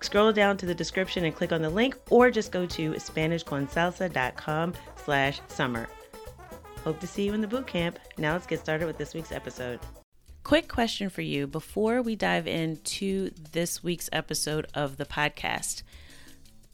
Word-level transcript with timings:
scroll 0.00 0.32
down 0.32 0.56
to 0.58 0.66
the 0.66 0.74
description 0.74 1.24
and 1.24 1.34
click 1.34 1.52
on 1.52 1.62
the 1.62 1.70
link 1.70 1.96
or 2.10 2.30
just 2.30 2.52
go 2.52 2.66
to 2.66 2.92
SpanishConsalsa.com 2.92 4.74
slash 5.04 5.40
summer. 5.48 5.88
Hope 6.84 7.00
to 7.00 7.06
see 7.06 7.24
you 7.24 7.34
in 7.34 7.40
the 7.40 7.46
boot 7.46 7.66
camp. 7.66 7.98
Now 8.16 8.32
let's 8.32 8.46
get 8.46 8.60
started 8.60 8.86
with 8.86 8.96
this 8.96 9.14
week's 9.14 9.32
episode. 9.32 9.80
Quick 10.42 10.68
question 10.68 11.10
for 11.10 11.20
you 11.20 11.46
before 11.46 12.00
we 12.00 12.16
dive 12.16 12.46
into 12.46 13.30
this 13.52 13.84
week's 13.84 14.08
episode 14.12 14.66
of 14.74 14.96
the 14.96 15.04
podcast. 15.04 15.82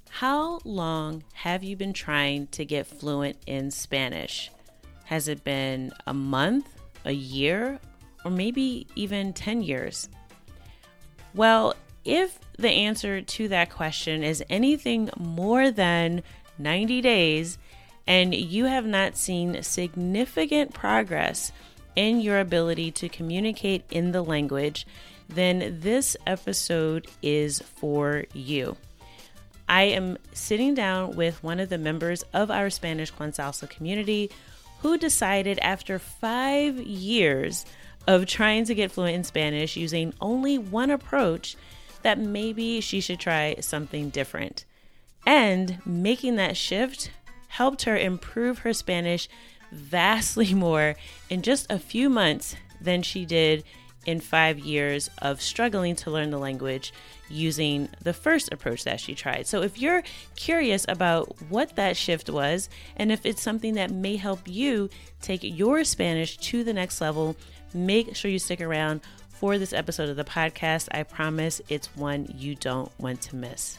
How 0.09 0.61
long 0.65 1.25
have 1.35 1.65
you 1.65 1.77
been 1.77 1.93
trying 1.93 2.47
to 2.49 2.65
get 2.65 2.87
fluent 2.87 3.37
in 3.47 3.71
Spanish? 3.71 4.51
Has 5.05 5.29
it 5.29 5.45
been 5.45 5.93
a 6.07 6.15
month, 6.15 6.69
a 7.05 7.13
year, 7.13 7.81
or 8.25 8.31
maybe 8.31 8.87
even 8.95 9.33
10 9.33 9.63
years? 9.63 10.09
Well, 11.35 11.75
if 12.07 12.39
the 12.57 12.71
answer 12.71 13.21
to 13.21 13.49
that 13.49 13.71
question 13.71 14.23
is 14.23 14.43
anything 14.49 15.11
more 15.19 15.71
than 15.71 16.23
90 16.59 17.01
days 17.01 17.59
and 18.07 18.35
you 18.35 18.67
have 18.67 18.87
not 18.87 19.17
seen 19.17 19.63
significant 19.63 20.73
progress 20.73 21.53
in 21.97 22.21
your 22.21 22.39
ability 22.39 22.93
to 22.93 23.09
communicate 23.09 23.85
in 23.91 24.13
the 24.13 24.23
language, 24.23 24.87
then 25.29 25.79
this 25.81 26.17
episode 26.27 27.09
is 27.21 27.61
for 27.61 28.25
you. 28.33 28.77
I 29.69 29.83
am 29.83 30.17
sitting 30.33 30.75
down 30.75 31.17
with 31.17 31.43
one 31.43 31.59
of 31.59 31.69
the 31.69 31.79
members 31.79 32.23
of 32.33 32.51
our 32.51 32.71
Spanish 32.71 33.11
Con 33.11 33.33
Salsa 33.33 33.69
community 33.69 34.31
who 34.81 34.97
decided 34.97 35.59
after 35.59 35.99
five 35.99 36.79
years 36.79 37.65
of 38.07 38.27
trying 38.27 38.65
to 38.67 38.75
get 38.75 38.93
fluent 38.93 39.17
in 39.17 39.25
Spanish 39.25 39.77
using 39.77 40.15
only 40.21 40.59
one 40.59 40.91
approach 40.91 41.57
that 42.07 42.21
maybe 42.21 42.81
she 42.81 43.01
should 43.01 43.19
try 43.19 43.57
something 43.59 44.11
different. 44.11 44.65
And 45.27 45.85
making 45.85 46.37
that 46.37 46.57
shift 46.57 47.11
helped 47.49 47.83
her 47.83 47.99
improve 47.99 48.61
her 48.61 48.73
Spanish 48.73 49.29
vastly 49.73 50.55
more 50.67 50.95
in 51.29 51.43
just 51.43 51.69
a 51.69 51.81
few 51.81 52.09
months 52.09 52.55
than 52.81 53.03
she 53.03 53.25
did 53.25 53.65
in 54.05 54.21
five 54.21 54.57
years 54.61 55.11
of 55.19 55.43
struggling 55.43 55.97
to 55.97 56.13
learn 56.13 56.31
the 56.31 56.39
language 56.39 56.93
using 57.29 57.89
the 58.01 58.13
first 58.13 58.53
approach 58.53 58.85
that 58.85 59.01
she 59.01 59.17
tried. 59.17 59.49
So, 59.49 59.63
if 59.63 59.77
you're 59.77 60.05
curious 60.37 60.87
about 60.89 61.35
what 61.49 61.75
that 61.75 61.97
shift 61.97 62.31
was 62.31 62.69
and 62.97 63.11
if 63.11 63.27
it's 63.27 63.43
something 63.43 63.75
that 63.75 63.91
may 63.91 64.15
help 64.15 64.47
you 64.47 64.91
take 65.21 65.41
your 65.43 65.83
Spanish 65.83 66.37
to 66.37 66.63
the 66.63 66.73
next 66.73 67.01
level, 67.01 67.35
make 67.75 68.15
sure 68.15 68.31
you 68.31 68.39
stick 68.39 68.61
around 68.61 69.01
for 69.37 69.59
this 69.59 69.73
episode 69.73 70.09
of 70.09 70.17
the 70.17 70.25
podcast. 70.25 70.89
I 70.93 71.03
promise 71.03 71.61
it's 71.69 71.95
one 71.95 72.27
you 72.35 72.55
don't 72.55 72.91
want 72.99 73.21
to 73.23 73.37
miss. 73.37 73.79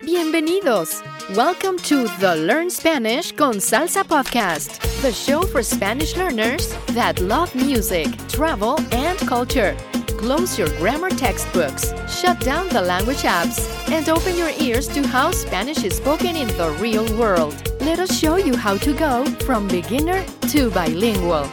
Bienvenidos. 0.00 1.02
Welcome 1.36 1.78
to 1.78 2.06
the 2.20 2.36
Learn 2.36 2.70
Spanish 2.70 3.32
con 3.32 3.54
Salsa 3.54 4.04
podcast, 4.04 4.80
the 5.02 5.12
show 5.12 5.42
for 5.42 5.62
Spanish 5.62 6.16
learners 6.16 6.74
that 6.88 7.20
love 7.20 7.54
music, 7.54 8.06
travel, 8.28 8.78
and 8.92 9.18
culture. 9.20 9.76
Close 10.18 10.58
your 10.58 10.68
grammar 10.78 11.10
textbooks, 11.10 11.92
shut 12.08 12.38
down 12.40 12.68
the 12.68 12.80
language 12.80 13.22
apps, 13.22 13.66
and 13.90 14.08
open 14.08 14.36
your 14.36 14.50
ears 14.60 14.86
to 14.88 15.06
how 15.06 15.32
Spanish 15.32 15.82
is 15.82 15.96
spoken 15.96 16.36
in 16.36 16.48
the 16.56 16.70
real 16.80 17.06
world. 17.18 17.71
Let 17.82 17.98
us 17.98 18.16
show 18.16 18.36
you 18.36 18.56
how 18.56 18.76
to 18.78 18.94
go 18.94 19.24
from 19.44 19.66
beginner 19.66 20.24
to 20.52 20.70
bilingual. 20.70 21.48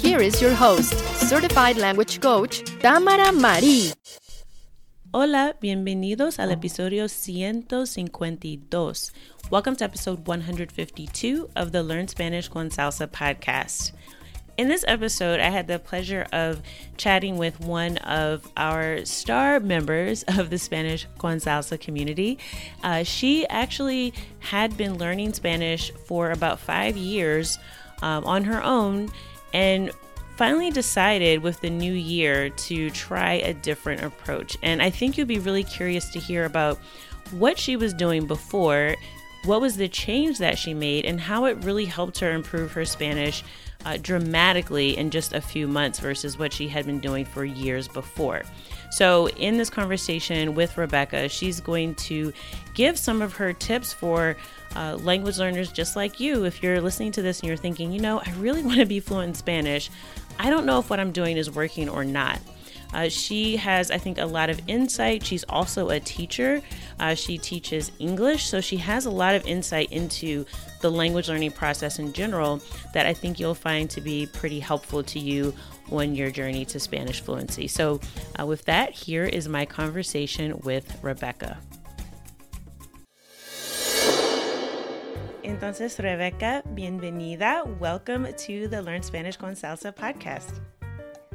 Here 0.00 0.18
is 0.18 0.40
your 0.40 0.54
host, 0.54 0.94
certified 1.28 1.76
language 1.76 2.22
coach, 2.22 2.64
Tamara 2.80 3.30
Marie. 3.32 3.92
Hola, 5.12 5.54
bienvenidos 5.60 6.38
al 6.38 6.52
episodio 6.52 7.06
152. 7.06 9.12
Welcome 9.50 9.76
to 9.76 9.84
episode 9.84 10.26
152 10.26 11.50
of 11.54 11.72
the 11.72 11.82
Learn 11.82 12.08
Spanish 12.08 12.48
con 12.48 12.70
Salsa 12.70 13.06
podcast. 13.06 13.92
In 14.56 14.68
this 14.68 14.84
episode, 14.86 15.40
I 15.40 15.48
had 15.50 15.66
the 15.66 15.80
pleasure 15.80 16.28
of 16.32 16.62
chatting 16.96 17.38
with 17.38 17.58
one 17.58 17.96
of 17.98 18.48
our 18.56 19.04
star 19.04 19.58
members 19.58 20.22
of 20.28 20.48
the 20.48 20.58
Spanish 20.58 21.06
Con 21.18 21.38
Salsa 21.38 21.78
community. 21.78 22.38
Uh, 22.82 23.02
she 23.02 23.46
actually 23.48 24.14
had 24.38 24.76
been 24.76 24.96
learning 24.96 25.32
Spanish 25.32 25.90
for 26.06 26.30
about 26.30 26.60
five 26.60 26.96
years 26.96 27.58
um, 28.02 28.24
on 28.24 28.44
her 28.44 28.62
own 28.62 29.10
and 29.52 29.90
finally 30.36 30.70
decided 30.70 31.42
with 31.42 31.60
the 31.60 31.70
new 31.70 31.92
year 31.92 32.50
to 32.50 32.90
try 32.90 33.34
a 33.34 33.54
different 33.54 34.04
approach. 34.04 34.56
And 34.62 34.80
I 34.80 34.90
think 34.90 35.18
you'll 35.18 35.26
be 35.26 35.40
really 35.40 35.64
curious 35.64 36.10
to 36.10 36.20
hear 36.20 36.44
about 36.44 36.78
what 37.32 37.58
she 37.58 37.74
was 37.74 37.92
doing 37.92 38.26
before, 38.26 38.94
what 39.44 39.60
was 39.60 39.76
the 39.76 39.88
change 39.88 40.38
that 40.38 40.58
she 40.58 40.74
made, 40.74 41.06
and 41.06 41.20
how 41.20 41.46
it 41.46 41.56
really 41.64 41.86
helped 41.86 42.20
her 42.20 42.32
improve 42.32 42.72
her 42.72 42.84
Spanish 42.84 43.42
uh, 43.84 43.98
dramatically 44.00 44.96
in 44.96 45.10
just 45.10 45.32
a 45.32 45.40
few 45.40 45.66
months 45.66 45.98
versus 45.98 46.38
what 46.38 46.52
she 46.52 46.68
had 46.68 46.86
been 46.86 47.00
doing 47.00 47.24
for 47.24 47.44
years 47.44 47.88
before. 47.88 48.42
So, 48.90 49.28
in 49.30 49.56
this 49.56 49.70
conversation 49.70 50.54
with 50.54 50.78
Rebecca, 50.78 51.28
she's 51.28 51.60
going 51.60 51.94
to 51.96 52.32
give 52.74 52.98
some 52.98 53.22
of 53.22 53.34
her 53.34 53.52
tips 53.52 53.92
for 53.92 54.36
uh, 54.76 54.96
language 55.02 55.38
learners 55.38 55.72
just 55.72 55.96
like 55.96 56.20
you. 56.20 56.44
If 56.44 56.62
you're 56.62 56.80
listening 56.80 57.12
to 57.12 57.22
this 57.22 57.40
and 57.40 57.48
you're 57.48 57.56
thinking, 57.56 57.92
you 57.92 58.00
know, 58.00 58.20
I 58.24 58.32
really 58.38 58.62
want 58.64 58.78
to 58.78 58.86
be 58.86 59.00
fluent 59.00 59.28
in 59.28 59.34
Spanish, 59.34 59.90
I 60.38 60.50
don't 60.50 60.66
know 60.66 60.78
if 60.78 60.90
what 60.90 61.00
I'm 61.00 61.12
doing 61.12 61.36
is 61.36 61.50
working 61.50 61.88
or 61.88 62.04
not. 62.04 62.40
Uh, 62.92 63.08
she 63.08 63.56
has, 63.56 63.90
I 63.90 63.98
think, 63.98 64.18
a 64.18 64.26
lot 64.26 64.50
of 64.50 64.60
insight. 64.66 65.24
She's 65.24 65.44
also 65.44 65.90
a 65.90 66.00
teacher. 66.00 66.62
Uh, 67.00 67.14
she 67.14 67.38
teaches 67.38 67.90
English, 67.98 68.46
so 68.46 68.60
she 68.60 68.76
has 68.76 69.06
a 69.06 69.10
lot 69.10 69.34
of 69.34 69.46
insight 69.46 69.90
into 69.92 70.44
the 70.80 70.90
language 70.90 71.28
learning 71.28 71.52
process 71.52 71.98
in 71.98 72.12
general 72.12 72.60
that 72.92 73.06
I 73.06 73.14
think 73.14 73.40
you'll 73.40 73.54
find 73.54 73.88
to 73.90 74.00
be 74.00 74.26
pretty 74.26 74.60
helpful 74.60 75.02
to 75.04 75.18
you 75.18 75.54
on 75.90 76.14
your 76.14 76.30
journey 76.30 76.64
to 76.66 76.80
Spanish 76.80 77.20
fluency. 77.20 77.68
So, 77.68 78.00
uh, 78.38 78.46
with 78.46 78.64
that, 78.66 78.92
here 78.92 79.24
is 79.24 79.48
my 79.48 79.64
conversation 79.64 80.58
with 80.60 80.98
Rebecca. 81.02 81.58
Entonces, 85.42 85.98
Rebecca, 85.98 86.62
bienvenida. 86.74 87.64
Welcome 87.78 88.26
to 88.46 88.66
the 88.68 88.80
Learn 88.80 89.02
Spanish 89.02 89.36
con 89.36 89.54
Salsa 89.54 89.94
podcast. 89.94 90.60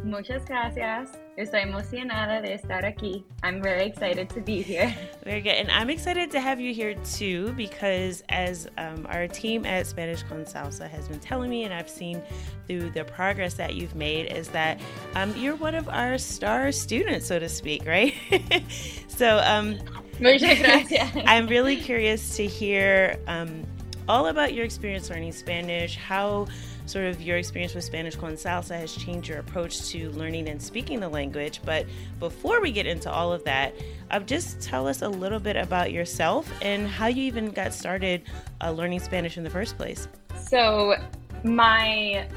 Muchas 0.03 0.45
gracias. 0.45 1.19
Estoy 1.37 1.61
emocionada 1.61 2.41
de 2.41 2.53
estar 2.53 2.85
aquí. 2.85 3.23
I'm 3.43 3.61
very 3.61 3.85
excited 3.85 4.29
to 4.29 4.41
be 4.41 4.61
here. 4.61 4.93
Very 5.23 5.41
good. 5.41 5.53
And 5.53 5.69
I'm 5.71 5.89
excited 5.89 6.31
to 6.31 6.39
have 6.39 6.59
you 6.59 6.73
here 6.73 6.95
too 7.03 7.53
because, 7.53 8.23
as 8.29 8.67
um, 8.77 9.05
our 9.09 9.27
team 9.27 9.65
at 9.65 9.87
Spanish 9.87 10.23
con 10.23 10.45
Salsa 10.45 10.89
has 10.89 11.07
been 11.07 11.19
telling 11.19 11.49
me, 11.49 11.63
and 11.63 11.73
I've 11.73 11.89
seen 11.89 12.21
through 12.67 12.91
the 12.91 13.03
progress 13.03 13.53
that 13.55 13.75
you've 13.75 13.95
made, 13.95 14.31
is 14.31 14.47
that 14.49 14.79
um, 15.15 15.35
you're 15.35 15.55
one 15.55 15.75
of 15.75 15.89
our 15.89 16.17
star 16.17 16.71
students, 16.71 17.25
so 17.27 17.39
to 17.39 17.49
speak, 17.49 17.85
right? 17.85 18.13
so, 19.07 19.41
um, 19.45 19.77
Muchas 20.19 20.59
gracias. 20.61 21.09
I'm 21.25 21.47
really 21.47 21.75
curious 21.75 22.35
to 22.37 22.45
hear 22.45 23.17
um, 23.27 23.65
all 24.07 24.27
about 24.27 24.53
your 24.53 24.65
experience 24.65 25.09
learning 25.09 25.31
Spanish, 25.31 25.95
how 25.95 26.47
sort 26.89 27.05
of 27.05 27.21
your 27.21 27.37
experience 27.37 27.75
with 27.75 27.83
Spanish 27.83 28.15
con 28.15 28.33
salsa 28.33 28.77
has 28.79 28.93
changed 28.93 29.29
your 29.29 29.39
approach 29.39 29.87
to 29.89 30.09
learning 30.11 30.49
and 30.49 30.61
speaking 30.61 30.99
the 30.99 31.09
language. 31.09 31.61
But 31.63 31.85
before 32.19 32.61
we 32.61 32.71
get 32.71 32.87
into 32.87 33.11
all 33.11 33.31
of 33.31 33.43
that, 33.43 33.73
uh, 34.11 34.19
just 34.21 34.61
tell 34.61 34.87
us 34.87 35.01
a 35.01 35.09
little 35.09 35.39
bit 35.39 35.55
about 35.55 35.91
yourself 35.91 36.51
and 36.61 36.87
how 36.87 37.07
you 37.07 37.23
even 37.23 37.51
got 37.51 37.73
started 37.73 38.23
uh, 38.61 38.71
learning 38.71 38.99
Spanish 38.99 39.37
in 39.37 39.43
the 39.43 39.49
first 39.49 39.77
place. 39.77 40.07
So, 40.35 40.95
my 41.43 42.27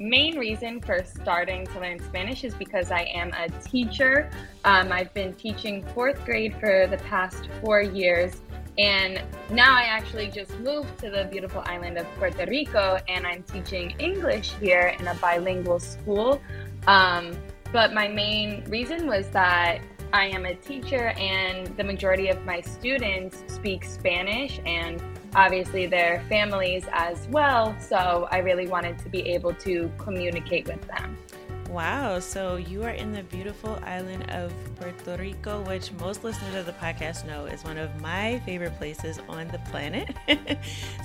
main 0.00 0.38
reason 0.38 0.80
for 0.80 1.04
starting 1.04 1.66
to 1.66 1.80
learn 1.80 2.00
Spanish 2.00 2.44
is 2.44 2.54
because 2.54 2.90
I 2.90 3.02
am 3.14 3.32
a 3.32 3.48
teacher. 3.60 4.30
Um, 4.64 4.92
I've 4.92 5.12
been 5.14 5.34
teaching 5.34 5.84
fourth 5.94 6.24
grade 6.24 6.54
for 6.58 6.86
the 6.86 6.98
past 6.98 7.48
four 7.60 7.82
years. 7.82 8.40
And 8.78 9.20
now 9.50 9.74
I 9.74 9.82
actually 9.82 10.28
just 10.28 10.56
moved 10.60 10.98
to 11.00 11.10
the 11.10 11.24
beautiful 11.24 11.62
island 11.66 11.98
of 11.98 12.06
Puerto 12.16 12.46
Rico 12.46 12.98
and 13.08 13.26
I'm 13.26 13.42
teaching 13.42 13.90
English 13.98 14.52
here 14.60 14.94
in 14.98 15.08
a 15.08 15.14
bilingual 15.14 15.80
school. 15.80 16.40
Um, 16.86 17.36
but 17.72 17.92
my 17.92 18.06
main 18.06 18.64
reason 18.68 19.08
was 19.08 19.28
that 19.30 19.80
I 20.12 20.26
am 20.26 20.46
a 20.46 20.54
teacher 20.54 21.08
and 21.18 21.76
the 21.76 21.84
majority 21.84 22.28
of 22.28 22.44
my 22.46 22.60
students 22.60 23.42
speak 23.48 23.84
Spanish 23.84 24.60
and 24.64 25.02
obviously 25.34 25.86
their 25.86 26.24
families 26.28 26.84
as 26.92 27.26
well. 27.28 27.76
So 27.80 28.28
I 28.30 28.38
really 28.38 28.68
wanted 28.68 28.98
to 29.00 29.08
be 29.08 29.20
able 29.28 29.54
to 29.54 29.90
communicate 29.98 30.66
with 30.66 30.80
them. 30.86 31.18
Wow. 31.68 32.18
So 32.18 32.56
you 32.56 32.82
are 32.84 32.90
in 32.90 33.12
the 33.12 33.22
beautiful 33.22 33.78
island 33.84 34.30
of 34.30 34.52
Puerto 34.76 35.16
Rico, 35.22 35.60
which 35.62 35.92
most 35.92 36.24
listeners 36.24 36.54
of 36.54 36.66
the 36.66 36.72
podcast 36.72 37.26
know 37.26 37.44
is 37.44 37.62
one 37.62 37.76
of 37.76 38.00
my 38.00 38.40
favorite 38.46 38.76
places 38.78 39.20
on 39.28 39.48
the 39.48 39.58
planet. 39.70 40.08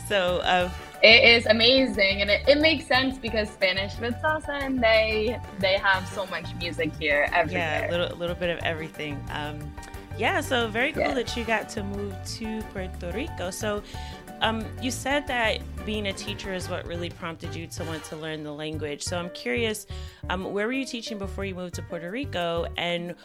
so 0.07 0.37
uh, 0.39 0.69
it 1.01 1.23
is 1.37 1.45
amazing, 1.47 2.21
and 2.21 2.29
it, 2.29 2.47
it 2.47 2.59
makes 2.59 2.85
sense 2.85 3.17
because 3.17 3.49
Spanish 3.49 3.97
with 3.99 4.13
salsa, 4.23 4.61
and 4.61 4.81
they 4.81 5.39
they 5.59 5.73
have 5.77 6.07
so 6.09 6.25
much 6.27 6.45
music 6.55 6.91
here 6.97 7.27
everywhere. 7.33 7.87
Yeah, 7.87 7.89
a 7.89 7.91
little 7.91 8.17
little 8.17 8.35
bit 8.35 8.49
of 8.49 8.59
everything. 8.63 9.21
Um, 9.31 9.59
yeah, 10.17 10.41
so 10.41 10.67
very 10.67 10.91
cool 10.91 11.01
Yeah. 11.01 11.13
that 11.15 11.35
you 11.35 11.43
got 11.43 11.69
to 11.69 11.83
move 11.83 12.15
to 12.37 12.61
Puerto 12.71 13.11
Rico. 13.11 13.49
So, 13.49 13.81
um, 14.43 14.65
you 14.81 14.91
said 14.91 15.25
that 15.27 15.59
being 15.85 16.07
a 16.07 16.13
teacher 16.13 16.53
is 16.53 16.69
what 16.69 16.85
really 16.85 17.09
prompted 17.09 17.55
you 17.55 17.65
to 17.67 17.83
want 17.85 18.03
to 18.05 18.15
learn 18.15 18.43
the 18.43 18.51
language. 18.51 19.01
So, 19.01 19.17
I'm 19.17 19.29
curious, 19.31 19.87
um, 20.29 20.53
where 20.53 20.67
were 20.67 20.73
you 20.73 20.85
teaching 20.85 21.17
before 21.17 21.45
you 21.45 21.55
moved 21.55 21.73
to 21.75 21.81
Puerto 21.81 22.11
Rico, 22.11 22.67
and 22.77 23.15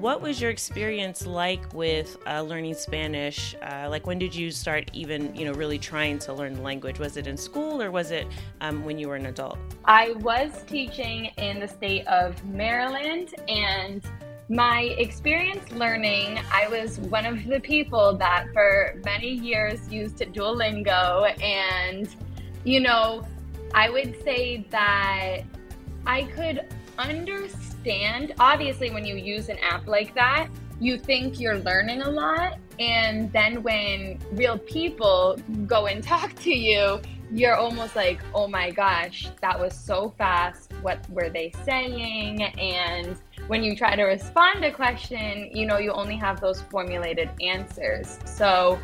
what 0.00 0.20
was 0.20 0.40
your 0.40 0.50
experience 0.50 1.26
like 1.26 1.72
with 1.72 2.16
uh, 2.26 2.42
learning 2.42 2.74
Spanish? 2.74 3.54
Uh, 3.62 3.86
like, 3.88 4.06
when 4.06 4.18
did 4.18 4.34
you 4.34 4.50
start 4.50 4.90
even, 4.92 5.34
you 5.36 5.44
know, 5.44 5.52
really 5.52 5.78
trying 5.78 6.18
to 6.20 6.32
learn 6.32 6.54
the 6.54 6.62
language? 6.62 6.98
Was 6.98 7.16
it 7.16 7.26
in 7.26 7.36
school 7.36 7.80
or 7.80 7.90
was 7.90 8.10
it 8.10 8.26
um, 8.60 8.84
when 8.84 8.98
you 8.98 9.08
were 9.08 9.16
an 9.16 9.26
adult? 9.26 9.58
I 9.84 10.12
was 10.12 10.64
teaching 10.66 11.26
in 11.36 11.60
the 11.60 11.68
state 11.68 12.06
of 12.06 12.44
Maryland, 12.44 13.34
and 13.48 14.02
my 14.48 14.94
experience 14.98 15.72
learning, 15.72 16.38
I 16.52 16.68
was 16.68 16.98
one 16.98 17.24
of 17.24 17.44
the 17.44 17.60
people 17.60 18.14
that 18.16 18.46
for 18.52 19.00
many 19.04 19.30
years 19.30 19.90
used 19.90 20.18
Duolingo. 20.18 21.42
And, 21.42 22.08
you 22.64 22.80
know, 22.80 23.26
I 23.74 23.88
would 23.88 24.22
say 24.22 24.66
that 24.70 25.42
I 26.06 26.24
could 26.24 26.68
understand, 26.98 28.34
obviously, 28.38 28.90
when 28.90 29.04
you 29.04 29.16
use 29.16 29.48
an 29.48 29.58
app 29.58 29.86
like 29.86 30.14
that, 30.14 30.48
you 30.78 30.98
think 30.98 31.40
you're 31.40 31.58
learning 31.58 32.02
a 32.02 32.10
lot. 32.10 32.58
And 32.78 33.32
then 33.32 33.62
when 33.62 34.18
real 34.32 34.58
people 34.58 35.38
go 35.66 35.86
and 35.86 36.02
talk 36.04 36.34
to 36.40 36.52
you, 36.52 37.00
you're 37.32 37.56
almost 37.56 37.96
like, 37.96 38.20
oh 38.34 38.46
my 38.46 38.70
gosh, 38.70 39.28
that 39.40 39.58
was 39.58 39.74
so 39.74 40.14
fast. 40.18 40.72
What 40.82 41.08
were 41.10 41.30
they 41.30 41.52
saying? 41.64 42.42
And 42.42 43.16
when 43.46 43.62
you 43.62 43.76
try 43.76 43.94
to 43.94 44.04
respond 44.04 44.62
to 44.62 44.68
a 44.68 44.72
question, 44.72 45.50
you 45.52 45.66
know, 45.66 45.78
you 45.78 45.92
only 45.92 46.16
have 46.16 46.40
those 46.40 46.62
formulated 46.62 47.30
answers. 47.40 48.18
So 48.24 48.78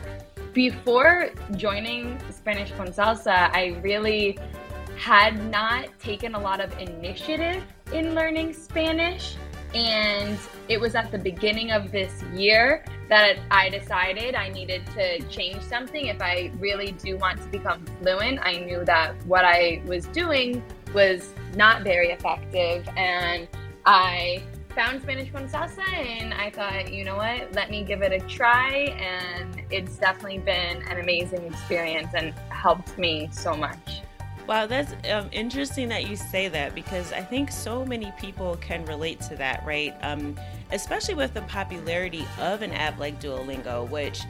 before 0.53 1.31
joining 1.57 2.19
Spanish 2.31 2.71
con 2.73 2.89
Salsa, 2.89 3.51
I 3.53 3.79
really 3.83 4.39
had 4.97 5.51
not 5.51 5.89
taken 5.99 6.35
a 6.35 6.39
lot 6.39 6.61
of 6.61 6.77
initiative 6.79 7.65
in 7.93 8.15
learning 8.15 8.53
Spanish. 8.53 9.37
And 9.73 10.37
it 10.69 10.81
was 10.81 10.95
at 10.95 11.11
the 11.13 11.19
beginning 11.19 11.71
of 11.71 11.93
this 11.93 12.23
year 12.35 12.85
that 13.09 13.39
I 13.51 13.69
decided 13.71 14.35
I 14.35 14.49
needed 14.49 14.85
to 14.95 15.23
change 15.29 15.63
something. 15.63 16.07
If 16.07 16.21
I 16.21 16.51
really 16.59 16.93
do 16.93 17.17
want 17.17 17.41
to 17.41 17.49
become 17.49 17.87
fluent, 18.03 18.41
I 18.43 18.59
knew 18.59 18.85
that 18.85 19.15
what 19.27 19.45
I 19.45 19.81
was 19.87 20.07
doing 20.07 20.63
was 20.93 21.33
not 21.55 21.83
very 21.83 22.11
effective. 22.11 22.87
And 22.97 23.49
I 23.87 24.43
found 24.75 25.03
Spanish 25.03 25.31
con 25.33 25.49
salsa 25.49 25.87
and 25.89 26.33
I 26.33 26.51
thought, 26.51 26.93
you 26.93 27.05
know 27.05 27.17
what, 27.17 27.53
let 27.55 27.71
me 27.71 27.83
give 27.83 28.03
it 28.03 28.13
a 28.13 28.21
try. 28.27 28.95
And 28.99 29.63
it's 29.71 29.97
definitely 29.97 30.39
been 30.39 30.83
an 30.83 31.01
amazing 31.01 31.45
experience 31.45 32.09
and 32.15 32.33
helped 32.51 32.97
me 32.99 33.29
so 33.33 33.55
much. 33.55 34.03
Wow, 34.47 34.67
that's 34.67 34.95
um, 35.11 35.29
interesting 35.33 35.89
that 35.91 36.09
you 36.09 36.17
say 36.17 36.49
that 36.49 36.75
because 36.75 37.13
I 37.13 37.21
think 37.21 37.53
so 37.53 37.85
many 37.85 38.13
people 38.19 38.57
can 38.57 38.85
relate 38.85 39.21
to 39.23 39.37
that, 39.37 39.65
right? 39.65 39.95
Um, 40.03 40.37
especially 40.73 41.15
with 41.15 41.35
the 41.35 41.43
popularity 41.43 42.27
of 42.41 42.63
an 42.63 42.73
app 42.73 42.99
like 42.99 43.21
Duolingo, 43.21 43.89
which 43.89 44.23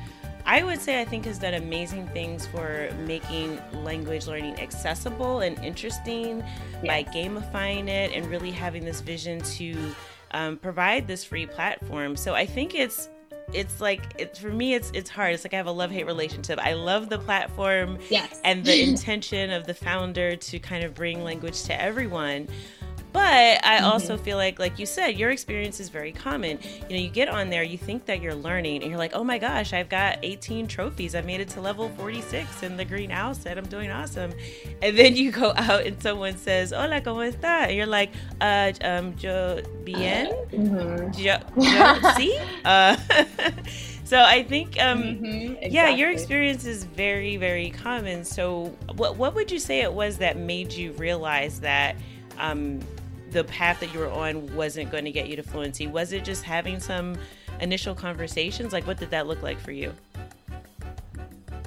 I 0.46 0.62
would 0.62 0.80
say 0.80 1.00
I 1.00 1.04
think 1.04 1.24
has 1.26 1.38
done 1.38 1.54
amazing 1.54 2.08
things 2.08 2.46
for 2.46 2.90
making 3.06 3.60
language 3.84 4.26
learning 4.26 4.58
accessible 4.60 5.40
and 5.40 5.58
interesting 5.64 6.42
by 6.84 7.04
gamifying 7.04 7.88
it 7.88 8.12
and 8.14 8.26
really 8.26 8.50
having 8.50 8.84
this 8.84 9.00
vision 9.00 9.40
to 9.42 9.94
um, 10.32 10.56
provide 10.56 11.06
this 11.06 11.24
free 11.24 11.46
platform. 11.46 12.16
So 12.16 12.34
I 12.34 12.46
think 12.46 12.74
it's 12.74 13.08
it's 13.52 13.80
like 13.80 14.00
it's 14.16 14.38
for 14.38 14.52
me 14.52 14.74
it's 14.74 14.92
it's 14.94 15.10
hard 15.10 15.34
it's 15.34 15.42
like 15.42 15.52
i 15.52 15.56
have 15.56 15.66
a 15.66 15.72
love 15.72 15.90
hate 15.90 16.06
relationship 16.06 16.56
i 16.62 16.72
love 16.72 17.08
the 17.08 17.18
platform 17.18 17.98
Yes. 18.08 18.40
and 18.44 18.64
the 18.64 18.80
intention 18.88 19.50
of 19.50 19.66
the 19.66 19.74
founder 19.74 20.36
to 20.36 20.58
kind 20.60 20.84
of 20.84 20.94
bring 20.94 21.24
language 21.24 21.64
to 21.64 21.80
everyone 21.82 22.46
but 23.12 23.64
i 23.64 23.78
also 23.80 24.16
feel 24.16 24.36
like 24.36 24.58
like 24.58 24.78
you 24.78 24.86
said 24.86 25.16
your 25.18 25.30
experience 25.30 25.80
is 25.80 25.88
very 25.88 26.12
common. 26.12 26.58
You 26.88 26.96
know 26.96 27.02
you 27.02 27.08
get 27.10 27.28
on 27.28 27.50
there 27.50 27.62
you 27.62 27.78
think 27.78 28.06
that 28.06 28.20
you're 28.20 28.34
learning 28.34 28.82
and 28.82 28.90
you're 28.90 28.98
like 28.98 29.12
oh 29.14 29.24
my 29.24 29.38
gosh 29.38 29.72
i've 29.72 29.88
got 29.88 30.18
18 30.22 30.66
trophies. 30.66 31.14
I 31.14 31.20
made 31.22 31.40
it 31.40 31.48
to 31.50 31.60
level 31.60 31.88
46 31.96 32.62
in 32.62 32.76
the 32.76 32.84
green 32.84 33.10
owl 33.10 33.34
set 33.34 33.58
i'm 33.58 33.66
doing 33.66 33.90
awesome. 33.90 34.32
And 34.82 34.96
then 34.98 35.16
you 35.16 35.30
go 35.32 35.52
out 35.56 35.84
and 35.86 36.00
someone 36.02 36.36
says 36.36 36.70
hola 36.70 37.00
como 37.00 37.20
está? 37.20 37.66
And 37.68 37.76
you're 37.76 37.86
like 37.86 38.10
uh 38.40 38.72
um 38.82 39.14
yo 39.18 39.60
bien. 39.84 40.26
Mhm. 40.52 41.16
yo, 41.18 41.36
yo 41.56 41.94
sí. 42.16 42.30
Uh 42.64 42.96
so 44.04 44.20
i 44.22 44.42
think 44.42 44.80
um 44.80 45.02
Mhm, 45.02 45.58
yeah 45.70 45.88
your 45.88 46.10
experience 46.10 46.64
is 46.64 46.84
very 46.84 47.36
very 47.36 47.70
common. 47.70 48.24
So 48.24 48.66
what 48.96 49.16
what 49.16 49.34
would 49.34 49.50
you 49.50 49.58
say 49.58 49.80
it 49.80 49.92
was 49.92 50.18
that 50.18 50.36
made 50.36 50.72
you 50.72 50.92
realize 50.92 51.60
that 51.60 51.96
um 52.38 52.80
the 53.32 53.44
path 53.44 53.80
that 53.80 53.92
you 53.92 54.00
were 54.00 54.10
on 54.10 54.54
wasn't 54.54 54.90
going 54.90 55.04
to 55.04 55.12
get 55.12 55.28
you 55.28 55.36
to 55.36 55.42
fluency 55.42 55.86
was 55.86 56.12
it 56.12 56.24
just 56.24 56.42
having 56.42 56.80
some 56.80 57.16
initial 57.60 57.94
conversations 57.94 58.72
like 58.72 58.86
what 58.86 58.98
did 58.98 59.10
that 59.10 59.26
look 59.26 59.42
like 59.42 59.58
for 59.58 59.72
you 59.72 59.92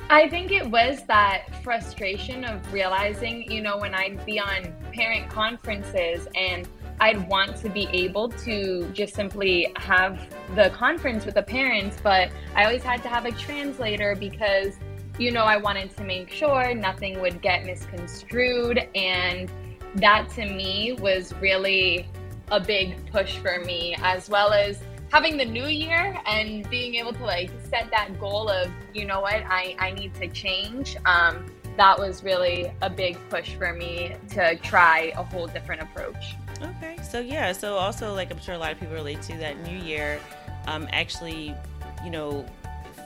I 0.10 0.30
think 0.30 0.52
it 0.52 0.70
was 0.70 1.04
that 1.06 1.64
frustration 1.64 2.44
of 2.44 2.72
realizing, 2.72 3.52
you 3.52 3.64
know, 3.64 3.78
when 3.78 3.96
I'd 3.96 4.24
be 4.28 4.40
on 4.40 4.72
parent 4.92 5.28
conferences 5.28 6.28
and 6.36 6.68
I'd 7.00 7.28
want 7.28 7.58
to 7.58 7.70
be 7.70 7.88
able 7.92 8.30
to 8.30 8.88
just 8.94 9.16
simply 9.16 9.74
have 9.78 10.28
the 10.56 10.70
conference 10.70 11.26
with 11.26 11.36
the 11.36 11.42
parents, 11.42 11.98
but 12.04 12.30
I 12.56 12.66
always 12.66 12.84
had 12.84 13.02
to 13.04 13.10
have 13.10 13.26
a 13.26 13.32
translator 13.32 14.16
because, 14.16 14.78
you 15.18 15.32
know, 15.32 15.46
I 15.46 15.58
wanted 15.58 15.96
to 15.98 16.04
make 16.04 16.30
sure 16.30 16.76
nothing 16.76 17.20
would 17.20 17.42
get 17.42 17.66
misconstrued. 17.66 18.88
And 18.94 19.50
that 19.96 20.30
to 20.32 20.46
me 20.46 20.94
was 20.94 21.34
really 21.36 22.08
a 22.52 22.60
big 22.60 23.10
push 23.12 23.38
for 23.38 23.60
me, 23.66 23.96
as 24.02 24.30
well 24.30 24.52
as 24.52 24.80
having 25.12 25.38
the 25.38 25.46
new 25.46 25.68
year 25.68 26.20
and 26.26 26.70
being 26.70 26.96
able 26.96 27.14
to 27.14 27.24
like 27.24 27.52
set 27.70 27.90
that 27.92 28.20
goal 28.20 28.50
of 28.50 28.68
you 28.96 29.06
know 29.06 29.22
what 29.22 29.44
i 29.46 29.76
i 29.78 29.92
need 29.92 30.12
to 30.16 30.28
change 30.30 30.98
um 31.06 31.46
that 31.78 31.98
was 31.98 32.24
really 32.24 32.72
a 32.82 32.90
big 32.90 33.18
push 33.30 33.56
for 33.56 33.74
me 33.74 34.16
to 34.30 34.56
try 34.58 35.12
a 35.16 35.24
whole 35.24 35.48
different 35.48 35.82
approach. 35.82 36.36
Okay, 36.62 36.98
so 37.02 37.20
yeah, 37.20 37.52
so 37.52 37.76
also 37.76 38.14
like 38.14 38.32
I'm 38.32 38.40
sure 38.40 38.56
a 38.56 38.58
lot 38.58 38.72
of 38.72 38.80
people 38.80 38.94
relate 38.94 39.22
to 39.24 39.38
that 39.38 39.62
new 39.64 39.78
year, 39.78 40.20
um, 40.68 40.88
actually, 40.92 41.56
you 42.04 42.12
know, 42.12 42.46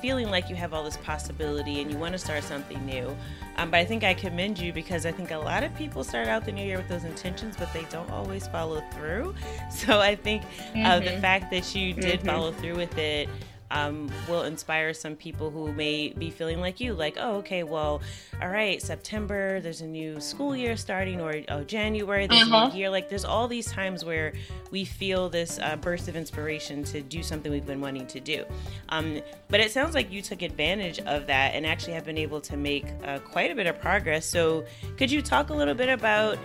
feeling 0.02 0.30
like 0.30 0.50
you 0.50 0.56
have 0.56 0.74
all 0.74 0.84
this 0.84 0.98
possibility 0.98 1.82
and 1.82 1.92
you 1.92 1.98
want 1.98 2.14
to 2.14 2.18
start 2.18 2.44
something 2.44 2.86
new. 2.86 3.16
Um, 3.58 3.72
but 3.72 3.80
I 3.80 3.86
think 3.86 4.04
I 4.04 4.14
commend 4.14 4.60
you 4.60 4.72
because 4.72 5.06
I 5.06 5.12
think 5.12 5.32
a 5.32 5.38
lot 5.38 5.64
of 5.64 5.74
people 5.76 6.04
start 6.04 6.28
out 6.28 6.46
the 6.46 6.52
new 6.52 6.64
year 6.64 6.78
with 6.78 6.88
those 6.88 7.04
intentions, 7.04 7.56
but 7.58 7.72
they 7.74 7.86
don't 7.86 8.10
always 8.12 8.48
follow 8.48 8.82
through. 8.94 9.36
So 9.70 10.00
I 10.00 10.16
think 10.16 10.44
mm-hmm. 10.44 10.86
uh, 10.86 11.00
the 11.00 11.06
mm-hmm. 11.06 11.22
fact 11.22 11.52
that 11.52 11.76
you 11.76 11.94
did 11.94 12.20
mm-hmm. 12.20 12.28
follow 12.28 12.52
through 12.52 12.76
with 12.76 12.98
it 12.98 13.30
um, 13.72 14.10
will 14.30 14.44
inspire 14.44 14.94
some 14.94 15.16
people 15.16 15.50
who 15.50 15.72
may 15.74 16.10
be 16.10 16.30
feeling 16.30 16.62
like 16.62 16.80
you, 16.80 16.94
like, 16.94 17.18
oh, 17.20 17.38
okay, 17.38 17.64
well, 17.64 18.02
all 18.42 18.50
right, 18.50 18.82
September, 18.82 19.60
there's 19.60 19.82
a 19.82 19.88
new 19.88 20.20
school 20.22 20.56
year 20.56 20.78
starting, 20.78 21.20
or 21.20 21.36
oh, 21.50 21.64
January, 21.64 22.28
there's 22.28 22.44
uh-huh. 22.44 22.68
a 22.68 22.70
new 22.70 22.80
year. 22.80 22.90
Like, 22.90 23.10
there's 23.10 23.26
all 23.26 23.48
these 23.48 23.72
times 23.72 24.06
where 24.06 24.34
we 24.72 24.86
feel 24.86 25.30
this 25.30 25.60
uh, 25.60 25.76
burst 25.76 26.08
of 26.08 26.16
inspiration 26.16 26.84
to 26.86 27.02
do 27.02 27.22
something 27.22 27.52
we've 27.52 27.66
been 27.66 27.82
wanting 27.82 28.08
to 28.08 28.20
do. 28.20 28.46
Um, 28.90 29.22
but 29.50 29.60
it 29.60 29.72
sounds 29.72 29.96
like 29.96 30.12
you 30.12 30.22
took 30.22 30.42
advantage 30.42 31.00
of 31.00 31.28
that 31.28 31.56
and 31.56 31.66
actually 31.66 31.94
have 31.94 32.06
been 32.06 32.18
able 32.18 32.42
to 32.42 32.58
make 32.58 32.86
uh, 33.04 33.20
quite 33.20 33.52
a 33.52 33.56
bit 33.56 33.68
of 33.68 33.80
progress. 33.82 34.26
So, 34.26 34.66
could 34.98 35.12
you 35.12 35.22
talk 35.22 35.50
a 35.50 35.54
little 35.54 35.76
bit 35.76 35.90
about 35.90 36.38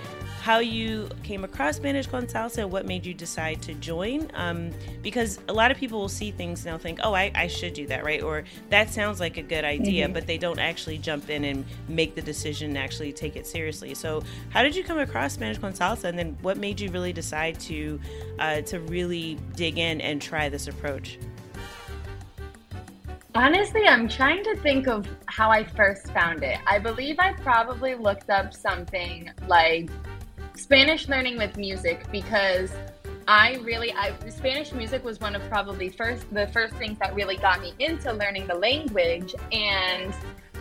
how 0.42 0.58
you 0.58 1.08
came 1.22 1.44
across 1.44 1.76
Spanish 1.76 2.08
con 2.08 2.26
Salsa, 2.26 2.68
what 2.68 2.84
made 2.84 3.06
you 3.06 3.14
decide 3.14 3.62
to 3.62 3.74
join. 3.74 4.28
Um, 4.34 4.72
because 5.00 5.38
a 5.48 5.52
lot 5.52 5.70
of 5.70 5.76
people 5.76 6.00
will 6.00 6.08
see 6.08 6.32
things 6.32 6.66
and 6.66 6.72
they'll 6.72 6.82
think, 6.82 6.98
oh, 7.04 7.11
I, 7.14 7.30
I 7.34 7.46
should 7.46 7.74
do 7.74 7.86
that, 7.88 8.04
right? 8.04 8.22
Or 8.22 8.44
that 8.70 8.90
sounds 8.90 9.20
like 9.20 9.36
a 9.36 9.42
good 9.42 9.64
idea, 9.64 10.04
mm-hmm. 10.04 10.14
but 10.14 10.26
they 10.26 10.38
don't 10.38 10.58
actually 10.58 10.98
jump 10.98 11.30
in 11.30 11.44
and 11.44 11.64
make 11.88 12.14
the 12.14 12.22
decision 12.22 12.70
and 12.70 12.78
actually 12.78 13.12
take 13.12 13.36
it 13.36 13.46
seriously. 13.46 13.94
So, 13.94 14.22
how 14.50 14.62
did 14.62 14.74
you 14.74 14.84
come 14.84 14.98
across 14.98 15.34
Spanish 15.34 15.58
con 15.58 15.72
Salsa, 15.72 16.04
and 16.04 16.18
then 16.18 16.36
what 16.42 16.56
made 16.56 16.80
you 16.80 16.90
really 16.90 17.12
decide 17.12 17.58
to 17.60 18.00
uh, 18.38 18.60
to 18.62 18.80
really 18.80 19.38
dig 19.56 19.78
in 19.78 20.00
and 20.00 20.20
try 20.20 20.48
this 20.48 20.68
approach? 20.68 21.18
Honestly, 23.34 23.86
I'm 23.86 24.08
trying 24.08 24.44
to 24.44 24.56
think 24.56 24.88
of 24.88 25.06
how 25.24 25.50
I 25.50 25.64
first 25.64 26.12
found 26.12 26.42
it. 26.42 26.58
I 26.66 26.78
believe 26.78 27.18
I 27.18 27.32
probably 27.32 27.94
looked 27.94 28.28
up 28.28 28.52
something 28.52 29.30
like 29.48 29.88
Spanish 30.54 31.08
learning 31.08 31.38
with 31.38 31.56
music 31.56 32.04
because 32.12 32.70
I 33.28 33.56
really 33.62 33.92
I 33.92 34.14
Spanish 34.28 34.72
music 34.72 35.04
was 35.04 35.20
one 35.20 35.34
of 35.34 35.42
probably 35.48 35.88
first 35.88 36.32
the 36.32 36.46
first 36.48 36.74
things 36.74 36.98
that 36.98 37.14
really 37.14 37.36
got 37.36 37.60
me 37.60 37.74
into 37.78 38.12
learning 38.12 38.46
the 38.46 38.54
language 38.54 39.34
and 39.52 40.14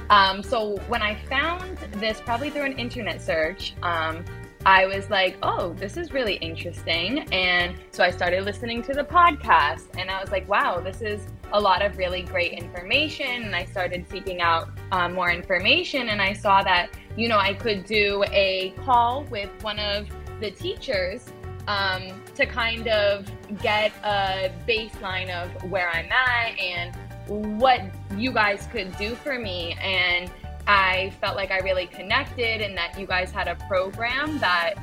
um, 0.09 0.43
so 0.43 0.77
when 0.87 1.01
I 1.01 1.15
found 1.25 1.77
this 1.93 2.19
probably 2.21 2.49
through 2.49 2.65
an 2.65 2.77
internet 2.77 3.21
search 3.21 3.73
um, 3.81 4.25
I 4.65 4.85
was 4.85 5.09
like, 5.09 5.37
oh, 5.41 5.73
this 5.73 5.97
is 5.97 6.11
really 6.11 6.35
interesting. 6.35 7.19
And 7.33 7.75
so 7.89 8.03
I 8.03 8.11
started 8.11 8.43
listening 8.43 8.83
to 8.83 8.93
the 8.93 9.03
podcast 9.03 9.87
and 9.97 10.11
I 10.11 10.21
was 10.21 10.29
like, 10.29 10.47
wow, 10.47 10.79
this 10.79 11.01
is 11.01 11.27
a 11.51 11.59
lot 11.59 11.81
of 11.81 11.97
really 11.97 12.21
great 12.21 12.53
information. 12.53 13.43
And 13.43 13.55
I 13.55 13.65
started 13.65 14.05
seeking 14.07 14.39
out 14.39 14.69
um, 14.91 15.13
more 15.13 15.31
information 15.31 16.09
and 16.09 16.21
I 16.21 16.33
saw 16.33 16.61
that, 16.61 16.91
you 17.17 17.27
know, 17.27 17.39
I 17.39 17.55
could 17.55 17.85
do 17.85 18.23
a 18.31 18.73
call 18.85 19.23
with 19.25 19.49
one 19.63 19.79
of 19.79 20.07
the 20.39 20.51
teachers 20.51 21.25
um, 21.67 22.20
to 22.41 22.48
kind 22.48 22.88
of 22.88 23.29
get 23.62 23.91
a 24.03 24.51
baseline 24.67 25.29
of 25.29 25.69
where 25.69 25.89
I'm 25.89 26.12
at 26.12 26.60
and 26.60 26.95
what 27.27 27.81
you 28.17 28.31
guys 28.31 28.67
could 28.71 28.95
do 28.98 29.15
for 29.15 29.38
me. 29.38 29.77
And 29.81 30.29
I 30.67 31.13
felt 31.21 31.36
like 31.36 31.51
I 31.51 31.60
really 31.60 31.88
connected 31.88 32.62
and 32.62 32.75
that 32.77 33.00
you 33.00 33.05
guys 33.05 33.31
had 33.31 33.48
a 33.48 33.55
program 33.67 34.39
that 34.39 34.75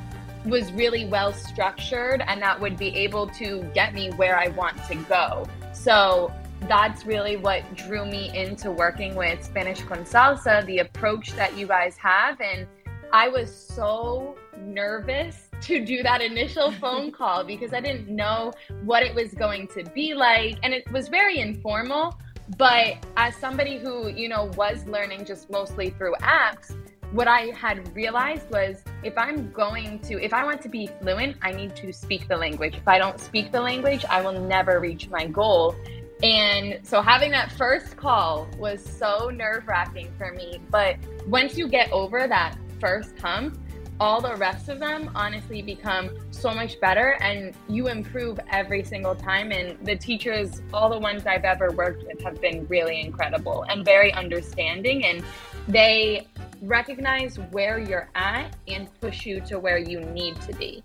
was 0.45 0.71
really 0.71 1.05
well 1.05 1.33
structured 1.33 2.23
and 2.25 2.41
that 2.41 2.59
would 2.59 2.77
be 2.77 2.95
able 2.95 3.27
to 3.27 3.61
get 3.73 3.93
me 3.93 4.09
where 4.11 4.39
I 4.39 4.47
want 4.49 4.81
to 4.85 4.95
go. 4.95 5.45
So 5.73 6.33
that's 6.61 7.05
really 7.05 7.35
what 7.35 7.63
drew 7.75 8.05
me 8.05 8.35
into 8.35 8.71
working 8.71 9.15
with 9.15 9.43
Spanish 9.43 9.81
con 9.81 10.05
Salsa, 10.05 10.65
the 10.65 10.79
approach 10.79 11.33
that 11.33 11.57
you 11.57 11.67
guys 11.67 11.97
have. 11.97 12.39
And 12.39 12.67
I 13.11 13.27
was 13.27 13.53
so 13.53 14.37
nervous 14.57 15.48
to 15.61 15.83
do 15.85 16.03
that 16.03 16.21
initial 16.21 16.71
phone 16.71 17.11
call 17.11 17.43
because 17.43 17.73
I 17.73 17.81
didn't 17.81 18.07
know 18.07 18.53
what 18.83 19.03
it 19.03 19.13
was 19.13 19.33
going 19.33 19.67
to 19.69 19.83
be 19.83 20.13
like. 20.13 20.57
And 20.63 20.73
it 20.73 20.89
was 20.91 21.07
very 21.07 21.39
informal. 21.39 22.19
But 22.57 23.05
as 23.15 23.35
somebody 23.35 23.77
who, 23.77 24.09
you 24.09 24.27
know, 24.27 24.45
was 24.55 24.85
learning 24.85 25.25
just 25.25 25.49
mostly 25.51 25.91
through 25.91 26.15
apps, 26.15 26.75
what 27.11 27.27
I 27.27 27.47
had 27.55 27.95
realized 27.95 28.49
was 28.51 28.83
if 29.03 29.17
I'm 29.17 29.51
going 29.51 29.99
to, 30.01 30.23
if 30.23 30.33
I 30.33 30.43
want 30.43 30.61
to 30.61 30.69
be 30.69 30.87
fluent, 31.01 31.37
I 31.41 31.51
need 31.51 31.75
to 31.77 31.91
speak 31.91 32.27
the 32.27 32.37
language. 32.37 32.75
If 32.75 32.87
I 32.87 32.97
don't 32.97 33.19
speak 33.19 33.51
the 33.51 33.61
language, 33.61 34.05
I 34.05 34.21
will 34.21 34.39
never 34.39 34.79
reach 34.79 35.09
my 35.09 35.25
goal. 35.25 35.75
And 36.21 36.85
so 36.85 37.01
having 37.01 37.31
that 37.31 37.51
first 37.51 37.95
call 37.95 38.47
was 38.57 38.83
so 38.83 39.29
nerve 39.29 39.67
wracking 39.67 40.11
for 40.17 40.33
me. 40.33 40.61
But 40.69 40.97
once 41.27 41.57
you 41.57 41.67
get 41.67 41.91
over 41.91 42.27
that 42.27 42.57
first 42.79 43.17
hump, 43.19 43.57
all 43.99 44.21
the 44.21 44.35
rest 44.35 44.69
of 44.69 44.79
them 44.79 45.11
honestly 45.13 45.61
become 45.61 46.09
so 46.31 46.53
much 46.53 46.79
better 46.79 47.17
and 47.21 47.53
you 47.67 47.87
improve 47.87 48.39
every 48.49 48.83
single 48.83 49.15
time. 49.15 49.51
And 49.51 49.77
the 49.85 49.95
teachers 49.95 50.61
all 50.73 50.89
the 50.89 50.99
ones 50.99 51.25
i've 51.25 51.43
ever 51.43 51.71
worked 51.71 52.05
with 52.05 52.21
have 52.21 52.39
been 52.41 52.65
really 52.67 53.01
incredible 53.01 53.65
and 53.69 53.83
very 53.83 54.13
understanding. 54.13 55.05
And 55.05 55.23
they 55.67 56.27
recognize 56.61 57.37
where 57.51 57.79
you're 57.79 58.09
at 58.15 58.55
and 58.67 58.89
push 58.99 59.25
you 59.25 59.41
to 59.41 59.59
where 59.59 59.77
you 59.77 60.01
need 60.01 60.39
to 60.41 60.53
be 60.53 60.83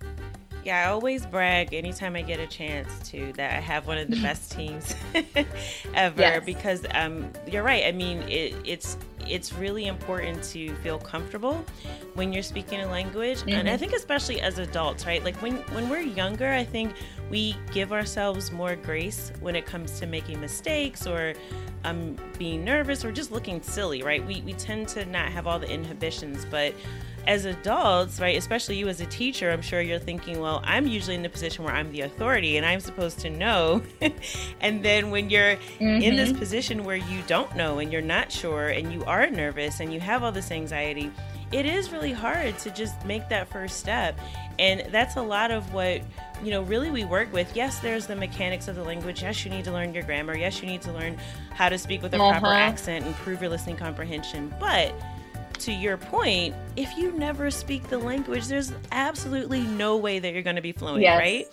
yeah, 0.64 0.88
I 0.88 0.90
always 0.90 1.26
brag 1.26 1.74
anytime 1.74 2.16
I 2.16 2.22
get 2.22 2.40
a 2.40 2.46
chance 2.46 2.90
to 3.10 3.32
that 3.34 3.52
I 3.52 3.60
have 3.60 3.86
one 3.86 3.98
of 3.98 4.08
the 4.08 4.20
best 4.22 4.52
teams 4.52 4.94
ever 5.94 6.20
yes. 6.20 6.44
because 6.44 6.86
um, 6.94 7.30
you're 7.46 7.62
right. 7.62 7.84
I 7.84 7.92
mean, 7.92 8.22
it, 8.22 8.54
it's 8.64 8.96
it's 9.26 9.52
really 9.52 9.86
important 9.86 10.42
to 10.42 10.74
feel 10.76 10.98
comfortable 10.98 11.64
when 12.14 12.32
you're 12.32 12.42
speaking 12.42 12.80
a 12.80 12.86
language, 12.86 13.38
mm-hmm. 13.38 13.50
and 13.50 13.68
I 13.68 13.72
mm-hmm. 13.72 13.80
think 13.80 13.92
especially 13.92 14.40
as 14.40 14.58
adults, 14.58 15.06
right? 15.06 15.22
Like 15.22 15.36
when 15.42 15.56
when 15.72 15.88
we're 15.88 16.00
younger, 16.00 16.50
I 16.50 16.64
think 16.64 16.94
we 17.30 17.56
give 17.72 17.92
ourselves 17.92 18.50
more 18.50 18.76
grace 18.76 19.32
when 19.40 19.56
it 19.56 19.66
comes 19.66 19.98
to 20.00 20.06
making 20.06 20.40
mistakes 20.40 21.06
or 21.06 21.34
um, 21.84 22.16
being 22.38 22.64
nervous 22.64 23.04
or 23.04 23.12
just 23.12 23.32
looking 23.32 23.62
silly, 23.62 24.02
right? 24.02 24.24
We 24.26 24.40
we 24.42 24.54
tend 24.54 24.88
to 24.88 25.04
not 25.04 25.30
have 25.30 25.46
all 25.46 25.58
the 25.58 25.70
inhibitions, 25.70 26.46
but 26.50 26.74
as 27.26 27.44
adults, 27.44 28.20
right, 28.20 28.36
especially 28.36 28.76
you 28.76 28.88
as 28.88 29.00
a 29.00 29.06
teacher, 29.06 29.50
I'm 29.50 29.62
sure 29.62 29.80
you're 29.80 29.98
thinking, 29.98 30.40
well, 30.40 30.60
I'm 30.64 30.86
usually 30.86 31.14
in 31.14 31.22
the 31.22 31.28
position 31.28 31.64
where 31.64 31.74
I'm 31.74 31.90
the 31.92 32.02
authority 32.02 32.56
and 32.56 32.66
I'm 32.66 32.80
supposed 32.80 33.18
to 33.20 33.30
know. 33.30 33.82
and 34.60 34.84
then 34.84 35.10
when 35.10 35.30
you're 35.30 35.56
mm-hmm. 35.56 36.02
in 36.02 36.16
this 36.16 36.30
mm-hmm. 36.30 36.38
position 36.38 36.84
where 36.84 36.96
you 36.96 37.22
don't 37.26 37.54
know 37.56 37.78
and 37.78 37.92
you're 37.92 38.02
not 38.02 38.30
sure 38.30 38.68
and 38.68 38.92
you 38.92 39.04
are 39.04 39.28
nervous 39.30 39.80
and 39.80 39.92
you 39.92 40.00
have 40.00 40.22
all 40.22 40.32
this 40.32 40.50
anxiety, 40.50 41.10
it 41.52 41.66
is 41.66 41.92
really 41.92 42.12
hard 42.12 42.58
to 42.58 42.70
just 42.70 43.04
make 43.04 43.28
that 43.28 43.48
first 43.48 43.78
step. 43.78 44.18
And 44.58 44.92
that's 44.92 45.16
a 45.16 45.22
lot 45.22 45.50
of 45.50 45.72
what, 45.72 46.02
you 46.42 46.50
know, 46.50 46.62
really 46.62 46.90
we 46.90 47.04
work 47.04 47.32
with. 47.32 47.54
Yes, 47.54 47.78
there's 47.78 48.06
the 48.06 48.16
mechanics 48.16 48.68
of 48.68 48.76
the 48.76 48.82
language. 48.82 49.22
Yes, 49.22 49.44
you 49.44 49.50
need 49.50 49.64
to 49.64 49.72
learn 49.72 49.94
your 49.94 50.02
grammar. 50.02 50.36
Yes, 50.36 50.60
you 50.60 50.68
need 50.68 50.82
to 50.82 50.92
learn 50.92 51.18
how 51.52 51.68
to 51.68 51.78
speak 51.78 52.02
with 52.02 52.12
a 52.14 52.20
uh-huh. 52.20 52.40
proper 52.40 52.54
accent, 52.54 53.06
improve 53.06 53.40
your 53.40 53.50
listening 53.50 53.76
comprehension. 53.76 54.52
But 54.58 54.94
to 55.64 55.72
your 55.72 55.96
point, 55.96 56.54
if 56.76 56.96
you 56.96 57.12
never 57.12 57.50
speak 57.50 57.88
the 57.88 57.98
language, 57.98 58.46
there's 58.46 58.72
absolutely 58.92 59.62
no 59.62 59.96
way 59.96 60.18
that 60.18 60.32
you're 60.34 60.42
going 60.42 60.56
to 60.56 60.62
be 60.62 60.72
fluent, 60.72 61.00
yes. 61.00 61.18
right? 61.18 61.46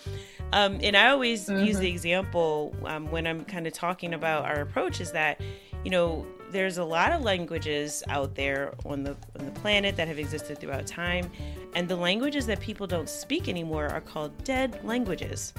Um, 0.53 0.79
and 0.83 0.97
I 0.97 1.09
always 1.09 1.47
mm-hmm. 1.47 1.63
use 1.63 1.77
the 1.77 1.89
example 1.89 2.75
um, 2.85 3.09
when 3.09 3.25
I'm 3.25 3.45
kind 3.45 3.67
of 3.67 3.73
talking 3.73 4.13
about 4.13 4.43
our 4.43 4.59
approach 4.59 4.99
is 4.99 5.13
that, 5.13 5.39
you 5.85 5.91
know, 5.91 6.27
there's 6.51 6.77
a 6.77 6.83
lot 6.83 7.13
of 7.13 7.21
languages 7.21 8.03
out 8.09 8.35
there 8.35 8.73
on 8.85 9.03
the 9.03 9.15
on 9.39 9.45
the 9.45 9.51
planet 9.51 9.95
that 9.95 10.09
have 10.09 10.19
existed 10.19 10.59
throughout 10.59 10.85
time, 10.85 11.31
and 11.75 11.87
the 11.87 11.95
languages 11.95 12.45
that 12.47 12.59
people 12.59 12.85
don't 12.85 13.07
speak 13.07 13.47
anymore 13.47 13.87
are 13.87 14.01
called 14.01 14.43
dead 14.43 14.77
languages, 14.83 15.53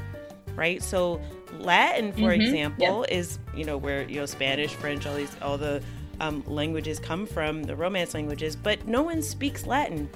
right? 0.54 0.82
So 0.82 1.18
Latin, 1.58 2.12
for 2.12 2.18
mm-hmm. 2.18 2.42
example, 2.42 3.06
yep. 3.08 3.18
is 3.18 3.38
you 3.56 3.64
know 3.64 3.78
where 3.78 4.06
you 4.06 4.16
know 4.16 4.26
Spanish, 4.26 4.74
French, 4.74 5.06
all 5.06 5.16
these 5.16 5.34
all 5.40 5.56
the 5.56 5.82
um, 6.22 6.42
languages 6.46 6.98
come 6.98 7.26
from, 7.26 7.64
the 7.64 7.76
Romance 7.76 8.14
languages, 8.14 8.56
but 8.56 8.86
no 8.86 9.02
one 9.02 9.20
speaks 9.20 9.66
Latin, 9.66 10.08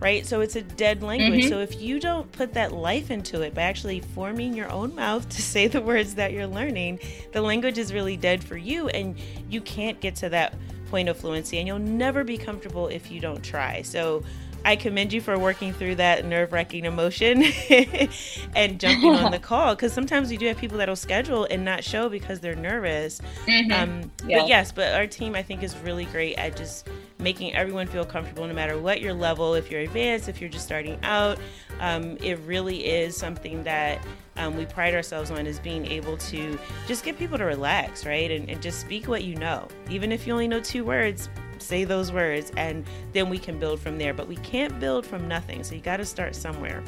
right? 0.00 0.26
So 0.26 0.40
it's 0.40 0.56
a 0.56 0.62
dead 0.62 1.02
language. 1.02 1.42
Mm-hmm. 1.42 1.48
So 1.50 1.60
if 1.60 1.80
you 1.80 2.00
don't 2.00 2.30
put 2.32 2.54
that 2.54 2.72
life 2.72 3.10
into 3.10 3.42
it 3.42 3.54
by 3.54 3.62
actually 3.62 4.00
forming 4.00 4.54
your 4.54 4.70
own 4.72 4.94
mouth 4.94 5.28
to 5.28 5.42
say 5.42 5.68
the 5.68 5.82
words 5.82 6.14
that 6.14 6.32
you're 6.32 6.46
learning, 6.46 7.00
the 7.32 7.42
language 7.42 7.76
is 7.78 7.92
really 7.92 8.16
dead 8.16 8.42
for 8.42 8.56
you, 8.56 8.88
and 8.88 9.16
you 9.50 9.60
can't 9.60 10.00
get 10.00 10.16
to 10.16 10.30
that 10.30 10.54
point 10.90 11.10
of 11.10 11.18
fluency, 11.18 11.58
and 11.58 11.66
you'll 11.66 11.78
never 11.78 12.24
be 12.24 12.38
comfortable 12.38 12.88
if 12.88 13.10
you 13.10 13.20
don't 13.20 13.42
try. 13.44 13.82
So 13.82 14.24
I 14.68 14.76
commend 14.76 15.14
you 15.14 15.22
for 15.22 15.38
working 15.38 15.72
through 15.72 15.94
that 15.94 16.26
nerve 16.26 16.52
wracking 16.52 16.84
emotion 16.84 17.42
and 18.54 18.78
jumping 18.78 19.14
on 19.14 19.30
the 19.30 19.38
call 19.42 19.74
because 19.74 19.94
sometimes 19.94 20.28
we 20.28 20.36
do 20.36 20.46
have 20.46 20.58
people 20.58 20.76
that'll 20.76 20.94
schedule 20.94 21.46
and 21.50 21.64
not 21.64 21.82
show 21.82 22.10
because 22.10 22.40
they're 22.40 22.54
nervous. 22.54 23.22
Mm-hmm. 23.46 23.72
Um, 23.72 24.12
yeah. 24.26 24.40
But 24.40 24.48
yes, 24.48 24.70
but 24.70 24.92
our 24.92 25.06
team 25.06 25.34
I 25.34 25.42
think 25.42 25.62
is 25.62 25.74
really 25.78 26.04
great 26.04 26.34
at 26.34 26.54
just 26.54 26.86
making 27.18 27.54
everyone 27.54 27.86
feel 27.86 28.04
comfortable 28.04 28.46
no 28.46 28.52
matter 28.52 28.78
what 28.78 29.00
your 29.00 29.14
level, 29.14 29.54
if 29.54 29.70
you're 29.70 29.80
advanced, 29.80 30.28
if 30.28 30.38
you're 30.38 30.50
just 30.50 30.66
starting 30.66 30.98
out. 31.02 31.38
Um, 31.80 32.18
it 32.18 32.38
really 32.40 32.86
is 32.86 33.16
something 33.16 33.64
that 33.64 34.04
um, 34.36 34.54
we 34.54 34.66
pride 34.66 34.92
ourselves 34.92 35.30
on 35.30 35.46
is 35.46 35.58
being 35.58 35.86
able 35.86 36.18
to 36.18 36.58
just 36.86 37.06
get 37.06 37.18
people 37.18 37.38
to 37.38 37.44
relax, 37.46 38.04
right? 38.04 38.30
And, 38.30 38.50
and 38.50 38.60
just 38.60 38.80
speak 38.80 39.08
what 39.08 39.24
you 39.24 39.34
know. 39.36 39.66
Even 39.88 40.12
if 40.12 40.26
you 40.26 40.34
only 40.34 40.46
know 40.46 40.60
two 40.60 40.84
words, 40.84 41.30
say 41.62 41.84
those 41.84 42.12
words 42.12 42.52
and 42.56 42.84
then 43.12 43.28
we 43.28 43.38
can 43.38 43.58
build 43.58 43.80
from 43.80 43.98
there. 43.98 44.14
But 44.14 44.28
we 44.28 44.36
can't 44.36 44.78
build 44.80 45.06
from 45.06 45.28
nothing. 45.28 45.64
So 45.64 45.74
you 45.74 45.80
got 45.80 45.98
to 45.98 46.04
start 46.04 46.34
somewhere. 46.34 46.82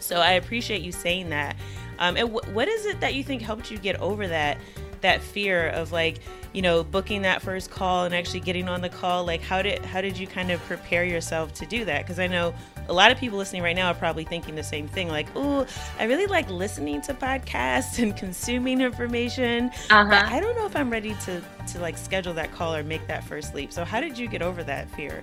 So 0.00 0.16
I 0.20 0.32
appreciate 0.32 0.82
you 0.82 0.92
saying 0.92 1.30
that. 1.30 1.56
Um, 1.98 2.16
and 2.16 2.32
w- 2.32 2.54
what 2.54 2.68
is 2.68 2.86
it 2.86 3.00
that 3.00 3.14
you 3.14 3.24
think 3.24 3.42
helped 3.42 3.70
you 3.70 3.78
get 3.78 3.96
over 4.00 4.26
that 4.28 4.58
that 5.00 5.22
fear 5.22 5.68
of 5.68 5.92
like 5.92 6.18
you 6.52 6.60
know 6.60 6.82
booking 6.82 7.22
that 7.22 7.40
first 7.40 7.70
call 7.70 8.04
and 8.04 8.14
actually 8.14 8.40
getting 8.40 8.68
on 8.68 8.80
the 8.80 8.88
call? 8.88 9.24
Like 9.24 9.40
how 9.40 9.62
did 9.62 9.84
how 9.84 10.00
did 10.00 10.16
you 10.16 10.26
kind 10.26 10.50
of 10.50 10.60
prepare 10.64 11.04
yourself 11.04 11.52
to 11.54 11.66
do 11.66 11.84
that? 11.84 12.02
Because 12.02 12.18
I 12.18 12.26
know 12.26 12.54
a 12.88 12.92
lot 12.92 13.10
of 13.10 13.18
people 13.18 13.38
listening 13.38 13.62
right 13.62 13.76
now 13.76 13.88
are 13.88 13.94
probably 13.94 14.24
thinking 14.24 14.54
the 14.54 14.62
same 14.62 14.88
thing 14.88 15.08
like 15.08 15.26
oh 15.36 15.66
i 15.98 16.04
really 16.04 16.26
like 16.26 16.48
listening 16.50 17.00
to 17.02 17.14
podcasts 17.14 18.02
and 18.02 18.16
consuming 18.16 18.80
information. 18.80 19.70
Uh-huh. 19.90 20.04
but 20.08 20.24
i 20.26 20.40
don't 20.40 20.56
know 20.56 20.66
if 20.66 20.74
i'm 20.74 20.90
ready 20.90 21.14
to 21.24 21.42
to 21.68 21.80
like 21.80 21.96
schedule 21.96 22.34
that 22.34 22.52
call 22.52 22.74
or 22.74 22.82
make 22.82 23.06
that 23.06 23.24
first 23.24 23.54
leap. 23.54 23.72
So 23.72 23.84
how 23.84 24.00
did 24.00 24.18
you 24.18 24.26
get 24.26 24.42
over 24.42 24.64
that 24.64 24.90
fear? 24.90 25.22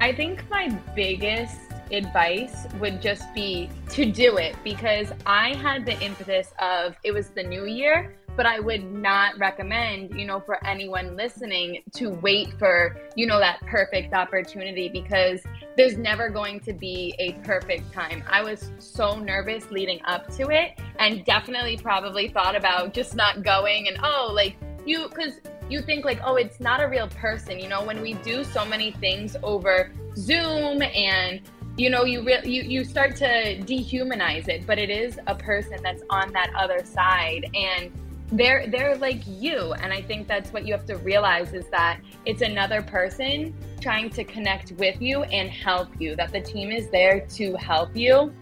I 0.00 0.12
think 0.12 0.48
my 0.50 0.68
biggest 0.94 1.56
advice 1.90 2.66
would 2.80 3.02
just 3.02 3.32
be 3.34 3.68
to 3.90 4.10
do 4.10 4.38
it 4.38 4.56
because 4.64 5.12
I 5.26 5.54
had 5.54 5.84
the 5.84 6.00
impetus 6.00 6.52
of 6.58 6.96
it 7.04 7.12
was 7.12 7.28
the 7.28 7.42
new 7.42 7.66
year, 7.66 8.14
but 8.36 8.46
I 8.46 8.60
would 8.60 8.90
not 8.90 9.38
recommend, 9.38 10.14
you 10.18 10.24
know, 10.24 10.40
for 10.40 10.64
anyone 10.66 11.16
listening 11.16 11.82
to 11.92 12.10
wait 12.10 12.58
for, 12.58 12.96
you 13.14 13.26
know, 13.26 13.38
that 13.38 13.60
perfect 13.66 14.14
opportunity 14.14 14.88
because 14.88 15.40
there's 15.76 15.96
never 15.96 16.30
going 16.30 16.60
to 16.60 16.72
be 16.72 17.14
a 17.18 17.32
perfect 17.44 17.92
time. 17.92 18.22
I 18.28 18.42
was 18.42 18.70
so 18.78 19.18
nervous 19.18 19.70
leading 19.70 20.00
up 20.04 20.28
to 20.36 20.48
it 20.50 20.78
and 20.98 21.24
definitely 21.24 21.76
probably 21.76 22.28
thought 22.28 22.56
about 22.56 22.94
just 22.94 23.14
not 23.14 23.42
going 23.42 23.88
and 23.88 23.98
oh, 24.02 24.30
like 24.32 24.56
you 24.86 25.08
cuz 25.08 25.40
you 25.68 25.80
think 25.80 26.04
like 26.04 26.20
oh 26.24 26.36
it's 26.36 26.60
not 26.60 26.82
a 26.82 26.88
real 26.88 27.08
person 27.08 27.58
you 27.58 27.68
know 27.68 27.82
when 27.82 28.02
we 28.02 28.14
do 28.14 28.42
so 28.44 28.64
many 28.64 28.90
things 28.90 29.36
over 29.42 29.92
zoom 30.16 30.82
and 30.82 31.40
you 31.76 31.88
know 31.88 32.04
you 32.04 32.22
re- 32.22 32.42
you 32.44 32.62
you 32.62 32.84
start 32.84 33.16
to 33.16 33.24
dehumanize 33.62 34.48
it 34.48 34.66
but 34.66 34.78
it 34.78 34.90
is 34.90 35.18
a 35.28 35.34
person 35.34 35.78
that's 35.82 36.02
on 36.10 36.32
that 36.32 36.50
other 36.54 36.84
side 36.84 37.48
and 37.54 37.90
they're 38.32 38.66
they're 38.66 38.96
like 38.96 39.22
you 39.26 39.74
and 39.74 39.92
i 39.92 40.00
think 40.00 40.26
that's 40.26 40.52
what 40.52 40.66
you 40.66 40.72
have 40.72 40.86
to 40.86 40.96
realize 40.98 41.52
is 41.52 41.66
that 41.68 42.00
it's 42.24 42.42
another 42.42 42.82
person 42.82 43.54
trying 43.82 44.08
to 44.08 44.24
connect 44.24 44.72
with 44.72 45.00
you 45.02 45.24
and 45.24 45.50
help 45.50 45.88
you 46.00 46.14
that 46.16 46.32
the 46.32 46.40
team 46.40 46.70
is 46.70 46.88
there 46.90 47.20
to 47.26 47.54
help 47.56 47.94
you. 47.96 48.32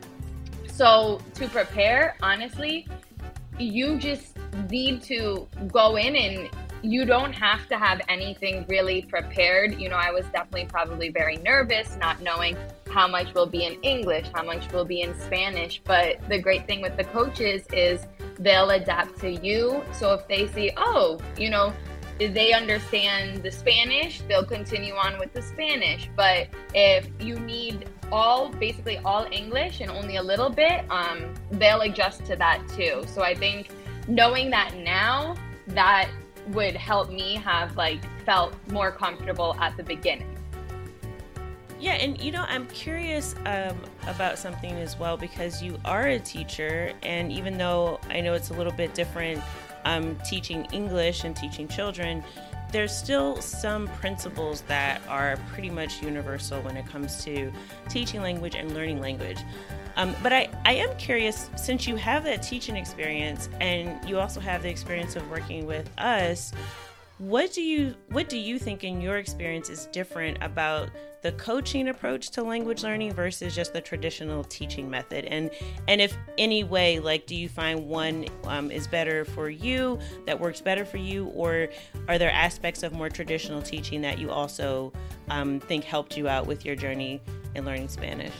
So 0.70 1.20
to 1.34 1.48
prepare 1.48 2.16
honestly 2.22 2.86
you 3.58 3.98
just 3.98 4.38
need 4.70 5.02
to 5.02 5.46
go 5.68 5.96
in 5.96 6.16
and 6.16 6.50
you 6.82 7.04
don't 7.04 7.32
have 7.32 7.68
to 7.68 7.78
have 7.78 8.00
anything 8.08 8.64
really 8.68 9.02
prepared. 9.02 9.78
You 9.80 9.88
know, 9.88 9.96
I 9.96 10.10
was 10.10 10.24
definitely 10.26 10.66
probably 10.66 11.10
very 11.10 11.36
nervous, 11.36 11.96
not 11.96 12.20
knowing 12.20 12.56
how 12.90 13.06
much 13.06 13.34
will 13.34 13.46
be 13.46 13.64
in 13.64 13.74
English, 13.82 14.26
how 14.34 14.42
much 14.42 14.70
will 14.72 14.84
be 14.84 15.02
in 15.02 15.18
Spanish. 15.20 15.80
But 15.84 16.26
the 16.28 16.38
great 16.38 16.66
thing 16.66 16.80
with 16.80 16.96
the 16.96 17.04
coaches 17.04 17.66
is 17.72 18.06
they'll 18.38 18.70
adapt 18.70 19.20
to 19.20 19.30
you. 19.30 19.82
So 19.92 20.14
if 20.14 20.26
they 20.26 20.48
see, 20.48 20.72
oh, 20.76 21.18
you 21.36 21.50
know, 21.50 21.72
they 22.18 22.52
understand 22.52 23.42
the 23.42 23.50
Spanish, 23.50 24.20
they'll 24.22 24.44
continue 24.44 24.94
on 24.94 25.18
with 25.18 25.32
the 25.32 25.42
Spanish. 25.42 26.10
But 26.16 26.48
if 26.74 27.08
you 27.18 27.38
need 27.38 27.88
all 28.12 28.48
basically 28.48 28.98
all 28.98 29.26
English 29.30 29.80
and 29.80 29.90
only 29.90 30.16
a 30.16 30.22
little 30.22 30.50
bit, 30.50 30.84
um, 30.90 31.32
they'll 31.52 31.82
adjust 31.82 32.24
to 32.26 32.36
that 32.36 32.60
too. 32.68 33.04
So 33.06 33.22
I 33.22 33.34
think 33.34 33.70
knowing 34.08 34.50
that 34.50 34.76
now, 34.76 35.36
that 35.68 36.10
would 36.52 36.76
help 36.76 37.10
me 37.10 37.34
have 37.36 37.76
like 37.76 38.00
felt 38.24 38.54
more 38.70 38.90
comfortable 38.90 39.56
at 39.60 39.76
the 39.76 39.82
beginning. 39.82 40.36
Yeah, 41.80 41.92
and 41.92 42.20
you 42.20 42.30
know, 42.30 42.44
I'm 42.46 42.66
curious 42.66 43.34
um, 43.46 43.76
about 44.06 44.38
something 44.38 44.72
as 44.72 44.98
well 44.98 45.16
because 45.16 45.62
you 45.62 45.78
are 45.86 46.08
a 46.08 46.18
teacher, 46.18 46.92
and 47.02 47.32
even 47.32 47.56
though 47.56 47.98
I 48.10 48.20
know 48.20 48.34
it's 48.34 48.50
a 48.50 48.54
little 48.54 48.72
bit 48.72 48.92
different 48.92 49.42
um, 49.86 50.16
teaching 50.28 50.66
English 50.72 51.24
and 51.24 51.34
teaching 51.34 51.66
children, 51.68 52.22
there's 52.70 52.94
still 52.94 53.40
some 53.40 53.88
principles 53.88 54.60
that 54.62 55.00
are 55.08 55.38
pretty 55.52 55.70
much 55.70 56.02
universal 56.02 56.60
when 56.60 56.76
it 56.76 56.86
comes 56.86 57.24
to 57.24 57.50
teaching 57.88 58.20
language 58.20 58.54
and 58.54 58.74
learning 58.74 59.00
language. 59.00 59.38
Um, 59.96 60.14
but 60.22 60.32
I, 60.32 60.48
I 60.64 60.74
am 60.74 60.96
curious 60.96 61.50
since 61.56 61.86
you 61.86 61.96
have 61.96 62.24
that 62.24 62.42
teaching 62.42 62.76
experience 62.76 63.48
and 63.60 64.08
you 64.08 64.18
also 64.18 64.40
have 64.40 64.62
the 64.62 64.70
experience 64.70 65.16
of 65.16 65.28
working 65.30 65.66
with 65.66 65.90
us 65.98 66.52
what 67.20 67.52
do 67.52 67.60
you 67.60 67.94
what 68.08 68.30
do 68.30 68.38
you 68.38 68.58
think 68.58 68.82
in 68.82 68.98
your 69.02 69.18
experience 69.18 69.68
is 69.68 69.86
different 69.92 70.38
about 70.40 70.88
the 71.20 71.32
coaching 71.32 71.88
approach 71.88 72.30
to 72.30 72.42
language 72.42 72.82
learning 72.82 73.12
versus 73.12 73.54
just 73.54 73.74
the 73.74 73.80
traditional 73.80 74.42
teaching 74.44 74.88
method? 74.88 75.26
And 75.26 75.50
and 75.86 76.00
if 76.00 76.16
any 76.38 76.64
way 76.64 76.98
like 76.98 77.26
do 77.26 77.36
you 77.36 77.46
find 77.46 77.86
one 77.86 78.24
um, 78.44 78.70
is 78.70 78.86
better 78.86 79.26
for 79.26 79.50
you 79.50 79.98
that 80.24 80.40
works 80.40 80.62
better 80.62 80.86
for 80.86 80.96
you? 80.96 81.26
Or 81.26 81.68
are 82.08 82.16
there 82.16 82.30
aspects 82.30 82.82
of 82.82 82.94
more 82.94 83.10
traditional 83.10 83.60
teaching 83.60 84.00
that 84.00 84.18
you 84.18 84.30
also 84.30 84.90
um, 85.28 85.60
think 85.60 85.84
helped 85.84 86.16
you 86.16 86.26
out 86.26 86.46
with 86.46 86.64
your 86.64 86.74
journey 86.74 87.20
in 87.54 87.64
learning 87.64 87.88
spanish 87.88 88.32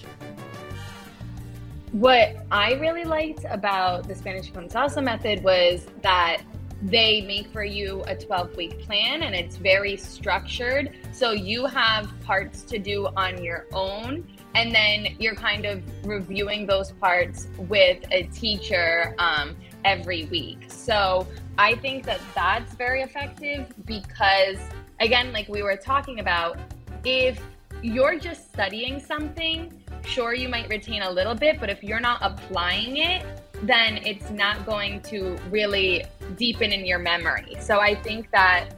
what 1.93 2.37
I 2.51 2.75
really 2.75 3.05
liked 3.05 3.45
about 3.49 4.07
the 4.07 4.15
Spanish 4.15 4.51
con 4.53 4.69
salsa 4.69 5.03
method 5.03 5.43
was 5.43 5.87
that 6.03 6.43
they 6.83 7.21
make 7.23 7.49
for 7.53 7.65
you 7.65 8.03
a 8.07 8.17
12 8.17 8.57
week 8.57 8.81
plan 8.81 9.23
and 9.23 9.35
it's 9.35 9.57
very 9.57 9.97
structured. 9.97 10.95
So 11.13 11.33
you 11.33 11.67
have 11.67 12.09
parts 12.23 12.63
to 12.63 12.79
do 12.79 13.09
on 13.17 13.43
your 13.43 13.67
own. 13.73 14.27
And 14.55 14.75
then 14.75 15.15
you're 15.19 15.35
kind 15.35 15.65
of 15.65 15.83
reviewing 16.05 16.67
those 16.67 16.93
parts 16.93 17.49
with 17.57 18.03
a 18.11 18.25
teacher 18.25 19.15
um, 19.19 19.57
every 19.85 20.25
week. 20.27 20.65
So 20.69 21.27
I 21.59 21.75
think 21.77 22.05
that 22.07 22.21
that's 22.35 22.75
very 22.75 23.03
effective 23.03 23.73
because, 23.85 24.59
again, 24.99 25.33
like 25.33 25.49
we 25.49 25.63
were 25.63 25.77
talking 25.77 26.19
about, 26.19 26.59
if 27.05 27.41
you're 27.83 28.19
just 28.19 28.53
studying 28.53 29.01
something, 29.01 29.73
sure 30.05 30.35
you 30.35 30.49
might 30.49 30.69
retain 30.69 31.03
a 31.03 31.11
little 31.11 31.35
bit, 31.35 31.59
but 31.61 31.71
if 31.71 31.83
you're 31.83 32.01
not 32.01 32.19
applying 32.23 32.99
it, 32.99 33.25
then 33.63 33.99
it's 33.99 34.31
not 34.31 34.65
going 34.67 35.01
to 35.03 35.37
really 35.51 36.05
deepen 36.37 36.73
in 36.73 36.85
your 36.85 36.99
memory. 36.99 37.57
So 37.61 37.81
I 37.81 37.95
think 37.95 38.31
that 38.31 38.71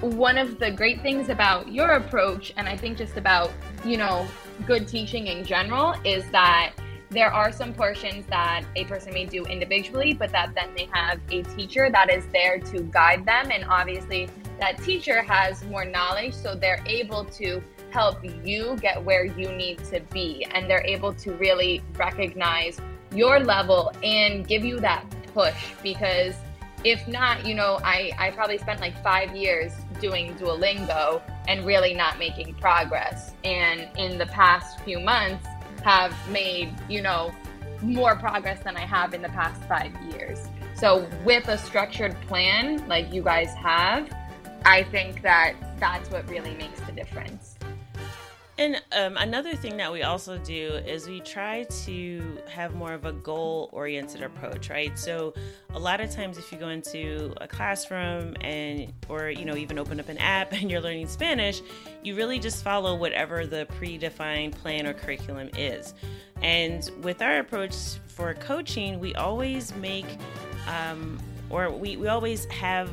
one 0.00 0.38
of 0.38 0.58
the 0.58 0.70
great 0.70 1.02
things 1.02 1.28
about 1.28 1.72
your 1.72 1.92
approach, 1.92 2.52
and 2.56 2.68
I 2.68 2.76
think 2.76 2.98
just 2.98 3.16
about, 3.16 3.50
you 3.84 3.96
know, 3.96 4.26
good 4.66 4.86
teaching 4.86 5.28
in 5.28 5.44
general, 5.44 5.94
is 6.04 6.28
that 6.30 6.72
there 7.10 7.32
are 7.32 7.52
some 7.52 7.72
portions 7.72 8.26
that 8.26 8.64
a 8.74 8.84
person 8.84 9.14
may 9.14 9.24
do 9.24 9.44
individually, 9.44 10.12
but 10.12 10.32
that 10.32 10.52
then 10.54 10.68
they 10.76 10.88
have 10.92 11.20
a 11.30 11.42
teacher 11.42 11.88
that 11.90 12.10
is 12.10 12.26
there 12.32 12.58
to 12.58 12.82
guide 12.82 13.24
them. 13.24 13.50
And 13.52 13.64
obviously, 13.68 14.28
that 14.58 14.82
teacher 14.82 15.22
has 15.22 15.64
more 15.64 15.84
knowledge, 15.84 16.34
so 16.34 16.56
they're 16.56 16.82
able 16.86 17.24
to 17.26 17.62
help 17.94 18.18
you 18.44 18.76
get 18.80 19.02
where 19.04 19.24
you 19.24 19.52
need 19.52 19.78
to 19.84 20.00
be. 20.12 20.44
And 20.52 20.68
they're 20.68 20.84
able 20.84 21.14
to 21.14 21.32
really 21.34 21.80
recognize 21.96 22.80
your 23.14 23.38
level 23.38 23.92
and 24.02 24.46
give 24.46 24.64
you 24.64 24.80
that 24.80 25.04
push 25.32 25.72
because 25.80 26.34
if 26.82 27.06
not, 27.06 27.46
you 27.46 27.54
know, 27.54 27.78
I, 27.84 28.10
I 28.18 28.32
probably 28.32 28.58
spent 28.58 28.80
like 28.80 29.00
five 29.02 29.34
years 29.36 29.72
doing 30.00 30.34
Duolingo 30.34 31.22
and 31.46 31.64
really 31.64 31.94
not 31.94 32.18
making 32.18 32.54
progress. 32.54 33.32
And 33.44 33.88
in 33.96 34.18
the 34.18 34.26
past 34.26 34.80
few 34.80 34.98
months, 34.98 35.46
have 35.84 36.14
made, 36.30 36.74
you 36.88 37.00
know, 37.00 37.32
more 37.80 38.16
progress 38.16 38.60
than 38.64 38.76
I 38.76 38.86
have 38.86 39.14
in 39.14 39.22
the 39.22 39.28
past 39.28 39.62
five 39.64 39.92
years. 40.10 40.48
So, 40.74 41.08
with 41.24 41.46
a 41.48 41.58
structured 41.58 42.20
plan 42.22 42.86
like 42.88 43.12
you 43.12 43.22
guys 43.22 43.52
have, 43.54 44.10
I 44.64 44.82
think 44.84 45.22
that 45.22 45.54
that's 45.78 46.10
what 46.10 46.28
really 46.28 46.54
makes 46.54 46.80
the 46.80 46.92
difference. 46.92 47.53
And 48.56 48.80
um, 48.92 49.16
another 49.16 49.56
thing 49.56 49.76
that 49.78 49.92
we 49.92 50.04
also 50.04 50.38
do 50.38 50.74
is 50.86 51.08
we 51.08 51.20
try 51.20 51.64
to 51.84 52.38
have 52.48 52.74
more 52.74 52.92
of 52.92 53.04
a 53.04 53.12
goal 53.12 53.68
oriented 53.72 54.22
approach, 54.22 54.70
right? 54.70 54.96
So 54.96 55.34
a 55.72 55.78
lot 55.78 56.00
of 56.00 56.10
times 56.12 56.38
if 56.38 56.52
you 56.52 56.58
go 56.58 56.68
into 56.68 57.34
a 57.40 57.48
classroom 57.48 58.36
and 58.42 58.92
or 59.08 59.28
you 59.28 59.44
know 59.44 59.56
even 59.56 59.76
open 59.76 59.98
up 59.98 60.08
an 60.08 60.18
app 60.18 60.52
and 60.60 60.70
you're 60.70 60.80
learning 60.80 61.08
Spanish, 61.08 61.62
you 62.04 62.14
really 62.14 62.38
just 62.38 62.62
follow 62.62 62.94
whatever 62.94 63.44
the 63.44 63.66
predefined 63.80 64.52
plan 64.52 64.86
or 64.86 64.94
curriculum 64.94 65.50
is. 65.56 65.94
And 66.40 66.88
with 67.02 67.22
our 67.22 67.38
approach 67.38 67.74
for 68.06 68.34
coaching, 68.34 69.00
we 69.00 69.14
always 69.16 69.74
make 69.76 70.06
um, 70.68 71.18
or 71.50 71.70
we, 71.70 71.96
we 71.96 72.06
always 72.06 72.44
have 72.46 72.90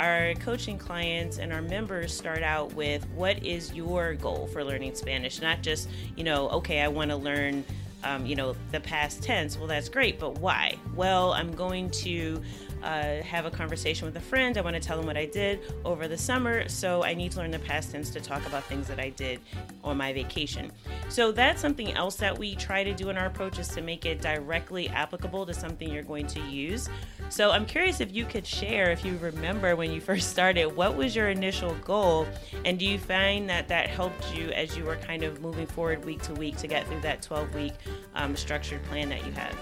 our 0.00 0.34
coaching 0.34 0.78
clients 0.78 1.38
and 1.38 1.52
our 1.52 1.62
members 1.62 2.12
start 2.12 2.42
out 2.42 2.74
with 2.74 3.06
what 3.10 3.44
is 3.44 3.72
your 3.72 4.14
goal 4.14 4.48
for 4.52 4.64
learning 4.64 4.94
Spanish? 4.94 5.40
Not 5.40 5.62
just, 5.62 5.88
you 6.16 6.24
know, 6.24 6.48
okay, 6.50 6.80
I 6.80 6.88
want 6.88 7.10
to 7.10 7.16
learn 7.16 7.64
um, 8.04 8.26
you 8.26 8.36
know, 8.36 8.54
the 8.70 8.80
past 8.80 9.22
tense. 9.22 9.58
Well, 9.58 9.66
that's 9.66 9.88
great, 9.88 10.20
but 10.20 10.38
why? 10.38 10.76
Well, 10.94 11.32
I'm 11.32 11.52
going 11.52 11.90
to 11.90 12.40
uh, 12.84 13.22
have 13.22 13.46
a 13.46 13.50
conversation 13.50 14.06
with 14.06 14.16
a 14.16 14.20
friend. 14.20 14.58
I 14.58 14.60
want 14.60 14.74
to 14.74 14.80
tell 14.80 14.96
them 14.96 15.06
what 15.06 15.16
I 15.16 15.24
did 15.24 15.60
over 15.84 16.06
the 16.06 16.18
summer. 16.18 16.68
So 16.68 17.02
I 17.02 17.14
need 17.14 17.32
to 17.32 17.38
learn 17.38 17.50
the 17.50 17.58
past 17.58 17.92
tense 17.92 18.10
to 18.10 18.20
talk 18.20 18.46
about 18.46 18.64
things 18.64 18.86
that 18.88 19.00
I 19.00 19.08
did 19.10 19.40
on 19.82 19.96
my 19.96 20.12
vacation. 20.12 20.70
So 21.08 21.32
that's 21.32 21.60
something 21.60 21.92
else 21.92 22.16
that 22.16 22.38
we 22.38 22.54
try 22.54 22.84
to 22.84 22.92
do 22.92 23.08
in 23.08 23.16
our 23.16 23.26
approach 23.26 23.58
is 23.58 23.68
to 23.68 23.80
make 23.80 24.04
it 24.04 24.20
directly 24.20 24.88
applicable 24.90 25.46
to 25.46 25.54
something 25.54 25.90
you're 25.90 26.02
going 26.02 26.26
to 26.28 26.40
use. 26.40 26.88
So 27.30 27.50
I'm 27.50 27.64
curious 27.64 28.00
if 28.00 28.14
you 28.14 28.26
could 28.26 28.46
share, 28.46 28.90
if 28.90 29.04
you 29.04 29.16
remember 29.18 29.76
when 29.76 29.90
you 29.90 30.00
first 30.02 30.30
started, 30.30 30.66
what 30.76 30.94
was 30.94 31.16
your 31.16 31.30
initial 31.30 31.74
goal? 31.76 32.26
And 32.66 32.78
do 32.78 32.84
you 32.84 32.98
find 32.98 33.48
that 33.48 33.66
that 33.68 33.88
helped 33.88 34.36
you 34.36 34.50
as 34.50 34.76
you 34.76 34.84
were 34.84 34.96
kind 34.96 35.22
of 35.22 35.40
moving 35.40 35.66
forward 35.66 36.04
week 36.04 36.20
to 36.22 36.34
week 36.34 36.58
to 36.58 36.66
get 36.66 36.86
through 36.86 37.00
that 37.00 37.22
12 37.22 37.54
week 37.54 37.72
um, 38.14 38.36
structured 38.36 38.82
plan 38.84 39.08
that 39.08 39.24
you 39.24 39.32
had? 39.32 39.54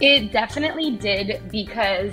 It 0.00 0.30
definitely 0.30 0.92
did 0.92 1.42
because 1.50 2.12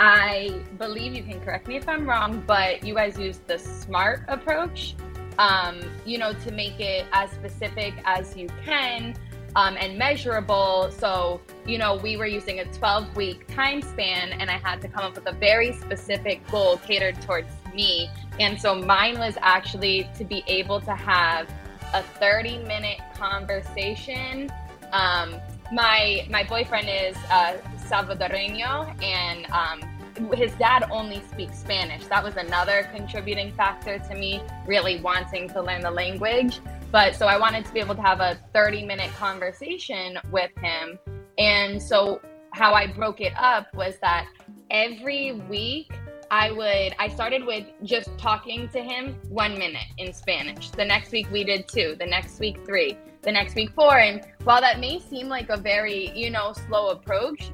I 0.00 0.62
believe 0.78 1.14
you 1.14 1.22
can 1.22 1.40
correct 1.40 1.68
me 1.68 1.76
if 1.76 1.88
I'm 1.88 2.08
wrong, 2.08 2.42
but 2.46 2.82
you 2.82 2.94
guys 2.94 3.18
used 3.18 3.46
the 3.46 3.58
SMART 3.58 4.24
approach, 4.28 4.96
um, 5.38 5.80
you 6.04 6.18
know, 6.18 6.32
to 6.32 6.50
make 6.50 6.80
it 6.80 7.06
as 7.12 7.30
specific 7.30 7.94
as 8.04 8.36
you 8.36 8.48
can 8.64 9.14
um, 9.54 9.76
and 9.78 9.96
measurable. 9.96 10.90
So, 10.90 11.40
you 11.66 11.78
know, 11.78 11.96
we 11.96 12.16
were 12.16 12.26
using 12.26 12.60
a 12.60 12.64
12 12.64 13.14
week 13.14 13.46
time 13.54 13.80
span, 13.82 14.32
and 14.32 14.50
I 14.50 14.58
had 14.58 14.80
to 14.82 14.88
come 14.88 15.04
up 15.04 15.14
with 15.14 15.26
a 15.26 15.32
very 15.32 15.72
specific 15.74 16.44
goal 16.50 16.78
catered 16.78 17.20
towards 17.22 17.52
me. 17.74 18.10
And 18.40 18.60
so 18.60 18.74
mine 18.74 19.18
was 19.18 19.36
actually 19.40 20.08
to 20.16 20.24
be 20.24 20.42
able 20.48 20.80
to 20.80 20.96
have 20.96 21.48
a 21.94 22.02
30 22.02 22.58
minute 22.64 22.98
conversation 23.14 24.50
um, 24.92 25.36
my 25.72 26.26
my 26.30 26.44
boyfriend 26.44 26.88
is 26.88 27.16
uh, 27.30 27.56
Salvadoreño, 27.88 29.02
and 29.02 29.46
um, 29.50 30.32
his 30.32 30.52
dad 30.54 30.86
only 30.90 31.22
speaks 31.30 31.58
Spanish. 31.58 32.04
That 32.06 32.22
was 32.22 32.36
another 32.36 32.88
contributing 32.94 33.52
factor 33.52 33.98
to 33.98 34.14
me 34.14 34.42
really 34.66 35.00
wanting 35.00 35.48
to 35.50 35.62
learn 35.62 35.80
the 35.82 35.90
language. 35.90 36.60
But 36.92 37.14
so 37.14 37.26
I 37.26 37.38
wanted 37.38 37.64
to 37.66 37.72
be 37.72 37.80
able 37.80 37.94
to 37.94 38.02
have 38.02 38.20
a 38.20 38.38
30 38.52 38.84
minute 38.84 39.10
conversation 39.14 40.18
with 40.30 40.50
him. 40.60 40.98
And 41.38 41.80
so 41.80 42.20
how 42.52 42.74
I 42.74 42.88
broke 42.88 43.20
it 43.20 43.32
up 43.36 43.72
was 43.74 43.94
that 44.02 44.26
every 44.70 45.32
week 45.32 45.90
I 46.30 46.52
would, 46.52 46.94
I 46.98 47.08
started 47.08 47.44
with 47.44 47.66
just 47.82 48.16
talking 48.16 48.68
to 48.68 48.80
him 48.80 49.16
one 49.28 49.58
minute 49.58 49.88
in 49.98 50.12
Spanish. 50.12 50.70
The 50.70 50.84
next 50.84 51.10
week 51.10 51.30
we 51.32 51.44
did 51.44 51.66
two, 51.66 51.96
the 51.98 52.06
next 52.06 52.38
week 52.38 52.64
three 52.64 52.96
the 53.22 53.32
next 53.32 53.54
week 53.54 53.70
four. 53.72 53.98
And 53.98 54.22
while 54.44 54.60
that 54.60 54.80
may 54.80 55.00
seem 55.00 55.28
like 55.28 55.50
a 55.50 55.56
very, 55.56 56.10
you 56.16 56.30
know, 56.30 56.52
slow 56.52 56.88
approach, 56.88 57.50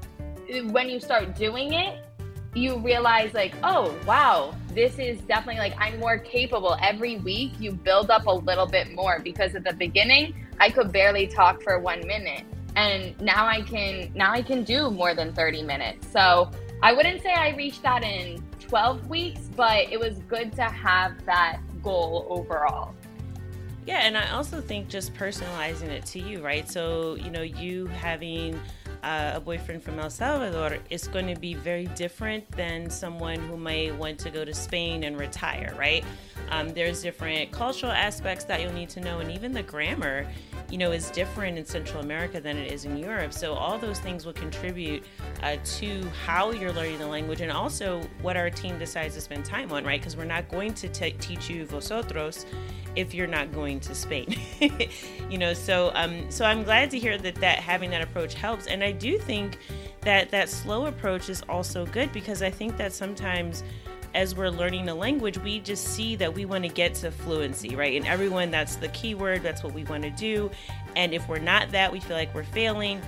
when 0.67 0.89
you 0.89 1.01
start 1.01 1.35
doing 1.35 1.73
it, 1.73 2.05
you 2.55 2.79
realize 2.79 3.35
like, 3.35 3.55
oh, 3.63 3.95
wow, 4.07 4.55
this 4.73 4.99
is 4.99 5.21
definitely 5.23 5.59
like 5.59 5.75
I'm 5.79 6.01
more 6.01 6.19
capable. 6.19 6.77
Every 6.81 7.19
week 7.19 7.53
you 7.59 7.73
build 7.73 8.11
up 8.11 8.27
a 8.27 8.33
little 8.33 8.67
bit 8.67 8.95
more 8.95 9.21
because 9.21 9.55
at 9.55 9.65
the 9.65 9.75
beginning 9.75 10.35
I 10.59 10.71
could 10.71 10.91
barely 10.91 11.27
talk 11.27 11.63
for 11.63 11.79
one 11.79 12.07
minute. 12.07 12.45
And 12.77 13.19
now 13.21 13.47
I 13.47 13.63
can 13.63 14.11
now 14.15 14.33
I 14.33 14.43
can 14.43 14.63
do 14.63 14.91
more 14.91 15.15
than 15.15 15.35
30 15.35 15.63
minutes. 15.63 16.09
So 16.11 16.51
I 16.83 16.93
wouldn't 16.93 17.23
say 17.23 17.33
I 17.33 17.55
reached 17.57 17.83
that 17.83 18.05
in 18.05 18.43
12 18.69 19.09
weeks, 19.09 19.49
but 19.55 19.91
it 19.93 19.99
was 19.99 20.19
good 20.29 20.53
to 20.55 20.63
have 20.63 21.25
that 21.27 21.61
goal 21.83 22.27
overall. 22.29 22.95
Yeah, 23.87 24.01
and 24.01 24.19
I 24.19 24.31
also 24.31 24.61
think 24.61 24.89
just 24.89 25.15
personalizing 25.15 25.89
it 25.89 26.05
to 26.07 26.19
you, 26.19 26.43
right? 26.43 26.69
So, 26.69 27.15
you 27.15 27.31
know, 27.31 27.43
you 27.43 27.87
having 27.87 28.61
uh, 29.05 29.33
a 29.35 29.41
boyfriend 29.41 29.83
from 29.83 30.01
El 30.01 30.11
Salvador 30.11 30.79
is 30.91 31.07
going 31.07 31.33
to 31.33 31.41
be 31.41 31.55
very 31.55 31.87
different 31.95 32.51
than 32.51 32.91
someone 32.91 33.37
who 33.37 33.57
might 33.57 33.95
want 33.97 34.19
to 34.21 34.31
go 34.31 34.45
to 34.45 34.53
Spain 34.53 35.05
and 35.05 35.19
retire, 35.19 35.73
right? 35.79 36.05
Um, 36.51 36.69
there's 36.71 37.03
different 37.03 37.51
cultural 37.51 37.93
aspects 37.93 38.45
that 38.45 38.61
you'll 38.61 38.73
need 38.73 38.89
to 38.91 39.01
know, 39.01 39.19
and 39.19 39.31
even 39.31 39.53
the 39.53 39.63
grammar, 39.63 40.27
you 40.71 40.79
know, 40.79 40.93
is 40.93 41.11
different 41.11 41.59
in 41.59 41.65
Central 41.65 42.03
America 42.03 42.41
than 42.41 42.57
it 42.57 42.73
is 42.73 42.85
in 42.85 42.97
Europe. 42.97 43.33
So 43.33 43.55
all 43.55 43.79
those 43.79 43.99
things 43.99 44.25
will 44.25 44.33
contribute 44.33 45.05
uh, 45.43 45.57
to 45.79 46.09
how 46.25 46.53
you're 46.53 46.73
learning 46.73 46.99
the 46.99 47.07
language, 47.07 47.41
and 47.41 47.51
also 47.51 48.01
what 48.23 48.37
our 48.37 48.51
team 48.51 48.79
decides 48.79 49.15
to 49.15 49.21
spend 49.21 49.45
time 49.45 49.73
on, 49.73 49.85
right? 49.85 50.01
Because 50.01 50.17
we're 50.17 50.25
not 50.25 50.49
going 50.49 50.75
to 50.75 50.89
t- 50.89 51.17
teach 51.19 51.51
you 51.51 51.67
vosotros 51.67 52.47
if 52.97 53.13
you're 53.13 53.27
not 53.27 53.53
going 53.53 53.79
to 53.81 53.95
Spain. 53.95 54.35
you 55.31 55.39
know, 55.39 55.53
so 55.53 55.91
um, 55.95 56.31
so 56.31 56.45
I'm 56.45 56.63
glad 56.63 56.91
to 56.93 56.99
hear 56.99 57.19
that 57.19 57.37
that 57.37 57.59
having 57.59 57.91
that 57.91 58.03
approach 58.03 58.35
helps, 58.35 58.67
and 58.67 58.83
I 58.83 58.93
do 58.93 59.19
think 59.19 59.59
that 60.01 60.31
that 60.31 60.49
slow 60.49 60.87
approach 60.87 61.29
is 61.29 61.43
also 61.49 61.85
good 61.87 62.13
because 62.13 62.41
I 62.41 62.51
think 62.51 62.77
that 62.77 62.93
sometimes 62.93 63.65
as 64.17 64.35
we're 64.35 64.49
learning 64.49 64.87
the 64.87 64.95
language, 64.95 65.37
we 65.39 65.61
just 65.61 65.89
see 65.89 66.17
that 66.17 66.33
we 66.33 66.47
want 66.47 66.65
to 66.65 66.71
get 66.71 66.95
to 66.95 67.11
fluency, 67.11 67.77
right? 67.77 67.97
And 67.97 68.07
everyone, 68.07 68.51
that's 68.51 68.77
the 68.77 68.89
key 68.89 69.15
word, 69.15 69.43
that's 69.43 69.63
what 69.63 69.75
we 69.75 69.85
want 69.85 70.03
to 70.05 70.11
do. 70.11 70.51
And 70.97 71.13
if 71.13 71.29
we're 71.29 71.39
not 71.39 71.71
that, 71.73 71.93
we 71.93 72.01
feel 72.01 72.17
like 72.17 72.35
we're 72.35 72.43
failing. 72.43 73.03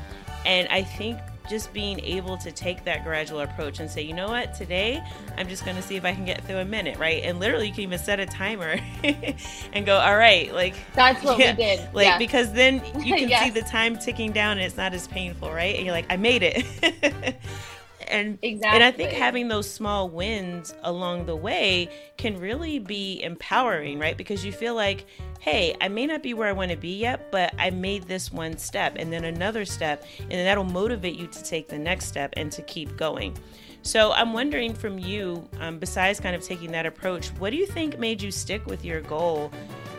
And 0.45 0.69
I 0.69 0.83
think 0.83 1.19
just 1.49 1.73
being 1.73 1.99
able 2.01 2.37
to 2.37 2.53
take 2.53 2.85
that 2.85 3.05
gradual 3.05 3.41
approach 3.41 3.81
and 3.81 3.91
say, 3.91 4.03
you 4.03 4.13
know 4.13 4.29
what, 4.29 4.53
today 4.55 5.03
I'm 5.39 5.49
just 5.49 5.65
going 5.65 5.77
to 5.77 5.83
see 5.83 5.97
if 5.97 6.05
I 6.05 6.13
can 6.13 6.27
get 6.27 6.45
through 6.45 6.59
a 6.59 6.65
minute, 6.65 6.99
right? 6.99 7.23
And 7.25 7.41
literally, 7.41 7.69
you 7.69 7.73
can 7.73 7.85
even 7.85 7.99
set 7.99 8.21
a 8.21 8.27
timer 8.27 8.79
and 9.73 9.87
go, 9.87 9.97
all 9.97 10.17
right, 10.17 10.53
like 10.53 10.75
that's 10.95 11.25
what 11.25 11.39
yeah, 11.39 11.53
we 11.53 11.57
did, 11.57 11.95
like 11.95 12.05
yeah. 12.05 12.19
because 12.19 12.53
then 12.53 12.83
you 12.99 13.15
can 13.15 13.31
yes. 13.31 13.45
see 13.45 13.51
the 13.51 13.63
time 13.63 13.99
ticking 13.99 14.31
down 14.33 14.59
and 14.59 14.67
it's 14.67 14.77
not 14.77 14.93
as 14.93 15.09
painful, 15.09 15.51
right? 15.51 15.75
And 15.77 15.87
you're 15.87 15.95
like, 15.95 16.07
I 16.11 16.19
made 16.19 16.43
it. 16.43 17.41
and 18.11 18.39
exactly. 18.43 18.77
and 18.77 18.85
I 18.85 18.91
think 18.91 19.13
having 19.13 19.49
those 19.49 19.71
small 19.71 20.09
wins 20.09 20.75
along 20.83 21.27
the 21.27 21.37
way 21.37 21.89
can 22.17 22.39
really 22.39 22.79
be 22.79 23.23
empowering, 23.23 23.99
right? 23.99 24.17
Because 24.17 24.45
you 24.45 24.53
feel 24.53 24.75
like, 24.75 25.07
hey, 25.41 25.77
I 25.81 25.89
may 25.89 26.07
not 26.07 26.23
be 26.23 26.35
where 26.35 26.49
I 26.49 26.53
want 26.53 26.71
to 26.71 26.77
be 26.77 26.99
yet, 26.99 27.31
but 27.31 27.55
I 27.59 27.71
made 27.71 28.05
this 28.05 28.33
one 28.33 28.59
step 28.59 28.97
and 28.97 29.13
then 29.13 29.25
another 29.25 29.65
step, 29.65 30.05
and 30.19 30.33
that'll 30.33 30.65
motivate 30.65 31.17
you 31.17 31.27
to 31.27 31.45
take 31.45 31.69
the 31.69 31.79
next 31.79 32.07
step 32.07 32.35
and 32.37 32.51
to 32.53 32.63
keep 32.63 32.97
going. 32.97 33.37
So 33.83 34.13
I'm 34.13 34.33
wondering 34.33 34.75
from 34.75 34.99
you, 34.99 35.49
um, 35.61 35.79
besides 35.79 36.21
kind 36.21 36.35
of 36.35 36.43
taking 36.43 36.73
that 36.73 36.85
approach, 36.85 37.29
what 37.39 37.51
do 37.51 37.57
you 37.57 37.67
think 37.67 37.99
made 37.99 38.21
you 38.21 38.31
stick 38.31 38.67
with 38.67 38.85
your 38.85 39.01
goal 39.01 39.51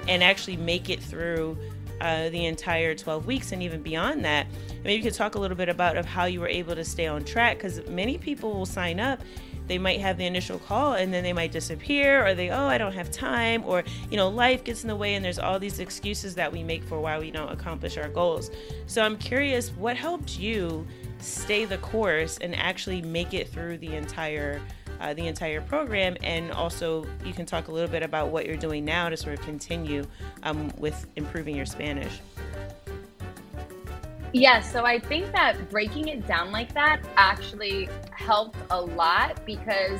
and 0.07 0.23
actually 0.23 0.57
make 0.57 0.89
it 0.89 1.01
through? 1.01 1.57
Uh, 2.01 2.29
the 2.29 2.45
entire 2.45 2.95
12 2.95 3.25
weeks 3.25 3.51
and 3.51 3.61
even 3.63 3.81
beyond 3.81 4.23
that. 4.25 4.47
Maybe 4.83 4.95
you 4.95 5.03
could 5.03 5.13
talk 5.13 5.35
a 5.35 5.39
little 5.39 5.57
bit 5.57 5.69
about 5.69 5.97
of 5.97 6.05
how 6.05 6.25
you 6.25 6.39
were 6.39 6.47
able 6.47 6.75
to 6.75 6.83
stay 6.83 7.07
on 7.07 7.23
track 7.23 7.57
because 7.57 7.85
many 7.87 8.17
people 8.17 8.53
will 8.53 8.65
sign 8.65 8.99
up 8.99 9.21
they 9.69 9.77
might 9.77 10.01
have 10.01 10.17
the 10.17 10.25
initial 10.25 10.59
call 10.59 10.93
and 10.93 11.13
then 11.13 11.23
they 11.23 11.31
might 11.31 11.51
disappear 11.51 12.25
or 12.25 12.33
they 12.33 12.49
oh 12.49 12.65
i 12.65 12.77
don't 12.77 12.91
have 12.93 13.09
time 13.09 13.63
or 13.65 13.83
you 14.09 14.17
know 14.17 14.27
life 14.27 14.63
gets 14.65 14.81
in 14.81 14.89
the 14.89 14.95
way 14.95 15.13
and 15.15 15.23
there's 15.23 15.39
all 15.39 15.59
these 15.59 15.79
excuses 15.79 16.35
that 16.35 16.51
we 16.51 16.61
make 16.63 16.83
for 16.83 16.99
why 16.99 17.17
we 17.17 17.31
don't 17.31 17.51
accomplish 17.51 17.95
our 17.95 18.09
goals 18.09 18.51
so 18.87 19.01
i'm 19.01 19.15
curious 19.15 19.69
what 19.69 19.95
helped 19.95 20.37
you 20.37 20.85
stay 21.19 21.63
the 21.65 21.77
course 21.77 22.37
and 22.39 22.55
actually 22.55 23.01
make 23.01 23.33
it 23.33 23.47
through 23.47 23.77
the 23.77 23.95
entire 23.95 24.59
uh, 24.99 25.13
the 25.13 25.27
entire 25.27 25.61
program. 25.61 26.15
And 26.23 26.51
also, 26.51 27.05
you 27.23 27.33
can 27.33 27.45
talk 27.45 27.67
a 27.67 27.71
little 27.71 27.89
bit 27.89 28.03
about 28.03 28.29
what 28.29 28.45
you're 28.45 28.57
doing 28.57 28.85
now 28.85 29.09
to 29.09 29.17
sort 29.17 29.37
of 29.37 29.45
continue 29.45 30.05
um, 30.43 30.71
with 30.77 31.07
improving 31.15 31.55
your 31.55 31.65
Spanish. 31.65 32.19
Yes, 34.31 34.71
so 34.71 34.85
I 34.85 34.99
think 34.99 35.31
that 35.31 35.69
breaking 35.71 36.07
it 36.09 36.27
down 36.27 36.51
like 36.51 36.73
that 36.75 37.01
actually 37.17 37.89
helped 38.11 38.57
a 38.69 38.79
lot 38.79 39.43
because 39.45 39.99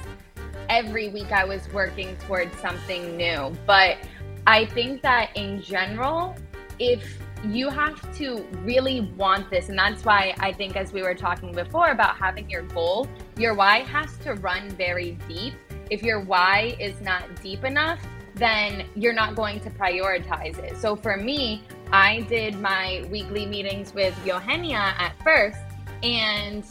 every 0.70 1.10
week 1.10 1.32
I 1.32 1.46
was 1.46 1.68
working 1.74 2.16
towards 2.18 2.56
something 2.60 3.18
new. 3.18 3.56
But 3.66 3.98
I 4.46 4.66
think 4.66 5.02
that 5.02 5.36
in 5.36 5.62
general, 5.62 6.36
if 6.78 7.20
you 7.44 7.70
have 7.70 8.18
to 8.18 8.46
really 8.64 9.02
want 9.18 9.50
this. 9.50 9.70
And 9.70 9.78
that's 9.78 10.04
why 10.04 10.34
I 10.40 10.52
think, 10.52 10.76
as 10.76 10.92
we 10.92 11.02
were 11.02 11.16
talking 11.16 11.54
before 11.54 11.90
about 11.90 12.18
having 12.18 12.50
your 12.50 12.64
goal, 12.64 13.08
your 13.38 13.54
why 13.54 13.80
has 13.80 14.18
to 14.20 14.34
run 14.36 14.70
very 14.72 15.18
deep. 15.28 15.54
If 15.90 16.04
your 16.04 16.22
why 16.22 16.76
is 16.80 17.00
not 17.02 17.24
deep 17.42 17.64
enough, 17.64 18.00
then 18.36 18.86
you're 18.96 19.14
not 19.14 19.36
going 19.36 19.60
to 19.62 19.70
prioritize 19.70 20.58
it. 20.60 20.78
So 20.78 20.96
for 20.96 21.18
me, 21.18 21.64
I 21.92 22.22
did 22.22 22.60
my 22.60 23.06
weekly 23.10 23.46
meetings 23.46 23.94
with 23.94 24.16
Eugenia 24.26 24.96
at 24.98 25.14
first, 25.24 25.60
and 26.04 26.64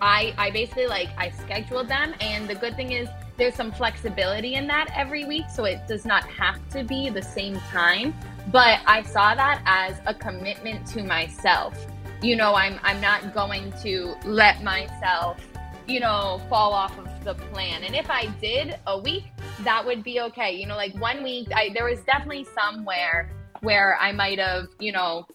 I, 0.00 0.34
I 0.36 0.50
basically 0.50 0.86
like 0.86 1.08
I 1.16 1.30
scheduled 1.30 1.88
them. 1.88 2.14
And 2.20 2.48
the 2.48 2.54
good 2.54 2.76
thing 2.76 2.92
is, 2.92 3.08
there's 3.36 3.54
some 3.54 3.72
flexibility 3.72 4.54
in 4.54 4.66
that 4.68 4.92
every 4.94 5.24
week, 5.24 5.46
so 5.52 5.64
it 5.64 5.86
does 5.88 6.04
not 6.04 6.24
have 6.24 6.68
to 6.70 6.84
be 6.84 7.08
the 7.08 7.22
same 7.22 7.56
time. 7.70 8.14
But 8.48 8.80
I 8.86 9.02
saw 9.02 9.34
that 9.34 9.62
as 9.66 10.00
a 10.06 10.14
commitment 10.14 10.86
to 10.88 11.02
myself. 11.02 11.86
You 12.22 12.36
know, 12.36 12.54
I'm 12.54 12.78
I'm 12.82 13.00
not 13.00 13.34
going 13.34 13.72
to 13.82 14.14
let 14.24 14.62
myself, 14.62 15.38
you 15.86 16.00
know, 16.00 16.40
fall 16.48 16.72
off 16.72 16.96
of 16.98 17.08
the 17.24 17.34
plan. 17.34 17.84
And 17.84 17.94
if 17.94 18.10
I 18.10 18.26
did 18.40 18.78
a 18.86 18.98
week, 18.98 19.24
that 19.60 19.84
would 19.84 20.02
be 20.02 20.20
okay. 20.20 20.52
You 20.54 20.66
know, 20.66 20.76
like 20.76 20.94
one 20.96 21.22
week, 21.22 21.48
I 21.54 21.70
there 21.74 21.84
was 21.84 22.00
definitely 22.00 22.46
somewhere 22.54 23.30
where 23.60 23.98
I 24.00 24.12
might 24.12 24.38
have, 24.38 24.68
you 24.78 24.92
know, 24.92 25.26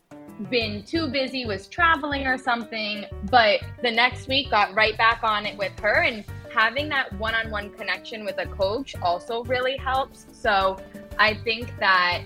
been 0.49 0.83
too 0.83 1.09
busy, 1.09 1.45
was 1.45 1.67
traveling 1.67 2.25
or 2.25 2.37
something, 2.37 3.05
but 3.29 3.59
the 3.81 3.91
next 3.91 4.27
week 4.27 4.49
got 4.49 4.73
right 4.73 4.97
back 4.97 5.19
on 5.23 5.45
it 5.45 5.57
with 5.57 5.77
her 5.79 6.03
and 6.03 6.23
having 6.53 6.87
that 6.89 7.11
one-on-one 7.19 7.71
connection 7.71 8.23
with 8.23 8.37
a 8.37 8.45
coach 8.45 8.95
also 9.01 9.43
really 9.43 9.77
helps. 9.77 10.27
So, 10.31 10.79
I 11.17 11.33
think 11.33 11.77
that 11.79 12.23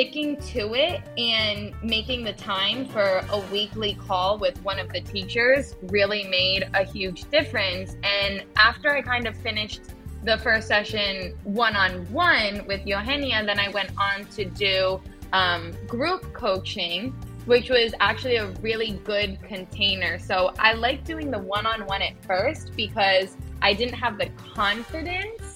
sticking 0.00 0.34
to 0.38 0.72
it 0.72 1.02
and 1.18 1.74
making 1.82 2.24
the 2.24 2.32
time 2.32 2.86
for 2.86 3.22
a 3.32 3.40
weekly 3.52 3.98
call 4.06 4.38
with 4.38 4.56
one 4.64 4.78
of 4.78 4.90
the 4.94 5.00
teachers 5.02 5.76
really 5.90 6.24
made 6.24 6.66
a 6.72 6.84
huge 6.84 7.28
difference. 7.30 7.96
And 8.02 8.42
after 8.56 8.90
I 8.90 9.02
kind 9.02 9.26
of 9.26 9.36
finished 9.36 9.82
the 10.24 10.38
first 10.38 10.68
session 10.68 11.34
one 11.44 11.76
on 11.76 12.10
one 12.10 12.66
with 12.66 12.86
Eugenia, 12.86 13.44
then 13.44 13.58
I 13.58 13.68
went 13.68 13.90
on 13.98 14.24
to 14.36 14.46
do 14.46 15.02
um, 15.34 15.72
group 15.86 16.32
coaching, 16.32 17.10
which 17.44 17.68
was 17.68 17.92
actually 18.00 18.36
a 18.36 18.46
really 18.62 18.92
good 19.04 19.38
container. 19.42 20.18
So 20.18 20.54
I 20.58 20.72
like 20.72 21.04
doing 21.04 21.30
the 21.30 21.40
one 21.40 21.66
on 21.66 21.84
one 21.84 22.00
at 22.00 22.24
first 22.24 22.74
because 22.74 23.36
I 23.60 23.74
didn't 23.74 23.96
have 23.96 24.16
the 24.16 24.30
confidence 24.54 25.49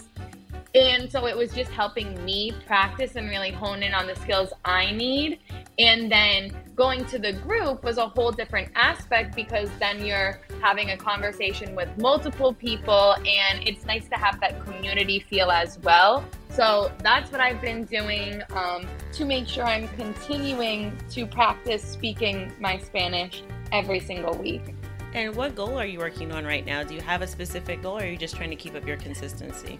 and 0.74 1.10
so 1.10 1.26
it 1.26 1.36
was 1.36 1.52
just 1.52 1.70
helping 1.70 2.22
me 2.24 2.52
practice 2.66 3.14
and 3.14 3.28
really 3.28 3.52
hone 3.52 3.82
in 3.82 3.94
on 3.94 4.06
the 4.08 4.16
skills 4.16 4.52
I 4.64 4.90
need. 4.90 5.38
And 5.78 6.10
then 6.10 6.56
going 6.74 7.04
to 7.06 7.18
the 7.18 7.32
group 7.32 7.84
was 7.84 7.98
a 7.98 8.08
whole 8.08 8.32
different 8.32 8.70
aspect 8.74 9.36
because 9.36 9.68
then 9.78 10.04
you're 10.04 10.40
having 10.60 10.90
a 10.90 10.96
conversation 10.96 11.76
with 11.76 11.88
multiple 11.98 12.52
people 12.52 13.14
and 13.18 13.66
it's 13.66 13.84
nice 13.84 14.08
to 14.08 14.16
have 14.16 14.40
that 14.40 14.64
community 14.64 15.20
feel 15.20 15.50
as 15.50 15.78
well. 15.80 16.24
So 16.50 16.90
that's 17.02 17.30
what 17.30 17.40
I've 17.40 17.60
been 17.60 17.84
doing 17.84 18.42
um, 18.50 18.86
to 19.12 19.24
make 19.24 19.46
sure 19.46 19.64
I'm 19.64 19.88
continuing 19.88 20.96
to 21.10 21.26
practice 21.26 21.84
speaking 21.84 22.52
my 22.60 22.78
Spanish 22.78 23.42
every 23.70 24.00
single 24.00 24.36
week. 24.36 24.74
And 25.12 25.34
what 25.36 25.54
goal 25.54 25.78
are 25.78 25.86
you 25.86 26.00
working 26.00 26.32
on 26.32 26.44
right 26.44 26.66
now? 26.66 26.82
Do 26.82 26.94
you 26.94 27.00
have 27.00 27.22
a 27.22 27.26
specific 27.28 27.82
goal 27.82 27.98
or 27.98 28.02
are 28.02 28.06
you 28.06 28.16
just 28.16 28.34
trying 28.34 28.50
to 28.50 28.56
keep 28.56 28.74
up 28.74 28.86
your 28.86 28.96
consistency? 28.96 29.78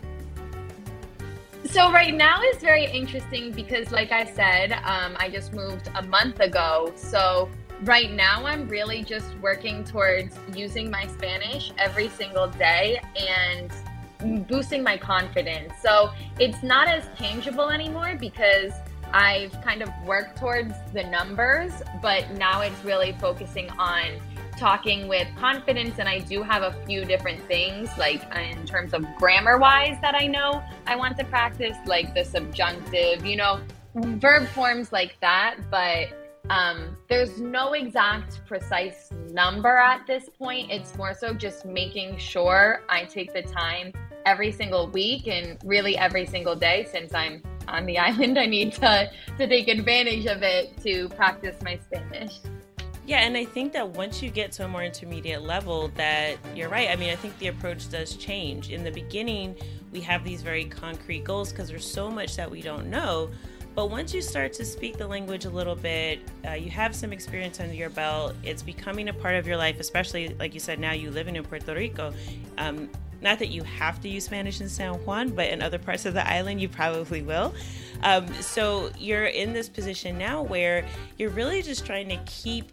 So 1.66 1.90
right 1.90 2.14
now 2.14 2.42
is 2.42 2.58
very 2.58 2.84
interesting 2.84 3.50
because, 3.50 3.90
like 3.90 4.12
I 4.12 4.24
said, 4.24 4.72
um, 4.84 5.16
I 5.18 5.30
just 5.30 5.54
moved 5.54 5.88
a 5.94 6.02
month 6.02 6.40
ago. 6.40 6.92
So 6.94 7.48
right 7.84 8.12
now 8.12 8.44
I'm 8.44 8.68
really 8.68 9.02
just 9.02 9.34
working 9.38 9.82
towards 9.82 10.38
using 10.54 10.90
my 10.90 11.06
Spanish 11.06 11.72
every 11.78 12.08
single 12.10 12.48
day 12.48 13.00
and 13.16 14.46
boosting 14.46 14.82
my 14.82 14.98
confidence. 14.98 15.72
So 15.82 16.10
it's 16.38 16.62
not 16.62 16.86
as 16.86 17.08
tangible 17.16 17.70
anymore 17.70 18.16
because 18.20 18.72
I've 19.12 19.52
kind 19.62 19.82
of 19.82 19.88
worked 20.04 20.38
towards 20.38 20.74
the 20.92 21.04
numbers, 21.04 21.72
but 22.02 22.30
now 22.32 22.60
it's 22.60 22.84
really 22.84 23.12
focusing 23.20 23.70
on 23.70 24.20
talking 24.64 25.08
with 25.08 25.28
confidence 25.36 25.98
and 25.98 26.08
I 26.08 26.20
do 26.20 26.42
have 26.42 26.62
a 26.62 26.72
few 26.86 27.04
different 27.04 27.38
things 27.42 27.90
like 27.98 28.22
in 28.34 28.64
terms 28.64 28.94
of 28.94 29.04
grammar 29.16 29.58
wise 29.58 29.98
that 30.00 30.14
I 30.14 30.26
know 30.26 30.62
I 30.86 30.96
want 30.96 31.18
to 31.18 31.24
practice 31.24 31.76
like 31.84 32.14
the 32.14 32.24
subjunctive, 32.24 33.26
you 33.26 33.36
know, 33.36 33.60
verb 33.94 34.48
forms 34.48 34.90
like 34.90 35.20
that, 35.20 35.56
but 35.70 36.08
um, 36.48 36.96
there's 37.10 37.38
no 37.38 37.74
exact 37.74 38.40
precise 38.46 39.10
number 39.30 39.76
at 39.76 40.06
this 40.06 40.30
point. 40.30 40.70
It's 40.70 40.96
more 40.96 41.12
so 41.12 41.34
just 41.34 41.66
making 41.66 42.16
sure 42.16 42.84
I 42.88 43.04
take 43.04 43.34
the 43.34 43.42
time 43.42 43.92
every 44.24 44.50
single 44.50 44.88
week 44.88 45.28
and 45.28 45.58
really 45.62 45.98
every 45.98 46.24
single 46.24 46.56
day 46.56 46.88
since 46.90 47.12
I'm 47.12 47.42
on 47.68 47.84
the 47.84 47.98
island. 48.08 48.38
I 48.38 48.46
need 48.46 48.72
to, 48.76 49.10
to 49.36 49.46
take 49.46 49.68
advantage 49.68 50.24
of 50.24 50.42
it 50.42 50.74
to 50.84 51.10
practice 51.10 51.60
my 51.60 51.76
Spanish. 51.76 52.38
Yeah, 53.06 53.18
and 53.18 53.36
I 53.36 53.44
think 53.44 53.74
that 53.74 53.86
once 53.90 54.22
you 54.22 54.30
get 54.30 54.50
to 54.52 54.64
a 54.64 54.68
more 54.68 54.82
intermediate 54.82 55.42
level, 55.42 55.88
that 55.96 56.36
you're 56.54 56.70
right. 56.70 56.88
I 56.88 56.96
mean, 56.96 57.10
I 57.10 57.16
think 57.16 57.38
the 57.38 57.48
approach 57.48 57.90
does 57.90 58.16
change. 58.16 58.70
In 58.70 58.82
the 58.82 58.90
beginning, 58.90 59.56
we 59.92 60.00
have 60.00 60.24
these 60.24 60.40
very 60.40 60.64
concrete 60.64 61.22
goals 61.22 61.52
because 61.52 61.68
there's 61.68 61.86
so 61.86 62.10
much 62.10 62.36
that 62.36 62.50
we 62.50 62.62
don't 62.62 62.88
know. 62.88 63.30
But 63.74 63.90
once 63.90 64.14
you 64.14 64.22
start 64.22 64.52
to 64.54 64.64
speak 64.64 64.96
the 64.96 65.06
language 65.06 65.44
a 65.44 65.50
little 65.50 65.74
bit, 65.74 66.20
uh, 66.46 66.52
you 66.52 66.70
have 66.70 66.94
some 66.94 67.12
experience 67.12 67.60
under 67.60 67.74
your 67.74 67.90
belt, 67.90 68.36
it's 68.42 68.62
becoming 68.62 69.08
a 69.08 69.12
part 69.12 69.34
of 69.34 69.46
your 69.46 69.56
life, 69.56 69.80
especially 69.80 70.28
like 70.38 70.54
you 70.54 70.60
said, 70.60 70.78
now 70.78 70.92
you 70.92 71.10
living 71.10 71.36
in 71.36 71.44
Puerto 71.44 71.74
Rico. 71.74 72.12
Um, 72.56 72.88
not 73.24 73.40
that 73.40 73.48
you 73.48 73.64
have 73.64 74.00
to 74.02 74.08
use 74.08 74.26
Spanish 74.26 74.60
in 74.60 74.68
San 74.68 74.92
Juan, 75.04 75.30
but 75.30 75.48
in 75.48 75.62
other 75.62 75.78
parts 75.78 76.04
of 76.04 76.14
the 76.14 76.24
island, 76.30 76.60
you 76.60 76.68
probably 76.68 77.22
will. 77.22 77.52
Um, 78.02 78.32
so 78.34 78.90
you're 78.98 79.24
in 79.24 79.52
this 79.52 79.68
position 79.68 80.18
now 80.18 80.42
where 80.42 80.86
you're 81.16 81.30
really 81.30 81.62
just 81.62 81.86
trying 81.86 82.08
to 82.10 82.18
keep 82.26 82.70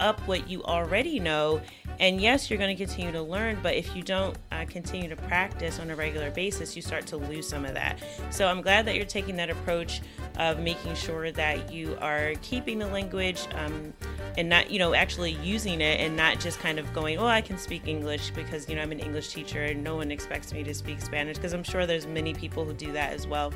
up 0.00 0.20
what 0.28 0.48
you 0.48 0.62
already 0.64 1.20
know. 1.20 1.60
And 2.00 2.20
yes, 2.20 2.48
you're 2.48 2.58
going 2.58 2.76
to 2.76 2.84
continue 2.84 3.10
to 3.10 3.22
learn, 3.22 3.58
but 3.62 3.74
if 3.74 3.96
you 3.96 4.02
don't 4.02 4.36
uh, 4.52 4.64
continue 4.68 5.08
to 5.08 5.16
practice 5.16 5.80
on 5.80 5.90
a 5.90 5.96
regular 5.96 6.30
basis, 6.30 6.76
you 6.76 6.82
start 6.82 7.06
to 7.06 7.16
lose 7.16 7.48
some 7.48 7.64
of 7.64 7.74
that. 7.74 7.98
So 8.30 8.46
I'm 8.46 8.62
glad 8.62 8.86
that 8.86 8.94
you're 8.94 9.04
taking 9.04 9.34
that 9.36 9.50
approach 9.50 10.00
of 10.38 10.60
making 10.60 10.94
sure 10.94 11.32
that 11.32 11.72
you 11.72 11.98
are 12.00 12.34
keeping 12.42 12.78
the 12.78 12.86
language 12.86 13.48
um, 13.54 13.92
and 14.36 14.48
not, 14.48 14.70
you 14.70 14.78
know, 14.78 14.94
actually 14.94 15.32
using 15.32 15.80
it 15.80 15.98
and 15.98 16.16
not 16.16 16.38
just 16.38 16.60
kind 16.60 16.78
of 16.78 16.92
going, 16.92 17.18
oh, 17.18 17.26
I 17.26 17.40
can 17.40 17.58
speak 17.58 17.88
English 17.88 18.30
because, 18.30 18.68
you 18.68 18.76
know, 18.76 18.82
I'm 18.82 18.92
an 18.92 19.00
English 19.00 19.34
teacher 19.34 19.64
and 19.64 19.82
no 19.82 19.96
one 19.96 20.12
expects 20.12 20.52
me 20.52 20.62
to 20.62 20.74
speak 20.74 21.00
Spanish 21.00 21.36
because 21.36 21.52
I'm 21.52 21.64
sure 21.64 21.84
there's 21.84 22.06
many 22.06 22.32
people 22.32 22.64
who 22.64 22.72
do 22.72 22.92
that 22.92 23.12
as 23.12 23.26
well. 23.26 23.52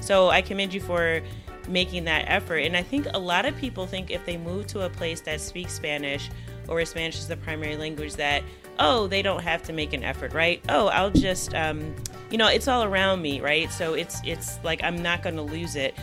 So 0.00 0.30
I 0.30 0.42
commend 0.42 0.74
you 0.74 0.80
for 0.80 1.22
making 1.68 2.04
that 2.04 2.24
effort. 2.28 2.58
And 2.58 2.76
I 2.76 2.82
think 2.82 3.06
a 3.12 3.18
lot 3.18 3.46
of 3.46 3.56
people 3.56 3.86
think 3.86 4.10
if 4.10 4.24
they 4.24 4.36
move 4.36 4.66
to 4.68 4.82
a 4.82 4.90
place 4.90 5.20
that 5.22 5.40
speaks 5.40 5.72
Spanish 5.72 6.30
or 6.68 6.84
Spanish 6.84 7.18
is 7.18 7.28
the 7.28 7.36
primary 7.36 7.76
language, 7.76 8.14
that 8.16 8.42
oh, 8.78 9.06
they 9.06 9.22
don't 9.22 9.42
have 9.42 9.62
to 9.62 9.72
make 9.72 9.92
an 9.92 10.02
effort, 10.02 10.32
right? 10.32 10.60
Oh, 10.68 10.88
I'll 10.88 11.10
just, 11.10 11.54
um, 11.54 11.94
you 12.30 12.38
know, 12.38 12.48
it's 12.48 12.66
all 12.68 12.84
around 12.84 13.22
me, 13.22 13.40
right? 13.40 13.70
So 13.70 13.94
it's 13.94 14.20
it's 14.24 14.58
like 14.64 14.82
I'm 14.82 15.02
not 15.02 15.22
going 15.22 15.36
to 15.36 15.42
lose 15.42 15.76
it. 15.76 15.94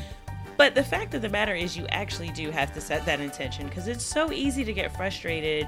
But 0.57 0.75
the 0.75 0.83
fact 0.83 1.13
of 1.13 1.21
the 1.21 1.29
matter 1.29 1.55
is, 1.55 1.75
you 1.75 1.87
actually 1.87 2.29
do 2.29 2.51
have 2.51 2.73
to 2.73 2.81
set 2.81 3.05
that 3.05 3.19
intention 3.19 3.67
because 3.67 3.87
it's 3.87 4.03
so 4.03 4.31
easy 4.31 4.63
to 4.63 4.73
get 4.73 4.95
frustrated 4.95 5.67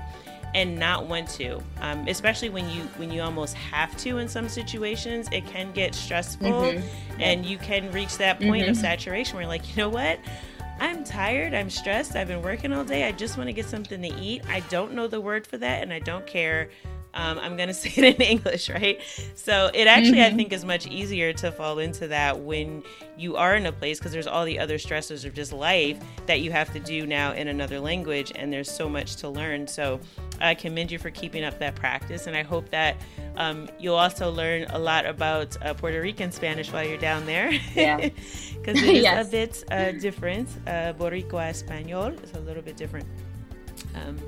and 0.55 0.77
not 0.77 1.07
want 1.07 1.27
to 1.27 1.61
um, 1.81 2.07
especially 2.07 2.49
when 2.49 2.69
you 2.69 2.81
when 2.97 3.11
you 3.11 3.21
almost 3.21 3.55
have 3.55 3.95
to 3.97 4.17
in 4.17 4.27
some 4.27 4.47
situations 4.47 5.27
it 5.31 5.45
can 5.45 5.71
get 5.71 5.95
stressful 5.95 6.47
mm-hmm. 6.47 7.21
and 7.21 7.45
you 7.45 7.57
can 7.57 7.91
reach 7.91 8.17
that 8.17 8.39
point 8.39 8.63
mm-hmm. 8.63 8.71
of 8.71 8.77
saturation 8.77 9.35
where 9.35 9.43
you're 9.43 9.49
like 9.49 9.67
you 9.69 9.75
know 9.77 9.89
what 9.89 10.19
I'm 10.79 11.03
tired, 11.03 11.53
I'm 11.53 11.69
stressed, 11.69 12.15
I've 12.15 12.27
been 12.27 12.41
working 12.41 12.73
all 12.73 12.83
day, 12.83 13.07
I 13.07 13.11
just 13.11 13.37
want 13.37 13.47
to 13.47 13.53
get 13.53 13.67
something 13.67 14.01
to 14.01 14.13
eat. 14.19 14.41
I 14.49 14.61
don't 14.61 14.93
know 14.93 15.07
the 15.07 15.21
word 15.21 15.45
for 15.45 15.57
that 15.57 15.83
and 15.83 15.93
I 15.93 15.99
don't 15.99 16.25
care 16.25 16.71
um, 17.13 17.39
I'm 17.39 17.56
going 17.56 17.67
to 17.73 17.73
say 17.73 17.91
it 17.95 18.15
in 18.15 18.21
English, 18.21 18.69
right? 18.69 18.99
So 19.36 19.69
it 19.73 19.88
actually, 19.88 20.17
mm-hmm. 20.17 20.34
I 20.34 20.38
think, 20.38 20.54
is 20.54 20.65
much 20.65 20.88
easier 20.88 21.34
to 21.34 21.52
fall 21.52 21.80
into 21.80 22.08
that 22.08 22.39
when 22.39 22.84
you 23.17 23.36
are 23.36 23.56
in 23.56 23.65
a 23.65 23.71
place 23.71 23.99
because 23.99 24.12
there's 24.12 24.28
all 24.28 24.45
the 24.45 24.60
other 24.60 24.78
stresses 24.78 25.26
of 25.26 25.34
just 25.34 25.54
life 25.54 25.99
that 26.26 26.41
you 26.41 26.52
have 26.52 26.71
to 26.73 26.80
do 26.80 27.06
now 27.06 27.34
in 27.34 27.47
another 27.47 27.80
language, 27.80 28.32
and 28.36 28.52
there's 28.52 28.71
so 28.71 28.89
much 28.89 29.17
to 29.17 29.30
learn. 29.30 29.67
So 29.67 29.99
I 30.41 30.56
commend 30.56 30.91
you 30.91 30.99
for 30.99 31.10
keeping 31.10 31.43
up 31.43 31.60
that 31.60 31.76
practice, 31.76 32.28
and 32.28 32.36
I 32.36 32.43
hope 32.43 32.69
that 32.69 32.97
um, 33.36 33.69
you'll 33.80 33.95
also 33.95 34.32
learn 34.32 34.65
a 34.69 34.80
lot 34.80 35.06
about 35.06 35.56
uh, 35.63 35.73
Puerto 35.73 36.02
Rican 36.02 36.32
Spanish 36.32 36.71
while 36.71 36.84
you're 36.84 36.97
down 36.97 37.26
there. 37.26 37.52
Yeah. 37.76 38.10
Because 38.63 38.82
it 38.84 38.95
is 38.95 39.04
yes. 39.04 39.28
a 39.28 39.32
bit 39.32 39.63
uh, 39.71 39.91
different. 39.99 40.47
Uh, 40.65 40.93
Boricua 40.93 41.49
Espanol 41.49 42.13
is 42.23 42.32
a 42.34 42.39
little 42.39 42.63
bit 42.63 42.78
different. 42.78 43.06
Um, 43.96 44.19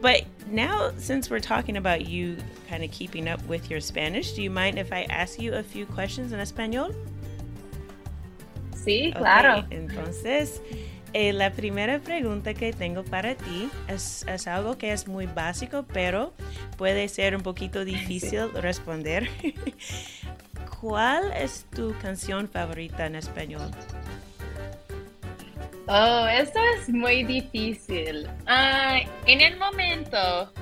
but 0.00 0.24
now, 0.50 0.92
since 0.96 1.30
we're 1.30 1.40
talking 1.40 1.76
about 1.76 2.06
you 2.06 2.36
kind 2.68 2.84
of 2.84 2.90
keeping 2.90 3.28
up 3.28 3.42
with 3.46 3.70
your 3.70 3.80
Spanish, 3.80 4.32
do 4.32 4.42
you 4.42 4.50
mind 4.50 4.78
if 4.78 4.92
I 4.92 5.02
ask 5.04 5.40
you 5.40 5.54
a 5.54 5.62
few 5.62 5.86
questions 5.86 6.32
in 6.32 6.38
Español? 6.38 6.94
Sí, 8.74 9.12
claro. 9.14 9.58
Okay, 9.58 9.76
entonces, 9.76 10.60
eh, 11.12 11.32
la 11.32 11.50
primera 11.50 11.98
pregunta 11.98 12.54
que 12.54 12.72
tengo 12.72 13.02
para 13.02 13.34
ti 13.34 13.70
es, 13.88 14.24
es, 14.28 14.46
algo 14.46 14.78
que 14.78 14.92
es 14.92 15.06
muy 15.06 15.26
básico, 15.26 15.84
pero 15.92 16.32
puede 16.76 17.08
ser 17.08 17.34
un 17.34 17.42
poquito 17.42 17.84
difícil 17.84 18.50
responder. 18.54 19.28
¿Cuál 20.80 21.32
es 21.32 21.66
tu 21.74 21.92
canción 21.98 22.48
favorita 22.48 23.06
en 23.06 23.16
español? 23.16 23.70
Oh, 25.90 26.26
esto 26.26 26.58
es 26.76 26.90
muy 26.90 27.24
difícil. 27.24 28.28
Uh, 28.46 29.08
en 29.24 29.40
el 29.40 29.56
momento, 29.56 30.52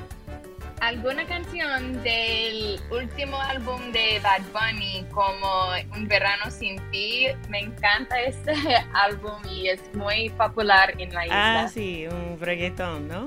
alguna 0.81 1.27
canción 1.27 2.01
del 2.05 2.79
último 2.93 3.37
álbum 3.37 3.91
de 3.91 4.21
Bad 4.23 4.43
Bunny, 4.53 5.05
como 5.12 5.71
Un 5.97 6.07
verano 6.07 6.49
sin 6.49 6.79
ti, 6.93 7.27
me 7.49 7.59
encanta 7.59 8.21
este 8.21 8.53
álbum 8.95 9.43
y 9.51 9.69
es 9.69 9.83
muy 9.95 10.31
popular 10.31 10.95
en 10.97 11.12
la 11.12 11.27
isla. 11.27 11.62
Ah, 11.65 11.69
sí, 11.69 12.07
un 12.07 12.39
reggaetón, 12.41 13.09
¿no? 13.09 13.27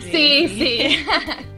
Sí, 0.00 0.48
sí. 0.48 1.06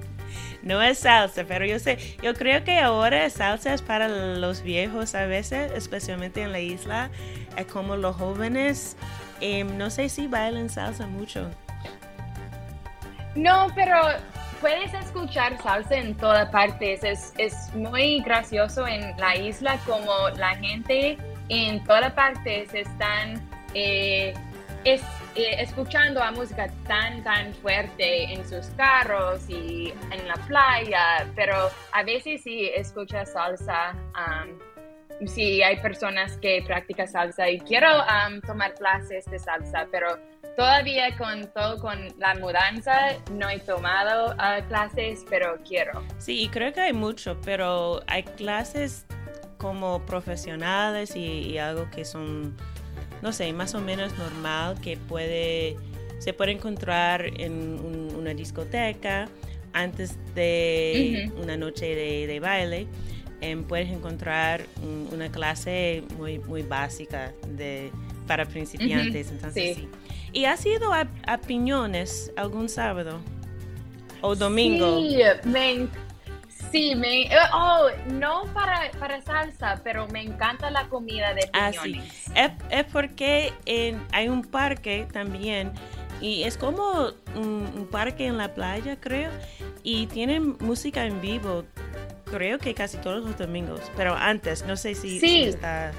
no 0.65 0.83
es 0.83 0.99
salsa, 0.99 1.45
pero 1.45 1.65
yo 1.65 1.79
sé, 1.79 1.99
yo 2.23 2.35
creo 2.35 2.65
que 2.65 2.79
ahora 2.79 3.31
salsa 3.31 3.73
es 3.73 3.81
para 3.81 4.09
los 4.09 4.63
viejos 4.63 5.15
a 5.15 5.27
veces, 5.27 5.73
especialmente 5.75 6.43
en 6.43 6.53
la 6.53 6.61
isla, 6.61 7.11
es 7.57 7.67
como 7.67 7.97
los 7.97 8.17
jóvenes, 8.17 8.97
em, 9.41 9.77
no 9.77 9.91
sé 9.91 10.09
si 10.09 10.27
bailan 10.27 10.69
salsa 10.69 11.07
mucho. 11.07 11.51
No, 13.35 13.67
pero 13.75 13.97
puedes 14.61 14.95
escuchar 14.95 15.61
salsa 15.63 15.97
en 15.97 16.15
todas 16.15 16.49
partes. 16.51 17.03
Es, 17.03 17.33
es 17.39 17.75
muy 17.75 18.21
gracioso 18.21 18.87
en 18.87 19.17
la 19.19 19.37
isla 19.37 19.79
como 19.87 20.29
la 20.37 20.55
gente 20.57 21.19
en 21.49 21.85
todas 21.85 22.13
partes 22.13 22.73
están 22.73 23.43
eh, 23.75 24.33
es, 24.85 25.03
eh, 25.35 25.57
escuchando 25.59 26.23
a 26.23 26.31
música 26.31 26.69
tan, 26.87 27.23
tan 27.25 27.53
fuerte 27.55 28.33
en 28.33 28.49
sus 28.49 28.67
carros 28.77 29.49
y 29.49 29.93
en 30.11 30.29
la 30.29 30.35
playa, 30.47 31.27
pero 31.35 31.71
a 31.93 32.03
veces 32.03 32.43
sí 32.43 32.71
escucha 32.75 33.27
salsa. 33.27 33.95
Sí, 35.27 35.63
hay 35.63 35.81
personas 35.81 36.37
que 36.39 36.63
practican 36.67 37.09
salsa 37.09 37.49
y 37.49 37.61
quiero 37.61 37.89
um, 37.99 38.41
tomar 38.41 38.75
clases 38.75 39.25
de 39.27 39.39
salsa, 39.39 39.87
pero 39.91 40.19
todavía 40.57 41.17
con 41.17 41.51
todo 41.53 41.79
con 41.79 41.99
la 42.19 42.35
mudanza 42.35 43.17
no 43.33 43.49
he 43.51 43.59
tomado 43.61 44.35
uh, 44.35 44.67
clases, 44.69 45.25
pero 45.29 45.59
quiero. 45.67 46.03
Sí, 46.19 46.49
creo 46.53 46.73
que 46.73 46.81
hay 46.81 46.93
mucho, 46.93 47.41
pero 47.45 48.01
hay 48.07 48.23
clases 48.23 49.07
como 49.59 50.05
profesionales 50.05 51.17
y, 51.17 51.57
algo 51.57 51.89
que 51.91 52.05
son, 52.05 52.55
no 53.23 53.33
sé, 53.33 53.51
más 53.53 53.75
o 53.75 53.81
menos 53.81 54.17
normal, 54.19 54.79
que 54.83 54.97
puede, 54.97 55.77
se 56.19 56.35
puede 56.35 56.53
encontrar 56.53 57.25
en 57.41 57.81
una 58.15 58.35
discoteca 58.35 59.27
antes 59.73 60.19
de 60.35 61.33
una 61.37 61.57
noche 61.57 61.95
de, 61.95 62.41
baile. 62.41 62.87
Puedes 63.69 63.91
encontrar 63.91 64.67
una 65.13 65.31
clase 65.31 66.03
muy, 66.17 66.39
muy 66.39 66.63
básica 66.63 67.33
de, 67.49 67.91
para 68.27 68.47
principiantes. 68.47 69.31
Entonces, 69.31 69.77
sí. 69.77 69.89
¿Y 70.33 70.47
has 70.47 70.65
ido 70.67 70.93
a, 70.93 71.07
a, 71.27 71.39
Piñones 71.39 72.33
algún 72.37 72.69
sábado 72.69 73.21
o 74.21 74.35
domingo? 74.35 75.01
Sí, 75.01 75.19
me 75.45 75.89
Sí, 76.75 76.97
me, 76.97 77.29
oh, 77.53 77.87
no 78.15 78.53
para, 78.53 78.91
para 78.99 79.23
salsa, 79.23 79.81
pero 79.85 80.09
me 80.09 80.23
encanta 80.23 80.73
la 80.73 80.89
comida 80.89 81.33
de 81.33 81.47
piñones. 81.47 82.11
Ah, 82.35 82.51
sí. 82.51 82.51
Es, 82.71 82.85
porque 82.87 83.53
hay 84.11 84.29
un 84.29 84.43
parque 84.43 85.07
también 85.13 85.73
y 86.21 86.43
es 86.43 86.57
como 86.57 87.13
un, 87.37 87.87
parque 87.93 88.27
en 88.27 88.39
la 88.39 88.55
playa, 88.55 88.97
creo, 89.01 89.31
y 89.85 90.09
tienen 90.09 90.57
música 90.59 91.07
en 91.07 91.21
vivo, 91.21 91.65
creo 92.35 92.59
que 92.59 92.75
casi 92.75 92.97
todos 92.99 93.25
los 93.25 93.39
domingos, 93.39 93.81
pero 93.97 94.17
antes, 94.17 94.65
no 94.67 94.77
sé 94.77 94.97
si, 94.97 95.45
está 95.45 95.93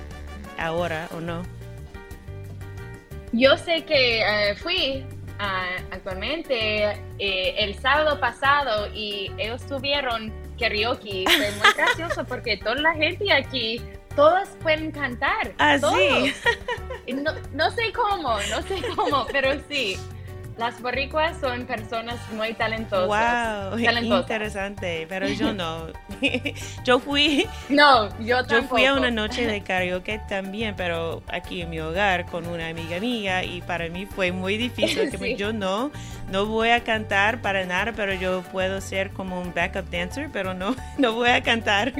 ahora 0.60 1.08
o 1.16 1.22
no. 1.22 1.44
Yo 3.32 3.58
sé 3.58 3.86
que 3.86 4.20
eh, 4.22 4.56
fui 4.56 5.06
ah, 5.40 5.78
actualmente 5.92 6.92
eh, 7.20 7.56
el 7.58 7.80
sábado 7.80 8.20
pasado 8.20 8.94
y 8.94 9.32
ellos 9.38 9.66
tuvieron 9.66 10.34
karaoke. 10.60 11.24
Fue 11.26 11.52
muy 11.52 11.74
gracioso 11.78 12.26
porque 12.26 12.58
toda 12.58 12.76
la 12.76 12.94
gente 12.94 13.32
aquí, 13.32 13.82
todas 14.14 14.50
pueden 14.62 14.92
cantar. 14.92 15.54
Ah, 15.58 15.78
sí. 15.80 16.34
No, 17.14 17.32
no 17.54 17.70
sé 17.70 17.94
cómo, 17.94 18.40
no 18.50 18.62
sé 18.64 18.82
cómo, 18.96 19.28
pero 19.32 19.52
sí. 19.70 19.96
Las 20.58 20.82
boricuas 20.82 21.38
son 21.42 21.66
personas 21.66 22.18
muy 22.32 22.54
talentosas. 22.54 23.72
Wow, 23.72 23.78
interesante, 23.78 25.06
pero 25.10 25.28
yo 25.28 25.54
no. 25.54 25.88
yo 26.86 27.00
fui. 27.00 27.46
No, 27.68 28.08
yo 28.20 28.38
tampoco. 28.38 28.62
Yo 28.62 28.68
fui 28.70 28.86
a 28.86 28.94
una 28.94 29.12
noche 29.12 29.46
de 29.46 29.62
karaoke 29.62 30.22
también, 30.30 30.74
pero 30.78 31.24
aquí 31.28 31.62
en 31.62 31.72
mi 31.72 31.80
hogar 31.82 32.26
con 32.28 32.48
una 32.48 32.70
amiga 32.70 33.02
mía 33.02 33.44
y 33.44 33.62
para 33.64 33.90
mí 33.90 34.06
fue 34.06 34.32
muy 34.32 34.56
difícil. 34.58 35.12
Que 35.16 35.36
Yo 35.36 35.52
no, 35.52 35.92
no 36.30 36.46
voy 36.46 36.70
a 36.70 36.84
cantar 36.84 37.42
para 37.42 37.66
nada, 37.66 37.92
pero 37.94 38.14
yo 38.14 38.42
puedo 38.44 38.80
ser 38.80 39.12
como 39.12 39.42
un 39.42 39.54
backup 39.54 39.90
dancer, 39.90 40.30
pero 40.32 40.54
no, 40.54 40.76
no 40.98 41.14
voy 41.14 41.30
a 41.30 41.42
cantar. 41.44 41.94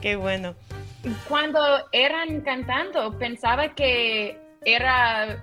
Qué 0.00 0.16
bueno. 0.16 0.54
Cuando 1.28 1.60
eran 1.92 2.40
cantando, 2.40 3.16
pensaba 3.18 3.68
que 3.74 4.36
era 4.64 5.42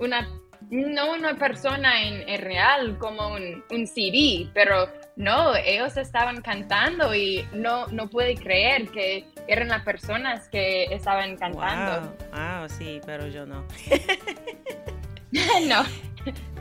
una 0.00 0.28
no 0.70 1.12
una 1.12 1.36
persona 1.36 2.02
en, 2.02 2.40
real 2.40 2.98
como 2.98 3.28
un, 3.28 3.62
un, 3.70 3.86
CD, 3.86 4.48
pero 4.52 4.88
no, 5.14 5.54
ellos 5.54 5.96
estaban 5.96 6.42
cantando 6.42 7.14
y 7.14 7.46
no, 7.52 7.86
no 7.88 8.08
pude 8.08 8.34
creer 8.34 8.88
que 8.88 9.24
eran 9.46 9.68
las 9.68 9.84
personas 9.84 10.48
que 10.48 10.84
estaban 10.84 11.36
cantando. 11.36 12.16
Ah, 12.32 12.66
sí, 12.68 13.00
pero 13.06 13.28
yo 13.28 13.46
no. 13.46 13.64
no. 15.68 15.84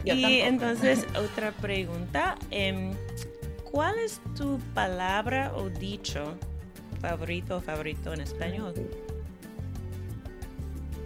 y 0.03 0.41
entonces, 0.41 1.07
otra 1.17 1.51
pregunta. 1.51 2.35
Em, 2.51 2.93
¿Cuál 3.71 3.97
es 3.99 4.21
tu 4.37 4.59
palabra 4.73 5.51
o 5.55 5.69
dicho 5.69 6.37
favorito 7.01 7.57
o 7.57 7.61
favorito 7.61 8.13
en 8.13 8.21
español? 8.21 8.73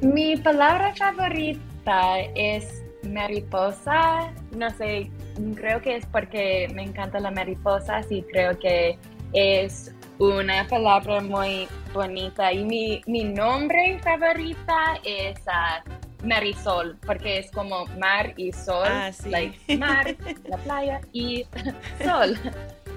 Mi 0.01 0.37
palabra 0.37 0.93
favorita 0.95 2.19
es 2.35 2.83
mariposa, 3.09 4.31
no 4.55 4.69
sé, 4.71 5.11
creo 5.55 5.81
que 5.81 5.97
es 5.97 6.05
porque 6.05 6.67
me 6.73 6.83
encanta 6.83 7.19
la 7.19 7.31
mariposa 7.31 8.01
y 8.09 8.21
creo 8.23 8.57
que 8.57 8.97
es 9.33 9.93
una 10.19 10.67
palabra 10.67 11.21
muy 11.21 11.67
bonita. 11.93 12.51
Y 12.51 12.63
mi, 12.63 13.01
mi 13.07 13.23
nombre 13.23 13.99
favorita 14.03 14.99
es 15.03 15.39
uh, 15.47 16.27
Marisol, 16.27 16.97
porque 17.05 17.39
es 17.39 17.51
como 17.51 17.85
mar 17.97 18.33
y 18.37 18.51
sol. 18.51 18.87
Ah, 18.87 19.11
like 19.25 19.77
mar, 19.77 20.15
la 20.45 20.57
playa 20.57 21.01
y 21.13 21.45
sol. 22.03 22.37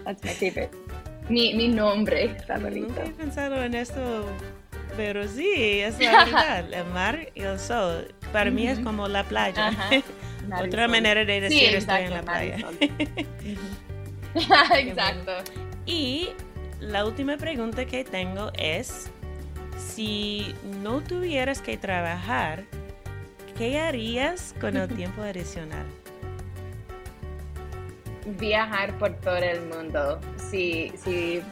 That's 0.05 0.23
my 0.25 0.31
favorite. 0.31 0.71
Mi, 1.29 1.55
mi 1.55 1.69
nombre 1.69 2.37
favorito. 2.47 2.89
Nunca 2.89 3.05
he 3.05 3.11
pensado 3.11 3.63
en 3.63 3.75
esto, 3.75 4.27
pero 4.97 5.27
sí, 5.29 5.81
es 5.81 5.99
la 5.99 6.25
verdad. 6.25 6.73
El 6.73 6.87
mar 6.87 7.29
y 7.35 7.43
el 7.43 7.59
sol 7.59 8.15
para 8.33 8.51
mí 8.51 8.67
es 8.67 8.79
como 8.81 9.09
la 9.09 9.25
playa. 9.25 9.73
Otra 10.61 10.89
manera 10.89 11.25
de 11.25 11.41
decir 11.41 11.75
estoy 11.75 12.03
en 12.03 12.15
la 12.15 12.23
playa. 12.23 12.57
exacto. 14.75 15.33
Y 15.87 16.31
la 16.81 17.05
última 17.05 17.37
pregunta 17.37 17.85
que 17.85 18.05
tengo 18.05 18.51
es, 18.55 19.11
si 19.77 20.55
no 20.83 21.01
tuvieras 21.01 21.61
que 21.61 21.77
trabajar, 21.77 22.65
¿qué 23.57 23.79
harías 23.81 24.55
con 24.61 24.77
el 24.77 24.89
tiempo 24.89 25.23
adicional? 25.23 25.87
Viajar 28.39 28.97
por 28.99 29.15
todo 29.21 29.37
el 29.37 29.61
mundo. 29.67 30.21
Si, 30.51 30.93
si 30.97 31.43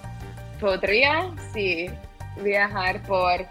podría, 0.61 1.31
sí, 1.53 1.88
viajar 2.37 3.03
por 3.03 3.47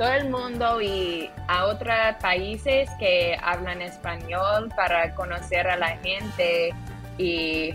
todo 0.00 0.12
el 0.14 0.30
mundo 0.30 0.80
y 0.80 1.30
a 1.46 1.66
otros 1.66 1.94
países 2.22 2.88
que 2.98 3.36
hablan 3.42 3.82
español 3.82 4.72
para 4.74 5.14
conocer 5.14 5.68
a 5.68 5.76
la 5.76 5.96
gente 5.98 6.72
y, 7.18 7.74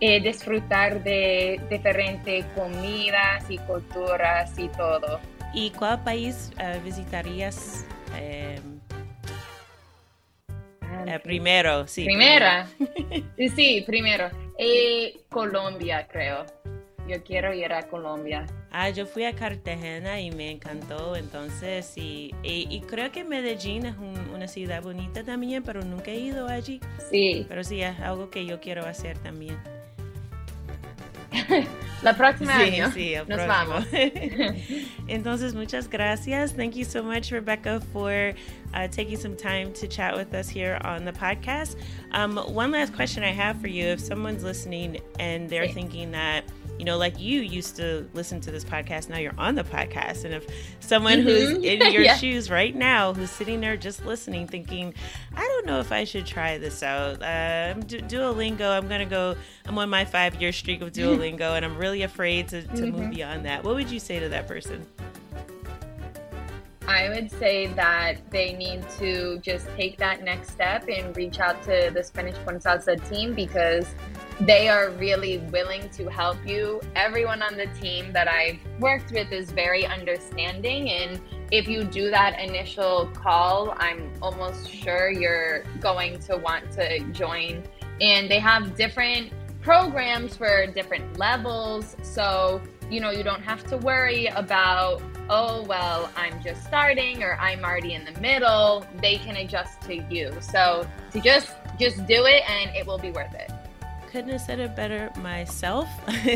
disfrutar 0.00 1.02
de 1.04 1.60
diferentes 1.68 2.46
comidas 2.56 3.44
y 3.50 3.58
culturas 3.58 4.58
y 4.58 4.68
todo. 4.68 5.20
¿Y 5.52 5.70
cuál 5.72 6.02
país 6.02 6.50
eh, 6.58 6.80
visitarías 6.82 7.84
em, 8.16 8.80
ah, 10.80 11.04
eh, 11.06 11.18
primero? 11.18 11.86
Sí, 11.86 12.06
Primera. 12.06 12.66
sí, 13.54 13.84
primero. 13.86 14.30
Eh, 14.56 15.20
Colombia, 15.28 16.08
creo. 16.10 16.46
Yo 17.10 17.24
quiero 17.24 17.52
ir 17.52 17.72
a 17.72 17.82
Colombia. 17.88 18.46
Ah, 18.70 18.88
yo 18.88 19.04
fui 19.04 19.24
a 19.24 19.34
Cartagena 19.34 20.20
y 20.20 20.30
me 20.30 20.48
encantó, 20.48 21.16
entonces 21.16 21.84
sí, 21.84 22.32
y, 22.44 22.80
creo 22.82 23.10
que 23.10 23.24
Medellín 23.24 23.84
es 23.84 23.96
una 24.32 24.46
ciudad 24.46 24.80
bonita 24.80 25.24
también, 25.24 25.64
pero 25.64 25.82
nunca 25.82 26.12
he 26.12 26.20
ido 26.20 26.46
allí. 26.46 26.80
Sí. 27.10 27.46
Pero 27.48 27.64
sí, 27.64 27.82
es 27.82 27.98
algo 27.98 28.30
que 28.30 28.46
yo 28.46 28.60
quiero 28.60 28.86
hacer 28.86 29.18
también. 29.18 29.58
La 32.02 32.16
próxima 32.16 32.56
sí, 32.58 32.62
año 32.62 32.92
sí, 32.92 33.14
nos 33.26 33.44
vamos. 33.44 33.84
Entonces, 35.08 35.52
muchas 35.52 35.90
gracias. 35.90 36.54
Thank 36.54 36.76
you 36.76 36.84
so 36.84 37.02
much, 37.02 37.32
Rebecca, 37.32 37.80
for 37.92 38.34
uh, 38.72 38.86
taking 38.88 39.18
some 39.18 39.34
time 39.36 39.72
to 39.72 39.88
chat 39.88 40.16
with 40.16 40.32
us 40.32 40.48
here 40.48 40.78
on 40.84 41.04
the 41.04 41.12
podcast. 41.12 41.74
Um, 42.12 42.36
one 42.36 42.70
last 42.70 42.94
question 42.94 43.24
I 43.24 43.32
have 43.32 43.60
for 43.60 43.66
you: 43.66 43.86
If 43.86 44.00
someone's 44.00 44.44
listening 44.44 45.00
and 45.18 45.50
they're 45.50 45.68
thinking 45.68 46.12
that 46.12 46.44
you 46.80 46.86
know, 46.86 46.96
like 46.96 47.20
you 47.20 47.42
used 47.42 47.76
to 47.76 48.08
listen 48.14 48.40
to 48.40 48.50
this 48.50 48.64
podcast, 48.64 49.10
now 49.10 49.18
you're 49.18 49.34
on 49.36 49.54
the 49.54 49.62
podcast. 49.62 50.24
And 50.24 50.32
if 50.32 50.46
someone 50.80 51.18
mm-hmm. 51.18 51.28
who's 51.28 51.50
in 51.62 51.92
your 51.92 52.00
yeah. 52.00 52.16
shoes 52.16 52.50
right 52.50 52.74
now, 52.74 53.12
who's 53.12 53.28
sitting 53.28 53.60
there 53.60 53.76
just 53.76 54.06
listening, 54.06 54.46
thinking, 54.46 54.94
I 55.36 55.42
don't 55.42 55.66
know 55.66 55.78
if 55.80 55.92
I 55.92 56.04
should 56.04 56.24
try 56.24 56.56
this 56.56 56.82
out. 56.82 57.22
Uh, 57.22 57.74
Du- 57.74 58.00
Duolingo, 58.00 58.74
I'm 58.74 58.88
going 58.88 59.00
to 59.00 59.04
go, 59.04 59.36
I'm 59.66 59.76
on 59.76 59.90
my 59.90 60.06
five 60.06 60.40
year 60.40 60.52
streak 60.52 60.80
of 60.80 60.92
Duolingo, 60.94 61.54
and 61.54 61.66
I'm 61.66 61.76
really 61.76 62.00
afraid 62.00 62.48
to, 62.48 62.62
to 62.62 62.68
mm-hmm. 62.68 62.98
move 62.98 63.10
beyond 63.10 63.44
that. 63.44 63.62
What 63.62 63.74
would 63.74 63.90
you 63.90 64.00
say 64.00 64.18
to 64.18 64.30
that 64.30 64.48
person? 64.48 64.86
I 66.88 67.10
would 67.10 67.30
say 67.30 67.66
that 67.74 68.30
they 68.30 68.54
need 68.54 68.88
to 68.98 69.38
just 69.40 69.68
take 69.76 69.98
that 69.98 70.24
next 70.24 70.50
step 70.50 70.88
and 70.88 71.14
reach 71.14 71.40
out 71.40 71.62
to 71.64 71.90
the 71.92 72.02
Spanish 72.02 72.36
Con 72.46 72.58
Salsa 72.58 73.06
team 73.10 73.34
because 73.34 73.94
they 74.40 74.68
are 74.68 74.90
really 74.90 75.38
willing 75.52 75.88
to 75.90 76.08
help 76.08 76.38
you. 76.46 76.80
Everyone 76.96 77.42
on 77.42 77.56
the 77.56 77.66
team 77.78 78.12
that 78.12 78.26
I've 78.26 78.58
worked 78.78 79.12
with 79.12 79.32
is 79.32 79.50
very 79.50 79.84
understanding. 79.84 80.90
And 80.90 81.20
if 81.50 81.68
you 81.68 81.84
do 81.84 82.10
that 82.10 82.40
initial 82.40 83.10
call, 83.12 83.74
I'm 83.76 84.10
almost 84.22 84.70
sure 84.70 85.10
you're 85.10 85.64
going 85.80 86.18
to 86.20 86.38
want 86.38 86.70
to 86.72 87.00
join. 87.12 87.62
And 88.00 88.30
they 88.30 88.38
have 88.38 88.76
different 88.76 89.30
programs 89.60 90.36
for 90.36 90.66
different 90.68 91.18
levels. 91.18 91.96
So, 92.02 92.62
you 92.90 93.00
know, 93.00 93.10
you 93.10 93.22
don't 93.22 93.42
have 93.42 93.64
to 93.64 93.76
worry 93.76 94.26
about 94.26 95.02
oh, 95.32 95.62
well, 95.68 96.10
I'm 96.16 96.42
just 96.42 96.64
starting 96.64 97.22
or 97.22 97.34
I'm 97.34 97.64
already 97.64 97.94
in 97.94 98.04
the 98.04 98.20
middle, 98.20 98.84
they 99.00 99.16
can 99.16 99.36
adjust 99.36 99.80
to 99.82 99.94
you. 99.94 100.32
So 100.40 100.84
to 101.12 101.20
just 101.20 101.52
just 101.78 102.04
do 102.06 102.26
it 102.26 102.42
and 102.50 102.74
it 102.74 102.84
will 102.84 102.98
be 102.98 103.12
worth 103.12 103.32
it. 103.34 103.50
Couldn't 104.10 104.30
have 104.30 104.40
said 104.40 104.58
it 104.58 104.74
better 104.74 105.10
myself. 105.18 105.88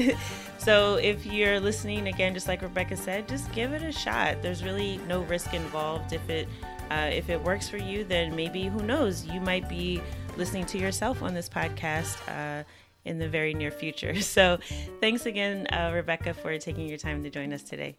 so 0.58 0.96
if 0.96 1.26
you're 1.26 1.58
listening 1.58 2.08
again, 2.08 2.32
just 2.34 2.46
like 2.46 2.62
Rebecca 2.62 2.96
said, 2.96 3.28
just 3.28 3.50
give 3.52 3.72
it 3.72 3.82
a 3.82 3.92
shot. 3.92 4.42
There's 4.42 4.62
really 4.62 4.98
no 5.08 5.22
risk 5.22 5.54
involved. 5.54 6.12
If 6.12 6.28
it 6.30 6.48
uh, 6.90 7.10
if 7.12 7.30
it 7.30 7.42
works 7.42 7.68
for 7.68 7.78
you, 7.78 8.04
then 8.04 8.36
maybe 8.36 8.64
who 8.64 8.82
knows, 8.82 9.24
you 9.26 9.40
might 9.40 9.68
be 9.68 10.00
listening 10.36 10.66
to 10.66 10.78
yourself 10.78 11.22
on 11.22 11.34
this 11.34 11.48
podcast. 11.48 12.16
Uh, 12.28 12.64
in 13.04 13.18
the 13.18 13.28
very 13.28 13.54
near 13.54 13.70
future. 13.70 14.14
So, 14.22 14.58
thanks 15.00 15.26
again, 15.26 15.66
uh, 15.66 15.92
Rebecca, 15.94 16.32
for 16.32 16.56
taking 16.58 16.88
your 16.88 16.96
time 16.96 17.22
to 17.22 17.30
join 17.30 17.52
us 17.52 17.62
today. 17.62 17.96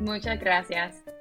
Muchas 0.00 0.38
gracias. 0.38 1.13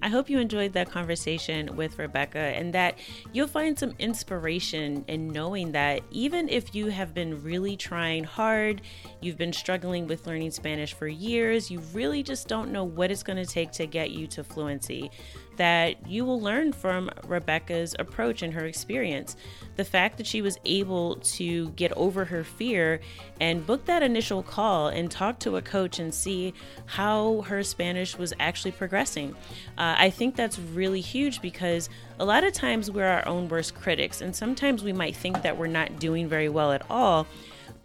I 0.00 0.08
hope 0.08 0.30
you 0.30 0.38
enjoyed 0.38 0.72
that 0.74 0.90
conversation 0.90 1.74
with 1.74 1.98
Rebecca 1.98 2.38
and 2.38 2.72
that 2.72 2.98
you'll 3.32 3.48
find 3.48 3.76
some 3.76 3.94
inspiration 3.98 5.04
in 5.08 5.28
knowing 5.28 5.72
that 5.72 6.02
even 6.10 6.48
if 6.48 6.74
you 6.74 6.86
have 6.86 7.14
been 7.14 7.42
really 7.42 7.76
trying 7.76 8.22
hard, 8.22 8.82
you've 9.20 9.38
been 9.38 9.52
struggling 9.52 10.06
with 10.06 10.26
learning 10.26 10.52
Spanish 10.52 10.92
for 10.92 11.08
years, 11.08 11.70
you 11.70 11.80
really 11.92 12.22
just 12.22 12.46
don't 12.46 12.70
know 12.70 12.84
what 12.84 13.10
it's 13.10 13.24
going 13.24 13.44
to 13.44 13.46
take 13.46 13.72
to 13.72 13.86
get 13.86 14.12
you 14.12 14.26
to 14.28 14.44
fluency 14.44 15.10
that 15.58 16.08
you 16.08 16.24
will 16.24 16.40
learn 16.40 16.72
from 16.72 17.10
Rebecca's 17.26 17.94
approach 17.98 18.42
and 18.42 18.54
her 18.54 18.64
experience. 18.64 19.36
The 19.76 19.84
fact 19.84 20.16
that 20.16 20.26
she 20.26 20.40
was 20.40 20.58
able 20.64 21.16
to 21.16 21.68
get 21.70 21.92
over 21.92 22.24
her 22.24 22.42
fear 22.42 23.00
and 23.40 23.66
book 23.66 23.84
that 23.84 24.02
initial 24.02 24.42
call 24.42 24.88
and 24.88 25.10
talk 25.10 25.38
to 25.40 25.56
a 25.56 25.62
coach 25.62 25.98
and 25.98 26.14
see 26.14 26.54
how 26.86 27.42
her 27.42 27.62
Spanish 27.62 28.16
was 28.16 28.32
actually 28.40 28.72
progressing. 28.72 29.34
Uh, 29.76 29.94
I 29.98 30.10
think 30.10 30.34
that's 30.34 30.58
really 30.58 31.00
huge 31.00 31.42
because 31.42 31.88
a 32.18 32.24
lot 32.24 32.44
of 32.44 32.52
times 32.52 32.90
we're 32.90 33.06
our 33.06 33.26
own 33.26 33.48
worst 33.48 33.74
critics, 33.74 34.20
and 34.20 34.34
sometimes 34.34 34.82
we 34.82 34.92
might 34.92 35.14
think 35.14 35.42
that 35.42 35.56
we're 35.56 35.66
not 35.66 36.00
doing 36.00 36.28
very 36.28 36.48
well 36.48 36.72
at 36.72 36.82
all. 36.88 37.26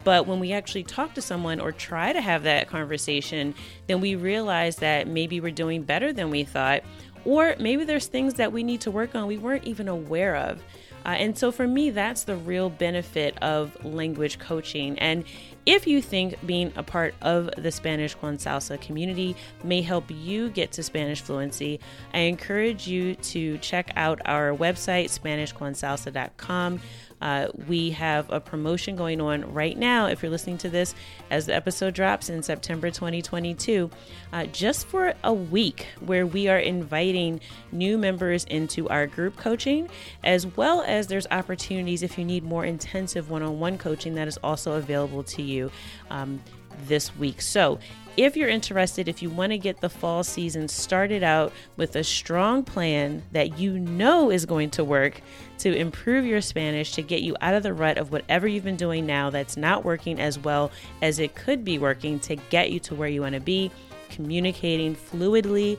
But 0.03 0.27
when 0.27 0.39
we 0.39 0.51
actually 0.51 0.83
talk 0.83 1.13
to 1.13 1.21
someone 1.21 1.59
or 1.59 1.71
try 1.71 2.11
to 2.11 2.19
have 2.19 2.43
that 2.43 2.67
conversation, 2.67 3.55
then 3.87 4.01
we 4.01 4.15
realize 4.15 4.77
that 4.77 5.07
maybe 5.07 5.39
we're 5.39 5.51
doing 5.51 5.83
better 5.83 6.11
than 6.11 6.29
we 6.29 6.43
thought, 6.43 6.83
or 7.25 7.55
maybe 7.59 7.83
there's 7.83 8.07
things 8.07 8.35
that 8.35 8.51
we 8.51 8.63
need 8.63 8.81
to 8.81 8.91
work 8.91 9.15
on 9.15 9.27
we 9.27 9.37
weren't 9.37 9.65
even 9.65 9.87
aware 9.87 10.35
of. 10.35 10.61
Uh, 11.05 11.09
and 11.09 11.37
so 11.37 11.51
for 11.51 11.67
me, 11.67 11.89
that's 11.89 12.23
the 12.23 12.35
real 12.35 12.69
benefit 12.69 13.37
of 13.41 13.83
language 13.83 14.39
coaching. 14.39 14.97
And 14.99 15.25
if 15.65 15.87
you 15.87 16.01
think 16.01 16.35
being 16.45 16.71
a 16.75 16.83
part 16.83 17.13
of 17.21 17.49
the 17.57 17.71
Spanish 17.71 18.15
Con 18.15 18.37
Salsa 18.37 18.79
community 18.79 19.35
may 19.63 19.81
help 19.81 20.05
you 20.09 20.49
get 20.49 20.71
to 20.73 20.83
Spanish 20.83 21.21
fluency, 21.21 21.79
I 22.13 22.19
encourage 22.19 22.87
you 22.87 23.15
to 23.15 23.57
check 23.59 23.91
out 23.95 24.21
our 24.25 24.51
website, 24.51 25.05
SpanishConSalsa.com. 25.05 26.81
Uh, 27.23 27.47
we 27.69 27.89
have 27.91 28.29
a 28.31 28.39
promotion 28.41 28.97
going 28.97 29.21
on 29.21 29.53
right 29.53 29.77
now, 29.77 30.07
if 30.07 30.21
you're 30.21 30.29
listening 30.29 30.57
to 30.57 30.67
this 30.67 30.93
as 31.29 31.45
the 31.45 31.55
episode 31.55 31.93
drops 31.93 32.29
in 32.29 32.43
September 32.43 32.91
2022, 32.91 33.89
uh, 34.33 34.45
just 34.47 34.85
for 34.87 35.13
a 35.23 35.31
week, 35.31 35.87
where 36.01 36.27
we 36.27 36.49
are 36.49 36.59
inviting 36.59 37.39
new 37.71 37.97
members 37.97 38.43
into 38.43 38.89
our 38.89 39.07
group 39.07 39.37
coaching, 39.37 39.87
as 40.25 40.45
well 40.57 40.83
as 40.85 41.07
there's 41.07 41.25
opportunities 41.31 42.03
if 42.03 42.17
you 42.17 42.25
need 42.25 42.43
more 42.43 42.65
intensive 42.65 43.29
one 43.29 43.41
on 43.41 43.57
one 43.57 43.77
coaching 43.77 44.15
that 44.15 44.27
is 44.27 44.35
also 44.43 44.73
available 44.73 45.23
to 45.23 45.41
you. 45.41 45.71
Um, 46.09 46.41
this 46.87 47.15
week. 47.17 47.41
So, 47.41 47.79
if 48.15 48.37
you're 48.37 48.49
interested, 48.49 49.07
if 49.07 49.21
you 49.21 49.29
want 49.29 49.51
to 49.51 49.57
get 49.57 49.81
the 49.81 49.89
fall 49.89 50.23
season 50.23 50.67
started 50.67 51.23
out 51.23 51.51
with 51.77 51.95
a 51.95 52.03
strong 52.03 52.63
plan 52.63 53.23
that 53.31 53.57
you 53.57 53.79
know 53.79 54.29
is 54.29 54.45
going 54.45 54.69
to 54.71 54.83
work 54.83 55.21
to 55.59 55.75
improve 55.75 56.25
your 56.25 56.41
Spanish, 56.41 56.91
to 56.93 57.01
get 57.01 57.23
you 57.23 57.35
out 57.41 57.55
of 57.55 57.63
the 57.63 57.73
rut 57.73 57.97
of 57.97 58.11
whatever 58.11 58.47
you've 58.47 58.63
been 58.63 58.75
doing 58.75 59.05
now 59.05 59.29
that's 59.29 59.57
not 59.57 59.83
working 59.83 60.19
as 60.19 60.37
well 60.37 60.71
as 61.01 61.19
it 61.19 61.33
could 61.35 61.63
be 61.63 61.79
working 61.79 62.19
to 62.19 62.35
get 62.35 62.71
you 62.71 62.79
to 62.81 62.93
where 62.93 63.09
you 63.09 63.21
want 63.21 63.33
to 63.33 63.41
be, 63.41 63.71
communicating 64.09 64.95
fluidly 64.95 65.77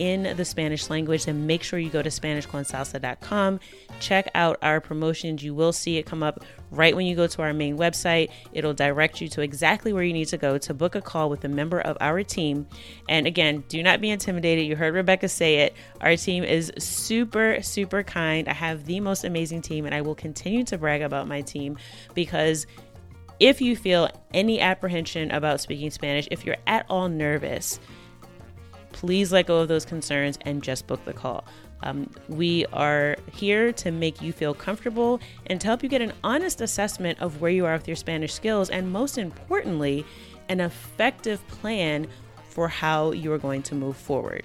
in 0.00 0.34
the 0.34 0.44
Spanish 0.46 0.88
language, 0.88 1.26
then 1.26 1.46
make 1.46 1.62
sure 1.62 1.78
you 1.78 1.90
go 1.90 2.00
to 2.00 2.08
SpanishConsalsa.com. 2.08 3.60
Check 4.00 4.30
out 4.34 4.56
our 4.62 4.80
promotions. 4.80 5.44
You 5.44 5.54
will 5.54 5.74
see 5.74 5.98
it 5.98 6.06
come 6.06 6.22
up 6.22 6.42
right 6.70 6.96
when 6.96 7.04
you 7.04 7.14
go 7.14 7.26
to 7.26 7.42
our 7.42 7.52
main 7.52 7.76
website. 7.76 8.30
It'll 8.54 8.72
direct 8.72 9.20
you 9.20 9.28
to 9.28 9.42
exactly 9.42 9.92
where 9.92 10.02
you 10.02 10.14
need 10.14 10.28
to 10.28 10.38
go 10.38 10.56
to 10.56 10.72
book 10.72 10.94
a 10.94 11.02
call 11.02 11.28
with 11.28 11.44
a 11.44 11.48
member 11.48 11.80
of 11.80 11.98
our 12.00 12.22
team. 12.22 12.66
And 13.10 13.26
again, 13.26 13.62
do 13.68 13.82
not 13.82 14.00
be 14.00 14.08
intimidated. 14.08 14.64
You 14.64 14.74
heard 14.74 14.94
Rebecca 14.94 15.28
say 15.28 15.56
it. 15.56 15.76
Our 16.00 16.16
team 16.16 16.44
is 16.44 16.72
super, 16.78 17.60
super 17.60 18.02
kind. 18.02 18.48
I 18.48 18.54
have 18.54 18.86
the 18.86 19.00
most 19.00 19.24
amazing 19.24 19.60
team, 19.60 19.84
and 19.84 19.94
I 19.94 20.00
will 20.00 20.14
continue 20.14 20.64
to 20.64 20.78
brag 20.78 21.02
about 21.02 21.28
my 21.28 21.42
team 21.42 21.76
because 22.14 22.66
if 23.38 23.60
you 23.60 23.76
feel 23.76 24.08
any 24.32 24.60
apprehension 24.60 25.30
about 25.30 25.60
speaking 25.60 25.90
Spanish, 25.90 26.26
if 26.30 26.46
you're 26.46 26.56
at 26.66 26.86
all 26.88 27.08
nervous, 27.08 27.80
please 29.00 29.32
let 29.32 29.46
go 29.46 29.60
of 29.60 29.68
those 29.68 29.86
concerns 29.86 30.38
and 30.42 30.62
just 30.62 30.86
book 30.86 31.02
the 31.06 31.12
call. 31.14 31.42
Um, 31.82 32.10
we 32.28 32.66
are 32.66 33.16
here 33.32 33.72
to 33.72 33.90
make 33.90 34.20
you 34.20 34.30
feel 34.30 34.52
comfortable 34.52 35.20
and 35.46 35.58
to 35.58 35.66
help 35.66 35.82
you 35.82 35.88
get 35.88 36.02
an 36.02 36.12
honest 36.22 36.60
assessment 36.60 37.18
of 37.18 37.40
where 37.40 37.50
you 37.50 37.64
are 37.64 37.72
with 37.72 37.88
your 37.88 37.96
Spanish 37.96 38.34
skills, 38.34 38.68
and 38.68 38.92
most 38.92 39.16
importantly, 39.16 40.04
an 40.50 40.60
effective 40.60 41.46
plan 41.48 42.06
for 42.50 42.68
how 42.68 43.12
you 43.12 43.32
are 43.32 43.38
going 43.38 43.62
to 43.62 43.74
move 43.74 43.96
forward. 43.96 44.44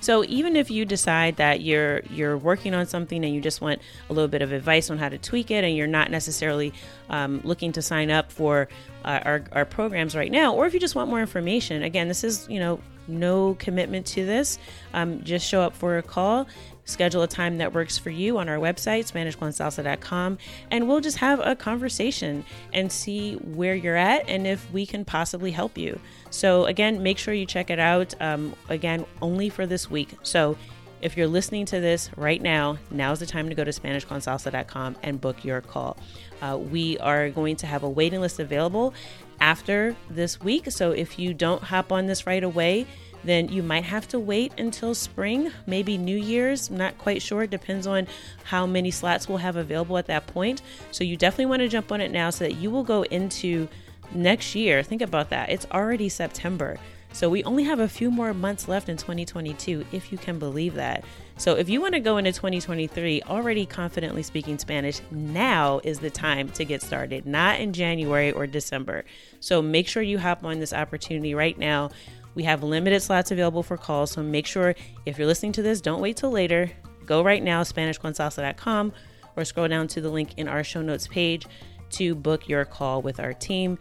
So 0.00 0.22
even 0.24 0.54
if 0.54 0.70
you 0.70 0.84
decide 0.84 1.36
that 1.36 1.62
you're 1.62 2.00
you're 2.10 2.36
working 2.36 2.74
on 2.74 2.86
something 2.86 3.24
and 3.24 3.34
you 3.34 3.40
just 3.40 3.62
want 3.62 3.80
a 4.10 4.12
little 4.12 4.28
bit 4.28 4.42
of 4.42 4.52
advice 4.52 4.90
on 4.90 4.98
how 4.98 5.08
to 5.08 5.16
tweak 5.16 5.50
it, 5.50 5.64
and 5.64 5.74
you're 5.74 5.86
not 5.86 6.10
necessarily 6.10 6.74
um, 7.08 7.40
looking 7.44 7.72
to 7.72 7.80
sign 7.80 8.10
up 8.10 8.30
for 8.30 8.68
uh, 9.06 9.20
our, 9.24 9.44
our 9.52 9.64
programs 9.64 10.14
right 10.14 10.30
now, 10.30 10.54
or 10.54 10.66
if 10.66 10.74
you 10.74 10.80
just 10.80 10.94
want 10.94 11.08
more 11.08 11.20
information, 11.20 11.82
again, 11.82 12.08
this 12.08 12.22
is 12.22 12.46
you 12.50 12.58
know 12.58 12.80
no 13.10 13.54
commitment 13.54 14.06
to 14.06 14.24
this. 14.24 14.58
Um, 14.94 15.22
just 15.22 15.46
show 15.46 15.60
up 15.60 15.74
for 15.74 15.98
a 15.98 16.02
call, 16.02 16.46
schedule 16.84 17.22
a 17.22 17.28
time 17.28 17.58
that 17.58 17.72
works 17.72 17.98
for 17.98 18.10
you 18.10 18.38
on 18.38 18.48
our 18.48 18.58
website, 18.58 19.10
SpanishConsalsa.com, 19.10 20.38
and 20.70 20.88
we'll 20.88 21.00
just 21.00 21.18
have 21.18 21.40
a 21.40 21.56
conversation 21.56 22.44
and 22.72 22.90
see 22.90 23.34
where 23.34 23.74
you're 23.74 23.96
at 23.96 24.28
and 24.28 24.46
if 24.46 24.70
we 24.72 24.86
can 24.86 25.04
possibly 25.04 25.50
help 25.50 25.76
you. 25.76 25.98
So, 26.30 26.66
again, 26.66 27.02
make 27.02 27.18
sure 27.18 27.34
you 27.34 27.46
check 27.46 27.70
it 27.70 27.78
out. 27.78 28.14
Um, 28.20 28.54
again, 28.68 29.04
only 29.20 29.48
for 29.48 29.66
this 29.66 29.90
week. 29.90 30.14
So, 30.22 30.56
if 31.00 31.16
you're 31.16 31.26
listening 31.26 31.64
to 31.66 31.80
this 31.80 32.10
right 32.16 32.40
now, 32.40 32.78
now's 32.90 33.20
the 33.20 33.26
time 33.26 33.48
to 33.48 33.54
go 33.54 33.64
to 33.64 33.70
SpanishConsalsa.com 33.70 34.96
and 35.02 35.20
book 35.20 35.44
your 35.44 35.62
call. 35.62 35.96
Uh, 36.42 36.58
we 36.58 36.98
are 36.98 37.30
going 37.30 37.56
to 37.56 37.66
have 37.66 37.82
a 37.82 37.88
waiting 37.88 38.20
list 38.20 38.38
available 38.38 38.92
after 39.40 39.96
this 40.08 40.40
week. 40.40 40.70
So 40.70 40.92
if 40.92 41.18
you 41.18 41.34
don't 41.34 41.62
hop 41.62 41.92
on 41.92 42.06
this 42.06 42.26
right 42.26 42.42
away, 42.42 42.86
then 43.24 43.48
you 43.48 43.62
might 43.62 43.84
have 43.84 44.08
to 44.08 44.18
wait 44.18 44.52
until 44.58 44.94
spring, 44.94 45.52
maybe 45.66 45.98
New 45.98 46.16
Year's. 46.16 46.70
not 46.70 46.96
quite 46.98 47.20
sure. 47.20 47.42
It 47.42 47.50
depends 47.50 47.86
on 47.86 48.06
how 48.44 48.66
many 48.66 48.90
slots 48.90 49.28
we'll 49.28 49.38
have 49.38 49.56
available 49.56 49.98
at 49.98 50.06
that 50.06 50.26
point. 50.26 50.62
So 50.90 51.04
you 51.04 51.16
definitely 51.16 51.46
want 51.46 51.60
to 51.60 51.68
jump 51.68 51.92
on 51.92 52.00
it 52.00 52.10
now 52.10 52.30
so 52.30 52.44
that 52.44 52.54
you 52.54 52.70
will 52.70 52.84
go 52.84 53.02
into 53.02 53.68
next 54.12 54.54
year. 54.54 54.82
Think 54.82 55.02
about 55.02 55.30
that. 55.30 55.50
It's 55.50 55.66
already 55.70 56.08
September. 56.08 56.78
So 57.12 57.28
we 57.28 57.42
only 57.44 57.64
have 57.64 57.80
a 57.80 57.88
few 57.88 58.10
more 58.10 58.32
months 58.32 58.68
left 58.68 58.88
in 58.88 58.96
2022, 58.96 59.84
if 59.92 60.12
you 60.12 60.18
can 60.18 60.38
believe 60.38 60.74
that. 60.74 61.04
So 61.40 61.54
if 61.54 61.70
you 61.70 61.80
want 61.80 61.94
to 61.94 62.00
go 62.00 62.18
into 62.18 62.32
2023 62.32 63.22
already 63.22 63.64
confidently 63.64 64.22
speaking 64.22 64.58
Spanish, 64.58 65.00
now 65.10 65.80
is 65.82 65.98
the 65.98 66.10
time 66.10 66.50
to 66.50 66.66
get 66.66 66.82
started, 66.82 67.24
not 67.24 67.60
in 67.60 67.72
January 67.72 68.30
or 68.30 68.46
December. 68.46 69.06
So 69.40 69.62
make 69.62 69.88
sure 69.88 70.02
you 70.02 70.18
hop 70.18 70.44
on 70.44 70.60
this 70.60 70.74
opportunity 70.74 71.34
right 71.34 71.56
now. 71.56 71.92
We 72.34 72.42
have 72.42 72.62
limited 72.62 73.00
slots 73.00 73.30
available 73.30 73.62
for 73.62 73.78
calls, 73.78 74.10
so 74.10 74.22
make 74.22 74.46
sure 74.46 74.74
if 75.06 75.16
you're 75.16 75.26
listening 75.26 75.52
to 75.52 75.62
this, 75.62 75.80
don't 75.80 76.02
wait 76.02 76.18
till 76.18 76.30
later. 76.30 76.70
Go 77.06 77.24
right 77.24 77.42
now, 77.42 77.62
SpanishConsalsa.com, 77.62 78.92
or 79.34 79.44
scroll 79.46 79.68
down 79.68 79.88
to 79.88 80.02
the 80.02 80.10
link 80.10 80.34
in 80.36 80.46
our 80.46 80.62
show 80.62 80.82
notes 80.82 81.06
page 81.06 81.46
to 81.92 82.14
book 82.14 82.50
your 82.50 82.66
call 82.66 83.00
with 83.00 83.18
our 83.18 83.32
team. 83.32 83.78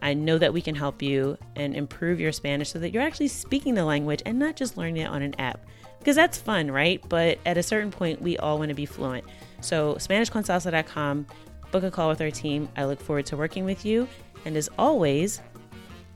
I 0.00 0.14
know 0.14 0.38
that 0.38 0.52
we 0.52 0.62
can 0.62 0.76
help 0.76 1.02
you 1.02 1.36
and 1.56 1.74
improve 1.74 2.20
your 2.20 2.30
Spanish 2.30 2.70
so 2.70 2.78
that 2.78 2.94
you're 2.94 3.02
actually 3.02 3.28
speaking 3.28 3.74
the 3.74 3.84
language 3.84 4.22
and 4.24 4.38
not 4.38 4.54
just 4.54 4.76
learning 4.76 4.98
it 4.98 5.08
on 5.08 5.22
an 5.22 5.34
app. 5.40 5.66
Because 6.00 6.16
that's 6.16 6.38
fun, 6.38 6.70
right? 6.70 7.00
But 7.08 7.38
at 7.46 7.56
a 7.56 7.62
certain 7.62 7.92
point, 7.92 8.20
we 8.20 8.36
all 8.38 8.58
want 8.58 8.70
to 8.70 8.74
be 8.74 8.86
fluent. 8.86 9.24
So, 9.60 9.94
SpanishConsalsa.com, 9.94 11.26
book 11.70 11.84
a 11.84 11.90
call 11.90 12.08
with 12.08 12.20
our 12.20 12.30
team. 12.30 12.68
I 12.76 12.86
look 12.86 13.00
forward 13.00 13.26
to 13.26 13.36
working 13.36 13.64
with 13.64 13.84
you. 13.84 14.08
And 14.44 14.56
as 14.56 14.68
always, 14.78 15.40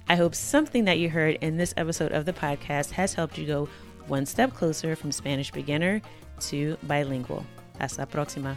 I 0.08 0.16
hope 0.16 0.34
something 0.34 0.84
that 0.86 0.98
you 0.98 1.10
heard 1.10 1.38
in 1.40 1.56
this 1.56 1.74
episode 1.76 2.12
of 2.12 2.24
the 2.24 2.32
podcast 2.32 2.90
has 2.90 3.14
helped 3.14 3.38
you 3.38 3.46
go 3.46 3.68
one 4.06 4.26
step 4.26 4.52
closer 4.52 4.96
from 4.96 5.12
Spanish 5.12 5.50
beginner 5.50 6.02
to 6.40 6.76
bilingual. 6.82 7.44
Hasta 7.78 8.06
próxima. 8.06 8.56